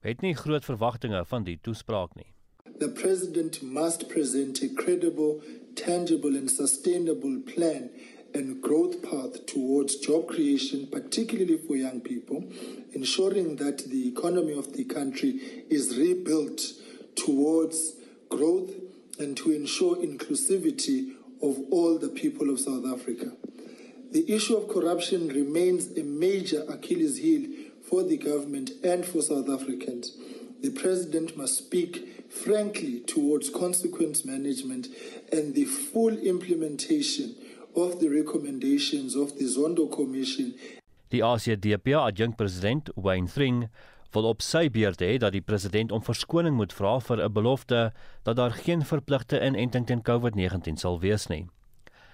het 0.00 0.20
nie 0.20 0.34
groot 0.34 0.64
verwagtinge 0.64 1.20
van 1.30 1.44
die 1.46 1.58
toespraak 1.62 2.16
nie. 2.18 2.32
The 2.78 2.88
president 2.90 3.60
must 3.62 4.08
present 4.08 4.62
a 4.62 4.68
credible, 4.74 5.40
tangible 5.74 6.36
and 6.36 6.50
sustainable 6.50 7.38
plan 7.46 7.90
and 8.34 8.60
growth 8.62 9.00
path 9.02 9.46
towards 9.46 9.96
job 9.96 10.26
creation, 10.26 10.88
particularly 10.90 11.58
for 11.58 11.76
young 11.76 12.00
people, 12.00 12.42
ensuring 12.92 13.56
that 13.56 13.78
the 13.90 14.08
economy 14.08 14.58
of 14.58 14.72
the 14.72 14.84
country 14.84 15.64
is 15.70 15.96
rebuilt 15.96 16.72
towards 17.14 17.94
growth 18.28 18.72
and 19.20 19.36
to 19.36 19.52
ensure 19.52 19.96
inclusivity 19.96 21.12
of 21.42 21.58
all 21.70 21.98
the 21.98 22.08
people 22.08 22.50
of 22.50 22.58
South 22.58 22.86
Africa. 22.86 23.36
The 24.12 24.30
issue 24.30 24.56
of 24.56 24.68
corruption 24.68 25.28
remains 25.28 25.86
a 25.96 26.02
major 26.02 26.64
Achilles 26.68 27.16
heel 27.16 27.48
for 27.80 28.02
the 28.02 28.18
government 28.18 28.72
and 28.84 29.06
for 29.06 29.22
South 29.22 29.48
Africans. 29.48 30.12
The 30.60 30.68
president 30.70 31.34
must 31.34 31.56
speak 31.56 32.28
frankly 32.28 33.00
towards 33.00 33.48
consequence 33.48 34.26
management 34.26 34.88
and 35.32 35.54
the 35.54 35.64
full 35.64 36.14
implementation 36.18 37.36
of 37.74 38.00
the 38.00 38.08
recommendations 38.08 39.16
of 39.16 39.38
the 39.38 39.46
Zondo 39.46 39.90
Commission. 39.90 40.54
Die 41.08 41.22
ACDP 41.22 41.96
adjunkt 41.96 42.36
president 42.36 42.90
Wayne 42.94 43.28
Thring 43.28 43.70
wil 44.12 44.28
op 44.28 44.44
sy 44.44 44.68
beurt 44.68 45.00
hê 45.00 45.16
dat 45.16 45.32
die 45.32 45.40
president 45.40 45.92
om 45.92 46.04
verskoning 46.04 46.56
moet 46.60 46.76
vra 46.76 46.98
vir 47.00 47.24
'n 47.24 47.32
belofte 47.32 47.92
dat 48.24 48.36
daar 48.36 48.52
geen 48.52 48.84
verpligte 48.84 49.40
inenting 49.40 49.86
teen 49.86 50.02
COVID-19 50.04 50.76
sal 50.76 51.00
wees 51.00 51.26
nie. 51.32 51.48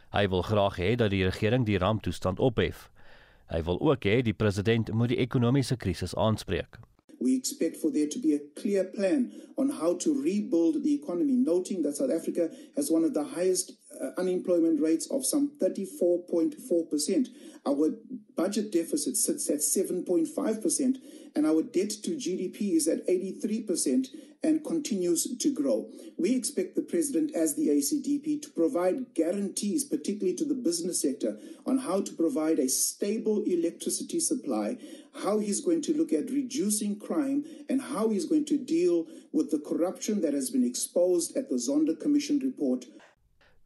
Hy 0.08 0.24
wil 0.32 0.42
graag 0.42 0.76
hê 0.80 0.94
dat 0.96 1.10
die 1.12 1.24
regering 1.24 1.66
die 1.68 1.78
ramptoestand 1.78 2.40
ophef. 2.40 2.88
Hy 3.52 3.62
wil 3.64 3.80
ook 3.80 4.04
hê 4.08 4.22
die 4.24 4.36
president 4.36 4.92
moet 4.92 5.12
die 5.12 5.20
ekonomiese 5.20 5.76
krisis 5.76 6.14
aanspreek. 6.16 6.78
We 7.20 7.34
expect 7.34 7.76
for 7.76 7.90
there 7.90 8.06
to 8.06 8.18
be 8.18 8.34
a 8.34 8.60
clear 8.60 8.84
plan 8.84 9.32
on 9.56 9.70
how 9.70 9.96
to 9.96 10.14
rebuild 10.14 10.84
the 10.84 10.94
economy, 10.94 11.34
noting 11.34 11.82
that 11.82 11.96
South 11.96 12.12
Africa 12.12 12.48
has 12.76 12.90
one 12.90 13.04
of 13.04 13.12
the 13.12 13.24
highest 13.24 13.72
uh, 14.00 14.10
unemployment 14.16 14.80
rates 14.80 15.10
of 15.10 15.26
some 15.26 15.50
34.4%. 15.60 17.28
Our 17.66 17.90
budget 18.36 18.70
deficit 18.70 19.16
sits 19.16 19.50
at 19.50 19.58
7.5%, 19.58 20.96
and 21.34 21.46
our 21.46 21.62
debt 21.62 21.90
to 22.04 22.12
GDP 22.12 22.76
is 22.76 22.86
at 22.86 23.06
83% 23.08 24.06
and 24.42 24.64
continues 24.64 25.36
to 25.38 25.52
grow. 25.52 25.90
We 26.16 26.34
expect 26.34 26.76
the 26.76 26.82
President, 26.82 27.34
as 27.34 27.54
the 27.54 27.68
ACDP, 27.68 28.40
to 28.42 28.50
provide 28.50 29.14
guarantees, 29.14 29.84
particularly 29.84 30.36
to 30.36 30.44
the 30.44 30.54
business 30.54 31.02
sector, 31.02 31.38
on 31.66 31.78
how 31.78 32.00
to 32.02 32.12
provide 32.12 32.58
a 32.58 32.68
stable 32.68 33.42
electricity 33.44 34.20
supply, 34.20 34.78
how 35.22 35.40
he's 35.40 35.60
going 35.60 35.82
to 35.82 35.96
look 35.96 36.12
at 36.12 36.30
reducing 36.30 36.98
crime, 36.98 37.44
and 37.68 37.82
how 37.82 38.10
he's 38.10 38.26
going 38.26 38.44
to 38.46 38.56
deal 38.56 39.06
with 39.32 39.50
the 39.50 39.58
corruption 39.58 40.20
that 40.20 40.34
has 40.34 40.50
been 40.50 40.64
exposed 40.64 41.36
at 41.36 41.48
the 41.48 41.56
Zonda 41.56 41.98
Commission 41.98 42.38
report. 42.38 42.86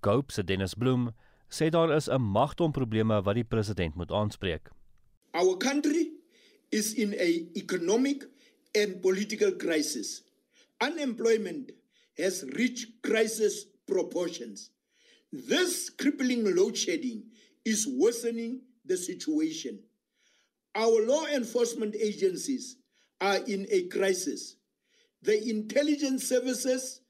Cope 0.01 0.33
se 0.33 0.43
Dennis 0.43 0.75
Bloem 0.75 1.13
sê 1.49 1.71
daar 1.71 1.95
is 1.97 2.09
'n 2.09 2.23
magtom 2.33 2.73
probleme 2.73 3.23
wat 3.23 3.35
die 3.35 3.45
president 3.45 3.95
moet 3.95 4.11
aanspreek. 4.11 4.71
Our 5.35 5.57
country 5.57 6.11
is 6.71 6.95
in 6.95 7.15
a 7.15 7.47
economic 7.55 8.29
and 8.75 9.01
political 9.01 9.53
crisis. 9.53 10.23
Unemployment 10.83 11.71
has 12.19 12.45
reached 12.57 13.03
crisis 13.03 13.67
proportions. 13.87 14.71
This 15.33 15.89
crippling 15.89 16.57
load 16.57 16.77
shedding 16.77 17.23
is 17.65 17.87
worsening 17.87 18.63
the 18.85 18.97
situation. 18.97 19.79
Our 20.75 21.07
law 21.07 21.27
enforcement 21.27 21.95
agencies 21.95 22.79
are 23.21 23.37
in 23.37 23.69
a 23.71 23.85
crisis. 23.85 24.57
The 25.23 25.49
intelligence 25.49 26.27
services 26.27 27.01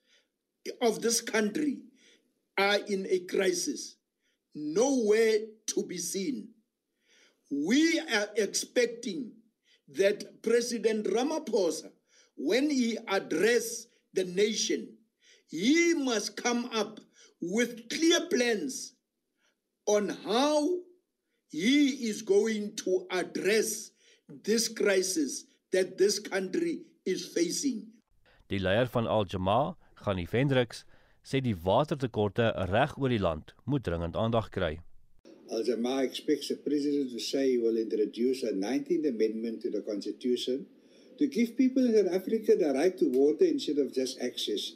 of 0.83 1.01
this 1.01 1.23
country 1.23 1.79
are 2.59 2.77
in 2.77 3.07
a 3.09 3.21
crisis, 3.21 3.97
nowhere 4.55 5.39
to 5.69 5.83
be 5.87 5.97
seen. 5.97 6.49
We 7.51 8.01
are 8.01 8.29
expecting 8.37 9.33
that 9.89 10.43
President 10.43 11.07
Ramaphosa, 11.07 11.92
when 12.43 12.71
he 12.71 12.99
address 13.07 13.87
the 14.13 14.25
nation, 14.25 14.89
he 15.49 15.95
must 15.95 16.37
come 16.37 16.69
up 16.73 16.99
with 17.41 17.89
clear 17.89 18.21
plans 18.29 18.95
on 19.87 20.09
how 20.25 20.69
he 21.49 22.09
is 22.11 22.23
going 22.23 22.75
to 22.77 23.07
address 23.11 23.91
this 24.45 24.69
crisis 24.69 25.45
that 25.73 25.99
this 25.99 26.19
country 26.19 26.83
is 27.05 27.27
facing. 27.35 27.87
Die 28.49 28.59
leier 28.59 28.89
van 28.93 29.07
Al 29.07 29.25
Jamaa, 29.25 29.77
Gani 30.05 30.27
Vendricks, 30.27 30.85
sê 31.23 31.41
die 31.41 31.55
watertekorte 31.55 32.51
reg 32.71 32.97
oor 32.99 33.13
die 33.13 33.23
land 33.23 33.55
moet 33.65 33.85
dringend 33.87 34.19
aandag 34.19 34.51
kry. 34.55 34.75
Al 35.53 35.65
Jamaa 35.69 36.03
expects 36.03 36.49
the 36.49 36.59
president 36.67 37.13
to 37.13 37.21
say 37.21 37.51
he 37.53 37.59
will 37.59 37.79
introduce 37.79 38.43
a 38.43 38.53
19th 38.53 39.09
amendment 39.09 39.63
to 39.63 39.71
the 39.71 39.83
constitution 39.83 40.67
to 41.23 41.29
give 41.29 41.57
people 41.57 41.85
in 41.87 42.13
Africa 42.13 42.57
the 42.57 42.75
right 42.75 42.99
to 42.99 43.09
water 43.09 43.45
instead 43.45 43.79
of 43.79 43.95
just 43.95 44.21
access. 44.21 44.73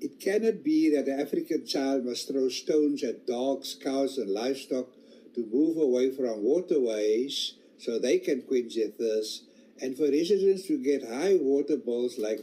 It 0.00 0.18
cannot 0.18 0.64
be 0.64 0.88
that 0.96 1.04
the 1.04 1.20
African 1.20 1.66
child 1.66 2.06
must 2.06 2.26
throw 2.26 2.48
stones 2.48 3.04
at 3.04 3.26
dogs, 3.26 3.74
cows, 3.74 4.16
and 4.16 4.30
livestock 4.30 4.86
to 5.34 5.46
move 5.52 5.76
away 5.76 6.10
from 6.10 6.42
waterways 6.42 7.52
so 7.76 7.98
they 7.98 8.18
can 8.18 8.40
quench 8.42 8.76
their 8.76 8.88
thirst, 8.88 9.44
and 9.82 9.94
for 9.94 10.04
residents 10.04 10.66
to 10.68 10.78
get 10.78 11.06
high 11.06 11.36
water 11.36 11.76
bills 11.76 12.18
like 12.18 12.40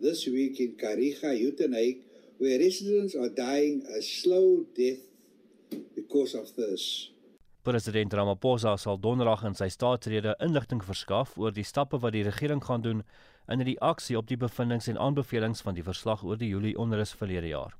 this 0.00 0.26
week 0.26 0.60
in 0.60 0.76
Kariga, 0.76 1.34
Uitenhage, 1.34 1.98
where 2.38 2.60
residents 2.60 3.16
are 3.16 3.28
dying 3.28 3.82
a 3.90 4.00
slow 4.02 4.66
death 4.76 5.02
because 5.96 6.34
of 6.34 6.48
thirst. 6.50 7.10
President 7.62 8.14
Ramaphosa 8.14 8.76
sal 8.80 8.96
donderdag 8.96 9.42
in 9.44 9.54
sy 9.58 9.66
staatsrede 9.68 10.32
inligting 10.40 10.80
verskaf 10.80 11.34
oor 11.36 11.52
die 11.52 11.64
stappe 11.68 11.98
wat 12.00 12.14
die 12.14 12.22
regering 12.24 12.62
gaan 12.64 12.80
doen 12.80 13.02
in 13.52 13.64
reaksie 13.68 14.16
op 14.16 14.30
die 14.30 14.38
bevindinge 14.40 14.88
en 14.94 15.00
aanbevelings 15.08 15.60
van 15.66 15.76
die 15.76 15.84
verslag 15.84 16.24
oor 16.24 16.40
die 16.40 16.48
Julie 16.48 16.72
onrus 16.80 17.12
verlede 17.12 17.52
jaar. 17.52 17.76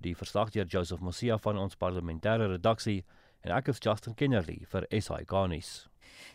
Die 0.00 0.16
verslag 0.16 0.56
deur 0.56 0.64
Joseph 0.64 1.04
Mosia 1.04 1.36
van 1.44 1.60
ons 1.60 1.76
parlementêre 1.76 2.48
redaksie 2.56 3.02
en 3.44 3.52
ek 3.52 3.68
is 3.74 3.84
Justin 3.84 4.16
Kennerly 4.16 4.62
vir 4.72 4.88
SI 4.88 5.26
Garnis. 5.28 5.91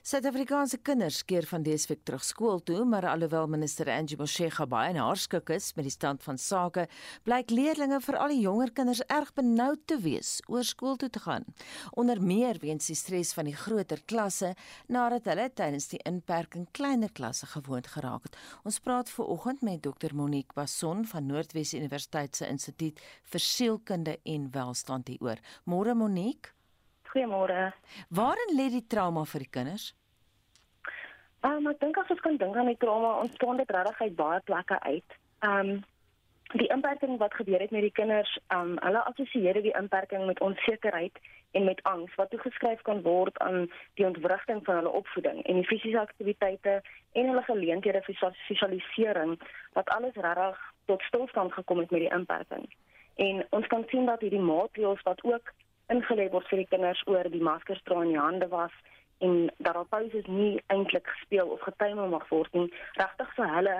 Suid-Afrikaanse 0.08 0.78
kinders 0.82 1.24
keer 1.28 1.46
van 1.50 1.64
dese 1.64 1.88
week 1.92 2.04
terug 2.08 2.24
skool 2.24 2.62
toe, 2.64 2.86
maar 2.86 3.06
alhoewel 3.06 3.48
minister 3.48 3.90
Angie 3.92 4.18
Motshega 4.18 4.66
baie 4.66 4.94
in 4.94 5.00
haar 5.02 5.20
skik 5.20 5.50
is 5.56 5.74
met 5.76 5.88
die 5.88 5.92
stand 5.94 6.24
van 6.24 6.38
sake, 6.38 6.88
blyk 7.28 7.52
leerders 7.52 8.06
vir 8.06 8.18
al 8.18 8.34
die 8.34 8.42
jonger 8.42 8.72
kinders 8.72 9.04
erg 9.12 9.34
benoud 9.38 9.84
te 9.86 10.00
wees 10.02 10.38
oor 10.48 10.64
skool 10.64 10.96
toe 10.96 11.10
te 11.10 11.20
gaan. 11.24 11.46
Onder 11.94 12.22
meer 12.22 12.58
weens 12.62 12.88
die 12.88 12.96
stres 12.96 13.34
van 13.38 13.50
die 13.50 13.56
groter 13.56 14.02
klasse 14.06 14.54
nadat 14.88 15.30
hulle 15.30 15.50
tydens 15.54 15.90
die 15.92 16.02
inperking 16.08 16.68
kleiner 16.72 17.12
klasse 17.12 17.48
gewoond 17.54 17.88
geraak 17.94 18.28
het. 18.30 18.38
Ons 18.64 18.80
praat 18.80 19.10
ver 19.10 19.30
oggend 19.38 19.62
met 19.62 19.84
Dr 19.84 20.16
Monique 20.16 20.56
Basson 20.56 21.06
van 21.06 21.28
Noordwes 21.28 21.74
Universiteit 21.78 22.36
se 22.36 22.48
Instituut 22.48 23.00
vir 23.32 23.44
Sielkunde 23.44 24.20
en 24.24 24.52
Welstand 24.52 25.12
hieroor. 25.12 25.42
Môre 25.66 25.96
Monique 25.96 26.57
Goeiemôre. 27.18 27.74
Waarin 28.10 28.52
lê 28.54 28.70
die 28.70 28.86
trauma 28.86 29.24
vir 29.26 29.42
die 29.42 29.50
kinders? 29.50 29.86
Ehm 31.42 31.66
um, 31.66 31.70
ek 31.72 31.80
dink 31.82 31.98
as 31.98 32.12
ons 32.14 32.22
kan 32.22 32.38
dink 32.38 32.54
aan 32.56 32.70
die 32.70 32.78
trauma, 32.78 33.16
ontstaan 33.24 33.58
dit 33.58 33.72
regtig 33.74 34.02
uit 34.02 34.16
baie 34.20 34.42
plekke 34.50 34.78
uit. 34.84 35.16
Ehm 35.48 35.72
um, 35.72 35.80
die 36.62 36.70
inperking 36.76 37.18
wat 37.18 37.34
gebeur 37.34 37.60
het 37.60 37.74
met 37.74 37.88
die 37.88 37.96
kinders, 38.02 38.36
ehm 38.54 38.76
um, 38.76 38.78
hulle 38.86 39.02
assosieer 39.10 39.58
die 39.66 39.74
inperking 39.82 40.30
met 40.30 40.44
onsekerheid 40.46 41.18
en 41.58 41.66
met 41.66 41.84
angs 41.90 42.16
wat 42.22 42.30
toegeskryf 42.30 42.86
kan 42.86 43.02
word 43.02 43.42
aan 43.48 43.66
die 43.98 44.06
ontwrigting 44.06 44.62
van 44.70 44.82
hulle 44.82 44.96
opvoeding 45.02 45.42
en 45.44 45.62
die 45.62 45.70
fisiese 45.74 46.00
aktiwiteite 46.00 46.82
en 47.18 47.32
hulle 47.34 47.46
geleenthede 47.50 48.04
vir 48.06 48.34
sosialisering 48.46 49.40
wat 49.74 49.90
alles 49.98 50.22
regtig 50.28 50.66
tot 50.86 51.02
stilstand 51.10 51.54
gekom 51.54 51.82
het 51.82 51.90
met 51.90 52.06
die 52.06 52.16
inperking. 52.20 52.70
En 53.16 53.46
ons 53.50 53.68
kan 53.74 53.88
sien 53.90 54.06
dat 54.06 54.22
hierdie 54.22 54.50
maatreëls 54.54 55.02
wat 55.10 55.24
ook 55.26 55.56
ingelê 55.94 56.30
word 56.32 56.48
vir 56.52 56.64
die 56.64 56.70
kinders 56.74 57.02
oor 57.08 57.30
die 57.32 57.44
maskers 57.44 57.84
dra 57.84 58.02
in 58.04 58.14
die 58.16 58.22
hande 58.22 58.48
was 58.54 58.74
en 59.26 59.48
dat 59.58 59.74
daar 59.74 59.86
pauses 59.90 60.26
nie 60.28 60.62
eintlik 60.74 61.08
gespeel 61.08 61.48
of 61.48 61.64
getuime 61.66 62.08
mag 62.08 62.28
word 62.30 62.54
nie 62.54 62.68
regtig 63.00 63.32
vir 63.38 63.54
hulle 63.56 63.78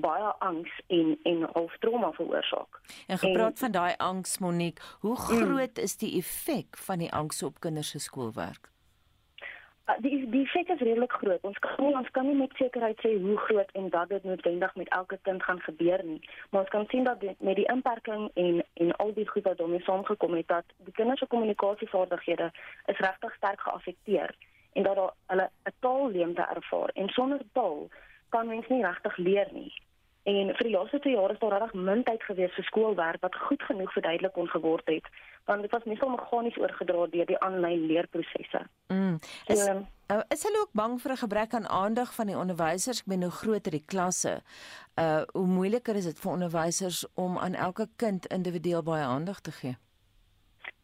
baie 0.00 0.32
angs 0.46 0.72
en 0.86 1.18
en 1.22 1.46
hooftrauma 1.52 2.12
veroorsaak. 2.12 2.80
En 3.06 3.18
gepraat 3.18 3.58
en, 3.58 3.62
van 3.64 3.72
daai 3.72 3.94
angs 3.96 4.38
Monique, 4.38 4.82
hoe 5.00 5.16
mm. 5.16 5.24
groot 5.26 5.76
mm, 5.76 5.82
is 5.82 5.96
die 5.96 6.16
effek 6.18 6.78
van 6.86 6.98
die 7.04 7.12
angs 7.12 7.42
op 7.42 7.60
kinders 7.60 7.90
se 7.90 7.98
skoolwerk? 7.98 8.70
Uh, 9.90 9.96
die 10.02 10.30
die 10.30 10.42
effek 10.44 10.68
is 10.68 10.80
redelik 10.80 11.12
groot. 11.12 11.42
Ons 11.42 11.58
kan 11.58 11.74
nie, 11.78 11.94
ons 11.96 12.10
kan 12.10 12.26
nie 12.26 12.36
met 12.38 12.52
sekerheid 12.54 13.00
sê 13.02 13.10
hoe 13.22 13.36
groot 13.46 13.70
en 13.78 13.88
dat 13.90 14.08
dit 14.08 14.24
noodwendig 14.24 14.74
met 14.74 14.88
elke 14.88 15.18
kind 15.22 15.42
gaan 15.42 15.60
gebeur 15.60 16.04
nie. 16.04 16.20
Maar 16.50 16.60
ons 16.60 16.70
kan 16.70 16.86
sien 16.88 17.04
dat 17.04 17.20
die, 17.20 17.34
met 17.38 17.56
die 17.56 17.66
inperking 17.72 18.30
en 18.34 18.62
en 18.74 18.92
al 18.96 19.12
die 19.14 19.26
goed 19.28 19.48
wat 19.48 19.58
daarmee 19.58 19.82
saamgekom 19.82 20.34
het 20.38 20.48
dat 20.48 20.64
die 20.76 20.94
kinders 20.94 21.18
se 21.18 21.26
kommunikasievaardighede 21.26 22.50
is 22.86 22.98
regtig 23.06 23.34
sterk 23.34 23.60
geaffekteer 23.60 24.34
en 24.72 24.82
dat 24.82 25.00
hulle 25.26 25.50
'n 25.64 25.74
taalleemte 25.80 26.46
ervaar 26.54 26.90
en 26.94 27.08
sonder 27.08 27.40
taal 27.52 27.88
kan 28.28 28.46
mens 28.46 28.68
nie 28.68 28.84
regtig 28.84 29.16
leer 29.16 29.48
nie. 29.52 29.72
En 30.22 30.54
vir 30.54 30.66
die 30.66 30.76
laaste 30.76 30.98
2 30.98 31.14
jaar 31.14 31.30
is 31.30 31.38
daar 31.38 31.58
regtig 31.58 31.72
min 31.74 32.02
tyd 32.02 32.22
gewees 32.22 32.54
vir 32.54 32.64
skoolwerk 32.64 33.20
wat 33.20 33.36
goed 33.36 33.62
genoeg 33.62 33.92
verduidelik 33.92 34.32
kon 34.32 34.48
geword 34.48 34.86
het 34.86 35.06
want 35.44 35.62
dit 35.62 35.70
was 35.70 35.84
nie 35.84 35.96
so 35.96 36.08
meganies 36.08 36.58
oorgedra 36.58 37.06
deur 37.06 37.26
die 37.26 37.38
aanlyn 37.40 37.86
leerprosesse. 37.86 38.62
Mm. 38.88 39.18
Is, 39.46 39.64
so, 39.64 39.86
uh, 40.12 40.22
is 40.28 40.42
hulle 40.46 40.60
ook 40.60 40.72
bang 40.72 41.00
vir 41.02 41.12
'n 41.12 41.22
gebrek 41.24 41.54
aan 41.54 41.68
aandag 41.68 42.14
van 42.14 42.26
die 42.26 42.36
onderwysers? 42.36 43.00
Ek 43.00 43.06
bedoel 43.06 43.28
hoe 43.30 43.38
groter 43.42 43.70
die 43.70 43.86
klasse, 43.86 44.42
uh 44.96 45.22
hoe 45.32 45.46
moeiliker 45.46 45.96
is 45.96 46.04
dit 46.04 46.18
vir 46.18 46.32
onderwysers 46.32 47.06
om 47.14 47.38
aan 47.38 47.54
elke 47.54 47.88
kind 47.96 48.26
individueel 48.26 48.82
baie 48.82 49.04
aandag 49.04 49.40
te 49.40 49.52
gee? 49.52 49.76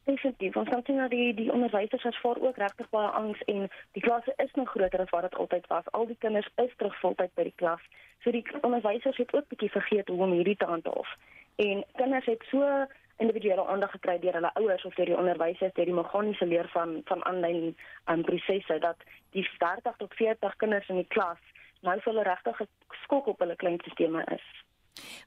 Definitief. 0.06 0.56
Ons 0.56 0.68
sien 0.84 0.96
dat 0.96 1.10
die 1.10 1.34
die 1.34 1.52
onderwysers 1.52 2.04
ervaar 2.04 2.38
ook 2.40 2.56
regtig 2.56 2.88
baie 2.90 3.08
angs 3.08 3.40
en 3.44 3.70
die 3.92 4.02
klasse 4.02 4.32
is 4.36 4.52
nog 4.54 4.70
groter 4.70 5.00
as 5.00 5.10
wat 5.10 5.22
dit 5.22 5.34
altyd 5.34 5.66
was. 5.66 5.90
Al 5.90 6.06
die 6.06 6.16
kinders 6.18 6.48
is 6.62 6.76
terug 6.76 6.98
voltyd 7.00 7.34
by 7.34 7.42
die 7.42 7.56
klas. 7.56 7.82
So 8.22 8.30
die 8.30 8.44
onderwysers 8.60 9.16
het 9.16 9.34
ook 9.34 9.48
bietjie 9.48 9.70
vergeet 9.70 10.08
hoe 10.08 10.22
om 10.22 10.32
hierdie 10.32 10.56
te 10.56 10.68
handhaaf. 10.70 11.16
En 11.56 11.84
kinders 11.96 12.26
het 12.30 12.46
so 12.50 12.86
individuele 13.22 13.66
aandag 13.66 13.90
gekry 13.96 14.18
deur 14.20 14.38
hulle 14.38 14.52
ouers 14.60 14.84
of 14.84 14.94
deur 14.94 15.10
die 15.10 15.16
onderwysers 15.16 15.74
deur 15.74 15.88
die 15.88 15.98
meganiese 15.98 16.46
leer 16.46 16.68
van 16.74 17.00
van 17.10 17.24
aanlyn 17.24 17.76
um, 18.10 18.22
prosesse 18.22 18.78
dat 18.78 19.04
die 19.36 19.46
30 19.58 19.96
tot 20.02 20.14
40 20.14 20.56
kinders 20.56 20.88
in 20.88 21.00
die 21.02 21.10
klas 21.16 21.42
nou 21.80 21.98
vir 22.00 22.12
hulle 22.12 22.24
regtig 22.28 22.62
geskok 22.94 23.26
op 23.32 23.44
hulle 23.44 23.56
kleinstelsels 23.56 24.32
is. 24.38 24.46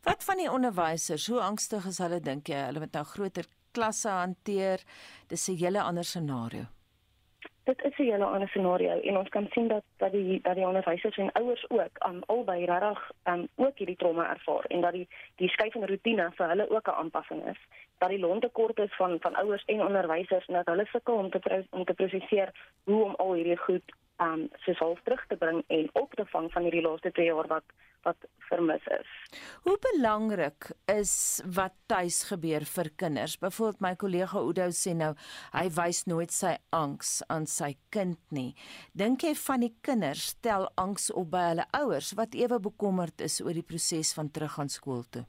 Wat 0.03 0.23
van 0.25 0.41
die 0.41 0.49
onderwysers? 0.51 1.27
Hoe 1.27 1.41
angstig 1.45 1.85
is 1.85 2.01
hulle 2.03 2.19
dink 2.19 2.49
jy? 2.49 2.65
Hulle 2.69 2.83
moet 2.83 2.97
nou 2.97 3.05
groter 3.05 3.45
klasse 3.71 4.09
hanteer. 4.09 4.83
Dis 5.27 5.47
'n 5.49 5.57
hele 5.57 5.81
ander 5.81 6.03
scenario. 6.03 6.65
Dit 7.69 7.83
is 7.83 7.97
'n 7.97 8.03
hele 8.03 8.25
ander 8.25 8.47
scenario 8.47 8.99
en 8.99 9.17
ons 9.17 9.29
kan 9.29 9.47
sien 9.49 9.67
dat 9.67 9.83
dat 9.97 10.11
die 10.11 10.41
dat 10.41 10.55
die 10.55 10.67
onderwysers 10.67 11.17
en 11.17 11.31
ouers 11.31 11.69
ook 11.69 11.97
aan 11.97 12.15
um, 12.15 12.23
albei 12.25 12.65
regtig 12.65 13.11
um, 13.23 13.47
ook 13.55 13.77
hierdie 13.77 13.95
trauma 13.95 14.29
ervaar 14.29 14.65
en 14.65 14.81
dat 14.81 14.91
die 14.91 15.07
die 15.35 15.49
skuifende 15.49 15.87
rotine 15.87 16.31
vir 16.31 16.47
hulle 16.47 16.69
ook 16.69 16.87
'n 16.87 16.99
aanpassing 17.01 17.45
is. 17.45 17.59
Dat 17.97 18.09
die 18.09 18.19
loontekort 18.19 18.79
is 18.79 18.95
van 18.95 19.17
van 19.19 19.35
ouers 19.35 19.65
en 19.65 19.85
onderwysers 19.85 20.45
en 20.45 20.53
dat 20.53 20.65
hulle 20.65 20.85
sukkel 20.85 21.13
om 21.13 21.29
te 21.29 21.65
om 21.69 21.85
te 21.85 21.93
prosesseer 21.93 22.49
hoe 22.83 23.03
om 23.03 23.15
al 23.15 23.33
hierdie 23.33 23.57
goed 23.57 23.93
um 24.23 24.47
soos 24.65 24.81
half 24.83 25.03
terug 25.03 25.21
te 25.27 25.37
bring 25.39 25.63
en 25.67 25.89
op 25.93 26.13
te 26.19 26.25
vang 26.33 26.49
van 26.53 26.67
hierdie 26.67 26.83
laaste 26.85 27.11
2 27.11 27.31
jaar 27.31 27.47
wat 27.51 27.77
wat 28.07 28.27
vermis 28.49 28.85
is. 28.95 29.07
Hoe 29.65 29.75
belangrik 29.83 30.69
is 30.87 31.13
wat 31.55 31.75
tuis 31.91 32.21
gebeur 32.29 32.65
vir 32.73 32.89
kinders? 32.95 33.37
Byvoorbeeld 33.41 33.83
my 33.83 33.93
kollega 33.99 34.39
Oudo 34.39 34.69
sê 34.75 34.93
nou, 34.97 35.11
hy 35.53 35.65
wys 35.75 36.05
nooit 36.07 36.33
sy 36.33 36.55
angs 36.75 37.19
aan 37.27 37.47
sy 37.49 37.73
kind 37.93 38.21
nie. 38.35 38.53
Dink 38.97 39.27
jy 39.27 39.33
van 39.43 39.65
die 39.65 39.73
kinders 39.85 40.29
stel 40.35 40.69
angs 40.79 41.09
op 41.11 41.33
by 41.35 41.49
hulle 41.49 41.67
ouers 41.81 42.13
wat 42.19 42.37
ewe 42.39 42.61
bekommerd 42.69 43.25
is 43.25 43.41
oor 43.43 43.57
die 43.57 43.67
proses 43.67 44.15
van 44.17 44.31
teruggaan 44.31 44.71
skool 44.71 45.03
toe? 45.11 45.25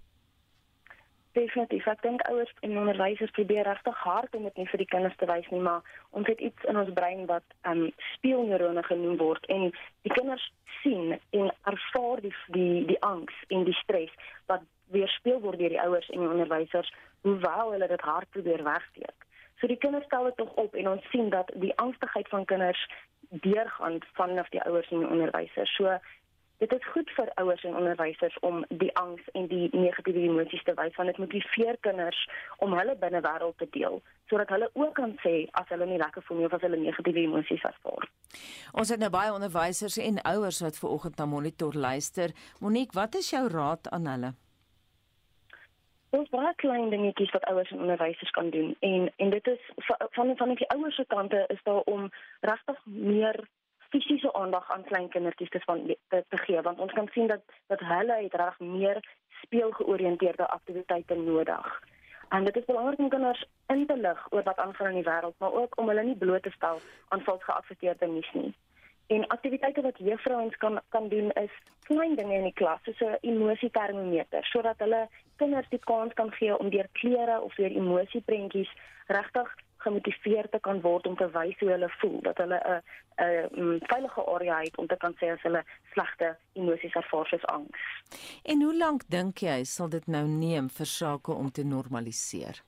Definitief. 1.33 1.87
Ek 1.87 2.01
dink 2.03 2.23
ouers 2.27 2.51
en 2.67 2.79
onderwysers 2.79 3.31
probeer 3.37 3.63
regtig 3.69 3.99
hard 4.03 4.35
om 4.35 4.49
dit 4.49 4.57
nie 4.59 4.67
vir 4.73 4.83
die 4.83 4.89
kinders 4.91 5.15
te 5.21 5.29
wys 5.31 5.47
nie, 5.55 5.61
maar 5.63 5.87
ons 6.11 6.27
het 6.27 6.41
iets 6.43 6.65
in 6.73 6.81
ons 6.81 6.91
brein 6.97 7.23
wat 7.31 7.47
ehm 7.63 7.85
um, 7.87 7.93
speelneurone 8.17 8.83
genoem 8.89 9.17
word 9.21 9.47
en 9.47 9.69
die 10.07 10.15
kinders 10.17 10.49
sien 10.81 11.15
en 11.15 11.53
ervaar 11.71 12.23
die 12.27 12.35
die 12.57 12.83
die 12.91 12.99
angs 13.07 13.37
en 13.49 13.63
die 13.69 13.77
stres 13.83 14.11
wat 14.51 14.67
weerspieël 14.97 15.39
word 15.47 15.63
deur 15.63 15.77
die 15.77 15.83
ouers 15.85 16.11
en 16.11 16.25
die 16.25 16.33
onderwysers 16.35 16.91
hoewel 17.23 17.75
hulle 17.77 17.89
dit 17.95 18.07
hard 18.11 18.31
probeer 18.35 18.67
wegsteek. 18.67 19.27
So 19.61 19.71
die 19.71 19.79
kinders 19.79 20.09
stel 20.11 20.27
dit 20.33 20.37
tog 20.41 20.51
op 20.59 20.75
en 20.75 20.89
ons 20.97 21.11
sien 21.15 21.31
dat 21.31 21.51
die 21.63 21.75
angstigheid 21.85 22.29
van 22.35 22.45
kinders 22.45 22.83
deurgaan 23.47 24.01
vanaf 24.19 24.49
die 24.51 24.63
ouers 24.67 24.91
en 24.91 25.05
die 25.05 25.13
onderwysers. 25.15 25.75
So 25.77 25.99
dit 26.61 26.73
is 26.77 26.89
goed 26.93 27.11
vir 27.17 27.31
ouers 27.41 27.63
en 27.65 27.77
onderwysers 27.77 28.37
om 28.47 28.65
die 28.83 28.91
angs 29.01 29.29
en 29.39 29.47
die 29.49 29.69
negatiewe 29.73 30.27
emosies 30.29 30.65
te 30.67 30.75
wys 30.77 30.97
want 30.99 31.09
dit 31.09 31.21
motiveer 31.23 31.79
kinders 31.87 32.21
om 32.67 32.77
hulle 32.77 32.97
binnewêreld 33.01 33.57
te 33.63 33.69
deel 33.77 34.01
sodat 34.33 34.53
hulle 34.55 34.69
ook 34.73 34.93
kan 34.99 35.17
sê 35.25 35.35
as 35.63 35.73
hulle 35.73 35.89
nie 35.89 36.01
lekker 36.03 36.25
voel 36.27 36.43
nie 36.43 36.49
of 36.51 36.57
as 36.59 36.67
hulle 36.67 36.83
negatiewe 36.83 37.25
emosies 37.25 37.65
ervaar. 37.71 38.07
Ons 38.73 38.93
het 38.93 39.01
nou 39.01 39.11
baie 39.15 39.33
onderwysers 39.33 39.97
en 40.05 40.21
ouers 40.35 40.61
wat 40.67 40.79
ver 40.83 40.93
oggend 40.93 41.17
na 41.19 41.27
monitor 41.27 41.75
luister. 41.75 42.37
Monique, 42.61 42.95
wat 42.95 43.17
is 43.19 43.33
jou 43.33 43.47
raad 43.49 43.89
aan 43.97 44.07
hulle? 44.13 44.33
Ons 46.19 46.29
baie 46.35 46.53
klein 46.59 46.91
dingetjies 46.91 47.33
wat 47.37 47.47
ouers 47.51 47.71
en 47.71 47.87
onderwysers 47.87 48.35
kan 48.37 48.51
doen 48.51 48.75
en 48.87 49.09
en 49.17 49.33
dit 49.33 49.51
is 49.55 49.73
van 50.19 50.37
van 50.37 50.55
die 50.55 50.69
ouers 50.75 51.01
se 51.01 51.05
kante 51.09 51.45
is 51.49 51.65
daar 51.65 51.83
om 51.95 52.11
regtig 52.41 52.85
meer 52.85 53.41
aandag 54.41 54.71
aan 54.71 54.85
klein 54.85 55.09
kindertjies 55.09 55.51
te 55.51 55.61
van 55.61 55.87
te, 56.09 56.25
te 56.29 56.37
gee 56.37 56.61
want 56.63 56.79
ons 56.79 56.93
kan 56.93 57.09
sien 57.13 57.27
dat 57.27 57.43
dat 57.67 57.81
hulle 57.93 58.17
het 58.23 58.35
reg 58.35 58.59
meer 58.59 59.01
speelgeoriënteerde 59.43 60.47
aktiwiteite 60.47 61.15
nodig. 61.15 61.81
En 62.29 62.45
dit 62.45 62.57
is 62.57 62.65
belangrik 62.65 62.99
om 62.99 63.09
kinders 63.09 63.45
in 63.67 63.87
te 63.87 63.97
lig 63.97 64.27
oor 64.33 64.43
wat 64.43 64.57
aangaan 64.57 64.89
in 64.89 65.03
die 65.03 65.11
wêreld, 65.11 65.39
maar 65.39 65.53
ook 65.53 65.79
om 65.79 65.89
hulle 65.89 66.03
nie 66.03 66.17
bloot 66.17 66.43
te 66.43 66.51
stel 66.51 66.81
aan 67.09 67.25
vals 67.29 67.45
geadverteerde 67.45 68.07
nuus 68.07 68.33
nie. 68.33 68.55
En 69.07 69.27
aktiwiteite 69.27 69.83
wat 69.83 69.99
juffrouens 69.99 70.57
kan 70.57 70.81
kan 70.89 71.09
doen 71.09 71.31
is 71.31 71.51
klein 71.83 72.15
dinge 72.15 72.35
in 72.35 72.47
die 72.47 72.53
klas, 72.53 72.83
soos 72.83 73.01
'n 73.01 73.19
emosietermometer, 73.21 74.45
sodat 74.45 74.79
hulle 74.79 75.09
kinders 75.37 75.69
die 75.69 75.85
kans 75.91 76.13
kan 76.15 76.31
gee 76.33 76.59
om 76.59 76.71
deur 76.71 76.89
kleure 76.93 77.41
of 77.41 77.55
deur 77.55 77.71
emosieprentjies 77.71 78.73
regtig 79.07 79.55
gemotiveer 79.85 80.49
te 80.49 80.61
kan 80.61 80.81
word 80.85 81.07
om 81.07 81.17
te 81.17 81.29
wys 81.35 81.59
hoe 81.61 81.71
hulle 81.71 81.89
voel, 82.01 82.19
dat 82.27 82.39
hulle 82.43 82.61
'n 82.61 82.83
'n 83.21 83.81
veilige 83.93 84.25
area 84.35 84.59
het 84.61 84.77
om 84.77 84.87
te 84.87 84.97
kan 84.97 85.15
sê 85.21 85.33
as 85.33 85.43
hulle 85.43 85.63
slegte 85.93 86.37
emosies 86.53 86.95
ervaar 86.95 87.27
soos 87.27 87.47
angs. 87.47 87.81
En 88.43 88.63
hoe 88.63 88.77
lank 88.77 89.03
dink 89.09 89.39
jy 89.39 89.65
sal 89.65 89.89
dit 89.89 90.07
nou 90.07 90.27
neem 90.27 90.69
vir 90.69 90.87
sake 90.87 91.33
om 91.33 91.51
te 91.51 91.65
normaliseer? 91.65 92.63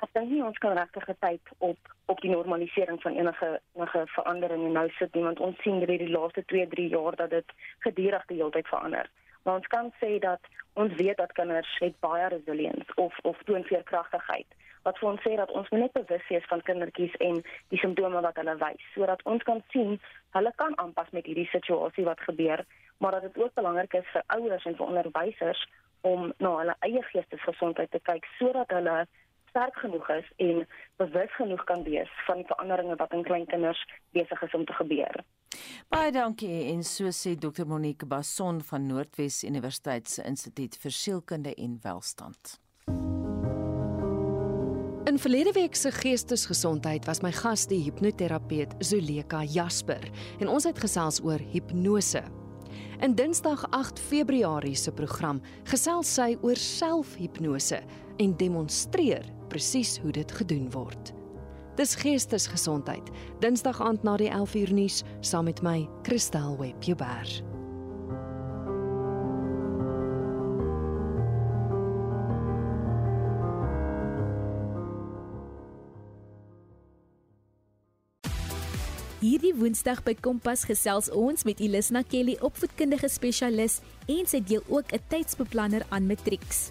Ek 0.00 0.12
dink 0.12 0.30
nie 0.30 0.44
ons 0.44 0.58
kan 0.58 0.76
regtig 0.76 1.04
tyd 1.20 1.40
op 1.58 1.78
op 2.06 2.20
die 2.20 2.30
normalisering 2.30 3.02
van 3.02 3.16
enige 3.16 3.60
enige 3.74 4.06
veranderinge 4.06 4.70
nou 4.70 4.88
sit 4.98 5.14
nie, 5.14 5.22
want 5.22 5.40
ons 5.40 5.60
sien 5.62 5.78
dat 5.80 5.88
die 5.88 6.08
laaste 6.08 6.42
2-3 6.52 6.88
jaar 6.90 7.16
dat 7.16 7.30
dit 7.30 7.52
gedurig 7.78 8.24
die 8.26 8.36
hele 8.36 8.50
tyd 8.50 8.68
verander. 8.68 9.10
Maar 9.42 9.54
ons 9.54 9.66
kan 9.66 9.92
sê 10.00 10.18
dat 10.18 10.40
ons 10.72 10.94
weet 10.94 11.16
dat 11.16 11.32
kinders 11.32 11.76
het 11.78 12.00
baie 12.00 12.28
resilience 12.28 12.94
of 12.94 13.18
of 13.22 13.38
toon 13.44 13.64
veerkragtigheid 13.64 14.46
wat 14.88 14.98
vir 14.98 15.08
ons 15.10 15.22
sê 15.26 15.34
dat 15.36 15.50
ons 15.50 15.68
moet 15.70 15.84
net 15.86 15.96
bewus 15.98 16.26
wees 16.28 16.46
van 16.52 16.62
kindertjies 16.68 17.16
en 17.26 17.42
die 17.72 17.80
simptome 17.82 18.22
wat 18.26 18.38
hulle 18.40 18.56
wys 18.62 18.86
sodat 18.94 19.24
ons 19.32 19.44
kan 19.48 19.62
sien 19.74 19.98
hulle 20.36 20.52
kan 20.62 20.76
aanpas 20.84 21.10
met 21.16 21.26
hierdie 21.26 21.48
situasie 21.52 22.06
wat 22.08 22.22
gebeur 22.28 22.64
maar 23.00 23.16
dat 23.16 23.28
dit 23.28 23.42
ook 23.42 23.54
belangrik 23.54 23.94
is 24.00 24.12
vir 24.12 24.26
ouers 24.36 24.64
en 24.64 24.76
vir 24.76 24.86
onderwysers 24.86 25.64
om 26.12 26.30
na 26.38 26.52
hulle 26.58 26.76
eie 26.86 27.02
geestesgesondheid 27.12 27.90
te 27.90 28.00
kyk 28.08 28.28
sodat 28.38 28.72
hulle 28.76 29.02
sterk 29.50 29.76
genoeg 29.82 30.08
is 30.14 30.28
en 30.46 30.62
bewus 31.02 31.34
genoeg 31.36 31.64
kan 31.64 31.82
wees 31.82 32.10
van 32.26 32.40
die 32.40 32.48
veranderinge 32.52 32.96
wat 33.02 33.12
in 33.16 33.26
klein 33.26 33.46
kinders 33.50 33.82
besig 34.16 34.42
is 34.46 34.54
om 34.54 34.64
te 34.64 34.76
gebeur. 34.78 35.22
Baie 35.90 36.12
dankie 36.14 36.70
en 36.70 36.84
so 36.86 37.10
sê 37.10 37.34
Dr 37.34 37.66
Monique 37.66 38.06
Basson 38.06 38.62
van 38.70 38.86
Noordwes 38.86 39.42
Universiteit 39.44 40.08
se 40.08 40.24
Instituut 40.24 40.78
vir 40.78 40.94
Sielkunde 40.94 41.54
en 41.54 41.78
Welstand. 41.82 42.58
In 45.04 45.18
verlede 45.18 45.52
week 45.52 45.74
se 45.74 45.90
geestesgesondheid 45.90 47.04
was 47.04 47.20
my 47.20 47.30
gas 47.32 47.64
die 47.66 47.78
hipnoterapeut 47.80 48.74
Zuleka 48.84 49.40
Jasper 49.48 50.04
en 50.38 50.48
ons 50.48 50.66
het 50.68 50.78
gesels 50.78 51.22
oor 51.24 51.40
hipnose. 51.40 52.20
In 53.00 53.14
Dinsdag 53.16 53.64
8 53.72 54.00
Februarie 54.00 54.76
se 54.76 54.92
program 54.92 55.40
gesels 55.72 56.12
sy 56.14 56.34
oor 56.44 56.60
selfhipnose 56.60 57.80
en 58.20 58.36
demonstreer 58.36 59.24
presies 59.48 59.96
hoe 60.04 60.12
dit 60.12 60.32
gedoen 60.36 60.68
word. 60.76 61.14
Dis 61.80 61.96
geestesgesondheid. 61.96 63.08
Dinsdag 63.40 63.80
aand 63.80 64.04
na 64.04 64.18
die 64.20 64.28
11uur 64.28 64.74
nuus 64.76 65.00
saam 65.24 65.48
met 65.48 65.64
my 65.64 65.88
Christel 66.04 66.58
Webber. 66.60 67.49
Woensdag 79.60 79.98
by 80.06 80.14
Kompas 80.16 80.62
gesels 80.64 81.10
ons 81.12 81.44
met 81.44 81.58
Elisna 81.60 82.00
Kelly, 82.08 82.38
opvoedkundige 82.40 83.10
spesialis 83.12 83.80
en 84.08 84.24
sy 84.30 84.40
deel 84.40 84.62
ook 84.72 84.92
'n 84.96 85.02
tydsbeplanner 85.12 85.84
aan 85.90 86.06
matrieks. 86.06 86.70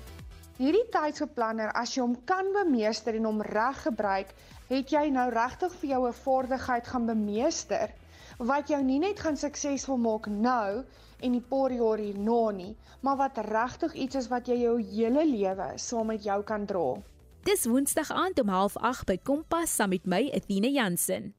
Hierdie 0.58 0.88
tydsbeplanner, 0.90 1.70
as 1.78 1.94
jy 1.94 2.02
hom 2.02 2.16
kan 2.26 2.50
bemeester 2.54 3.14
en 3.14 3.26
hom 3.26 3.42
reg 3.42 3.78
gebruik, 3.84 4.34
het 4.70 4.90
jy 4.90 5.10
nou 5.10 5.30
regtig 5.30 5.74
vir 5.82 5.90
jou 5.90 6.08
'n 6.08 6.14
vaardigheid 6.14 6.88
gaan 6.88 7.06
bemeester 7.06 7.90
wat 8.40 8.68
jou 8.70 8.84
nie 8.84 9.00
net 9.00 9.20
gaan 9.20 9.38
suksesvol 9.38 9.98
maak 9.98 10.28
nou 10.28 10.84
en 11.20 11.32
die 11.32 11.46
paar 11.50 11.72
jaar 11.72 11.98
hierna 11.98 12.52
nie, 12.52 12.78
maar 13.02 13.18
wat 13.18 13.38
regtig 13.38 13.94
iets 13.94 14.16
is 14.16 14.28
wat 14.30 14.48
jy 14.48 14.56
jou 14.64 14.82
hele 14.82 15.26
lewe 15.26 15.74
saam 15.76 16.08
met 16.08 16.24
jou 16.24 16.44
kan 16.44 16.66
dra. 16.66 16.98
Dis 17.44 17.66
Woensdag 17.66 18.12
aand 18.12 18.40
om 18.40 18.50
08:30 18.50 19.06
by 19.06 19.18
Kompas 19.24 19.76
saam 19.76 19.90
met 19.90 20.06
my, 20.06 20.32
Athena 20.34 20.68
Jansen. 20.68 21.36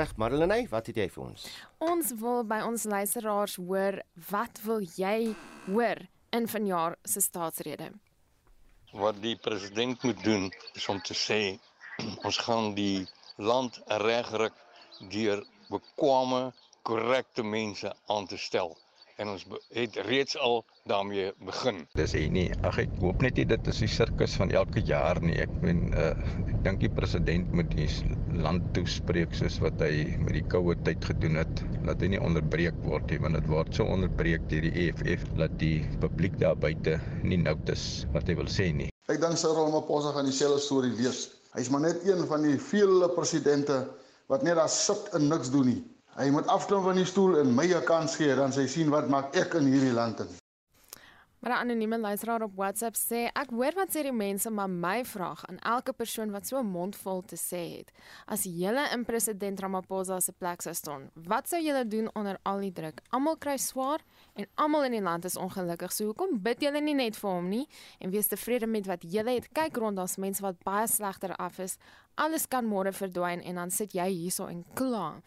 Reg, 0.00 0.16
Marlene, 0.16 0.56
wat 0.72 0.86
het 0.88 0.96
jy 0.96 1.04
vir 1.12 1.22
ons? 1.26 1.42
Ons 1.84 2.14
wil 2.22 2.38
by 2.48 2.62
ons 2.64 2.86
luisteraars 2.88 3.58
hoor, 3.60 3.98
wat 4.30 4.60
wil 4.64 4.80
jy 4.96 5.34
hoor 5.66 6.00
in 6.32 6.46
vanjaar 6.48 6.96
se 7.04 7.20
staatsrede? 7.20 7.90
Wat 8.96 9.18
die 9.20 9.34
president 9.44 10.00
moet 10.08 10.22
doen 10.24 10.46
is 10.78 10.86
om 10.88 11.02
te 11.04 11.12
sê 11.12 11.40
ons 12.26 12.38
gaan 12.46 12.72
die 12.78 13.04
land 13.36 13.76
regryk 14.06 14.56
deur 15.12 15.44
bekwame, 15.68 16.46
korrekte 16.88 17.44
mense 17.44 17.92
aan 18.08 18.30
te 18.32 18.40
stel 18.40 18.72
en 19.20 19.34
ons 19.34 19.44
het 19.76 20.00
reeds 20.08 20.38
al 20.40 20.62
daarmee 20.90 21.30
begin. 21.46 21.84
Dis 21.98 22.14
hy 22.18 22.26
nie. 22.32 22.46
Ag 22.66 22.80
ek 22.82 22.96
hoop 23.02 23.22
net 23.24 23.38
nie 23.38 23.46
dit 23.52 23.70
is 23.72 23.80
die 23.84 23.88
sirkus 23.90 24.34
van 24.40 24.52
elke 24.60 24.82
jaar 24.86 25.20
nie. 25.22 25.36
Ek 25.42 25.52
meen 25.64 25.88
uh, 25.94 26.12
ek 26.42 26.58
dink 26.66 26.82
die 26.84 26.92
president 26.98 27.50
moet 27.56 27.70
die 27.76 27.88
land 28.44 28.66
toespreek 28.76 29.34
soos 29.38 29.60
wat 29.64 29.80
hy 29.84 30.18
met 30.24 30.34
die 30.40 30.44
koue 30.52 30.76
tyd 30.86 31.04
gedoen 31.06 31.38
het. 31.40 31.64
Laat 31.86 32.02
hy 32.04 32.12
nie 32.14 32.22
onderbreek 32.22 32.78
word 32.86 33.10
nie 33.12 33.20
want 33.22 33.38
dit 33.38 33.50
word 33.50 33.74
so 33.76 33.86
onderbreek 33.86 34.48
deur 34.50 34.66
die 34.66 34.88
EFF 34.88 35.26
dat 35.38 35.54
die 35.62 35.78
publiek 36.02 36.38
daar 36.42 36.58
buite 36.58 36.98
nie 37.22 37.40
notas 37.40 38.06
wat 38.16 38.28
hy 38.30 38.38
wil 38.40 38.50
sê 38.50 38.70
nie. 38.74 38.90
Ek 39.10 39.22
dink 39.22 39.38
Cyril 39.40 39.66
Ramaphosa 39.66 40.14
gaan 40.14 40.28
dieselfde 40.28 40.62
storie 40.62 40.92
lees. 40.98 41.28
Hy's 41.56 41.70
maar 41.70 41.82
net 41.82 42.04
een 42.06 42.22
van 42.30 42.44
die 42.46 42.58
vele 42.62 43.08
presidente 43.14 43.82
wat 44.30 44.44
net 44.46 44.58
daar 44.58 44.70
sit 44.70 45.10
en 45.18 45.26
niks 45.30 45.50
doen 45.50 45.66
nie. 45.72 45.80
Hy 46.18 46.28
moet 46.34 46.50
afklim 46.50 46.82
van 46.84 46.98
die 46.98 47.06
stoel 47.08 47.40
en 47.40 47.54
my 47.54 47.66
'n 47.66 47.86
kans 47.86 48.16
gee 48.18 48.34
dan 48.34 48.52
sy 48.52 48.66
sien 48.66 48.90
wat 48.90 49.08
maak 49.08 49.34
ek 49.34 49.54
in 49.58 49.66
hierdie 49.70 49.94
land 49.94 50.20
in. 50.20 50.30
Maar 51.40 51.52
'n 51.52 51.60
anonieme 51.60 51.98
luisteraar 51.98 52.42
op 52.42 52.54
WhatsApp 52.54 52.96
sê 52.96 53.30
ek 53.32 53.50
hoor 53.50 53.72
wat 53.74 53.88
sê 53.88 54.02
die 54.02 54.12
mense 54.12 54.50
maar 54.50 54.70
my 54.70 55.04
vraag 55.04 55.46
aan 55.46 55.58
elke 55.58 55.92
persoon 55.92 56.30
wat 56.30 56.46
so 56.46 56.58
'n 56.58 56.66
mond 56.66 56.96
vol 56.96 57.22
te 57.22 57.36
sê 57.36 57.76
het. 57.76 57.92
As 58.26 58.42
julle 58.44 58.88
in 58.92 59.04
president 59.04 59.60
Ramaphosa 59.60 60.20
se 60.20 60.32
plek 60.32 60.60
sou 60.62 60.74
staan, 60.74 61.10
wat 61.14 61.48
sou 61.48 61.62
julle 61.62 61.88
doen 61.88 62.10
onder 62.14 62.38
al 62.42 62.60
die 62.60 62.72
druk? 62.72 63.00
Almal 63.08 63.36
kry 63.36 63.56
swaar 63.56 64.00
en 64.34 64.46
almal 64.54 64.84
in 64.84 64.92
die 64.92 65.00
land 65.00 65.24
is 65.24 65.36
ongelukkig. 65.36 65.92
So 65.92 66.04
hoekom 66.04 66.42
bid 66.42 66.60
julle 66.60 66.80
nie 66.80 66.94
net 66.94 67.16
vir 67.16 67.30
hom 67.30 67.48
nie 67.48 67.68
en 67.98 68.10
wees 68.10 68.26
tevrede 68.26 68.66
met 68.66 68.86
wat 68.86 69.02
julle 69.02 69.30
het? 69.30 69.52
Kyk 69.52 69.76
rond, 69.76 69.96
daar's 69.96 70.16
mense 70.16 70.42
wat 70.42 70.62
baie 70.62 70.86
slegter 70.86 71.36
af 71.36 71.58
is. 71.58 71.78
Alles 72.14 72.46
kan 72.48 72.66
môre 72.66 72.92
verdwyn 72.92 73.40
en 73.40 73.54
dan 73.54 73.70
sit 73.70 73.92
jy 73.92 74.08
hierso 74.08 74.46
en 74.46 74.64
kla. 74.74 75.20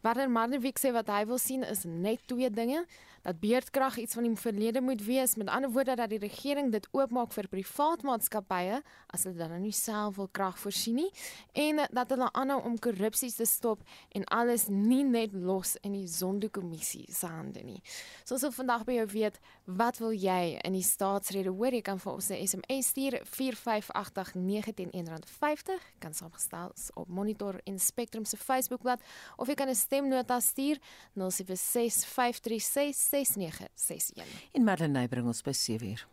Warner 0.00 0.30
Marnewiek 0.30 0.78
sê 0.80 0.94
wat 0.96 1.10
hy 1.12 1.26
wil 1.28 1.38
sien 1.38 1.64
is 1.68 1.82
net 1.84 2.22
twee 2.30 2.48
dinge 2.50 2.86
dat 3.22 3.40
beerdkrag 3.40 3.96
iets 3.96 4.14
van 4.14 4.22
die 4.22 4.36
verlede 4.36 4.80
moet 4.80 5.04
wees. 5.04 5.34
Met 5.34 5.48
ander 5.48 5.70
woorde 5.70 5.94
dat 5.96 6.08
die 6.08 6.18
regering 6.18 6.72
dit 6.72 6.88
oopmaak 6.90 7.32
vir 7.32 7.48
privaat 7.48 8.02
maatskappye 8.02 8.82
as 9.06 9.24
hulle 9.26 9.36
dan 9.36 9.50
nou 9.54 9.60
nie 9.60 9.74
self 9.76 10.16
wil 10.16 10.28
krag 10.32 10.58
voorsien 10.58 10.94
nie 11.00 11.10
en 11.52 11.80
dat 11.92 12.10
hulle 12.14 12.32
aanhou 12.32 12.62
om 12.64 12.78
korrupsie 12.78 13.32
te 13.34 13.44
stop 13.44 13.82
en 14.16 14.24
alles 14.24 14.66
nie 14.68 15.04
net 15.04 15.32
los 15.32 15.76
in 15.82 15.92
die 15.92 16.08
Zondo-kommissie 16.08 17.06
se 17.12 17.26
hande 17.26 17.62
nie. 17.64 17.82
So 18.24 18.34
ons 18.34 18.42
wil 18.46 18.52
vandag 18.54 18.84
by 18.88 18.92
jou 19.00 19.06
weet, 19.14 19.40
wat 19.66 19.98
wil 20.02 20.12
jy 20.14 20.58
in 20.64 20.72
die 20.76 20.84
staatsrede 20.86 21.50
hoor? 21.50 21.72
Jy 21.74 21.82
kan 21.86 21.98
vir 21.98 22.12
ons 22.12 22.30
'n 22.30 22.46
SMS 22.46 22.86
stuur 22.90 23.20
4589101 23.24 25.08
R50 25.20 25.78
kan 25.98 26.14
saamgestel 26.14 26.72
op 26.94 27.08
Monitor 27.08 27.60
en 27.64 27.78
Spectrum 27.78 28.24
se 28.24 28.36
Facebookblad 28.36 29.00
of 29.36 29.48
jy 29.48 29.54
kan 29.54 29.68
'n 29.68 29.74
stemnota 29.74 30.40
stuur 30.40 30.78
076536 31.14 33.09
6961. 33.10 34.24
En 34.52 34.64
Madeleine 34.64 35.08
bring 35.08 35.26
ons 35.26 35.42
by 35.42 35.52
7:00. 35.52 36.06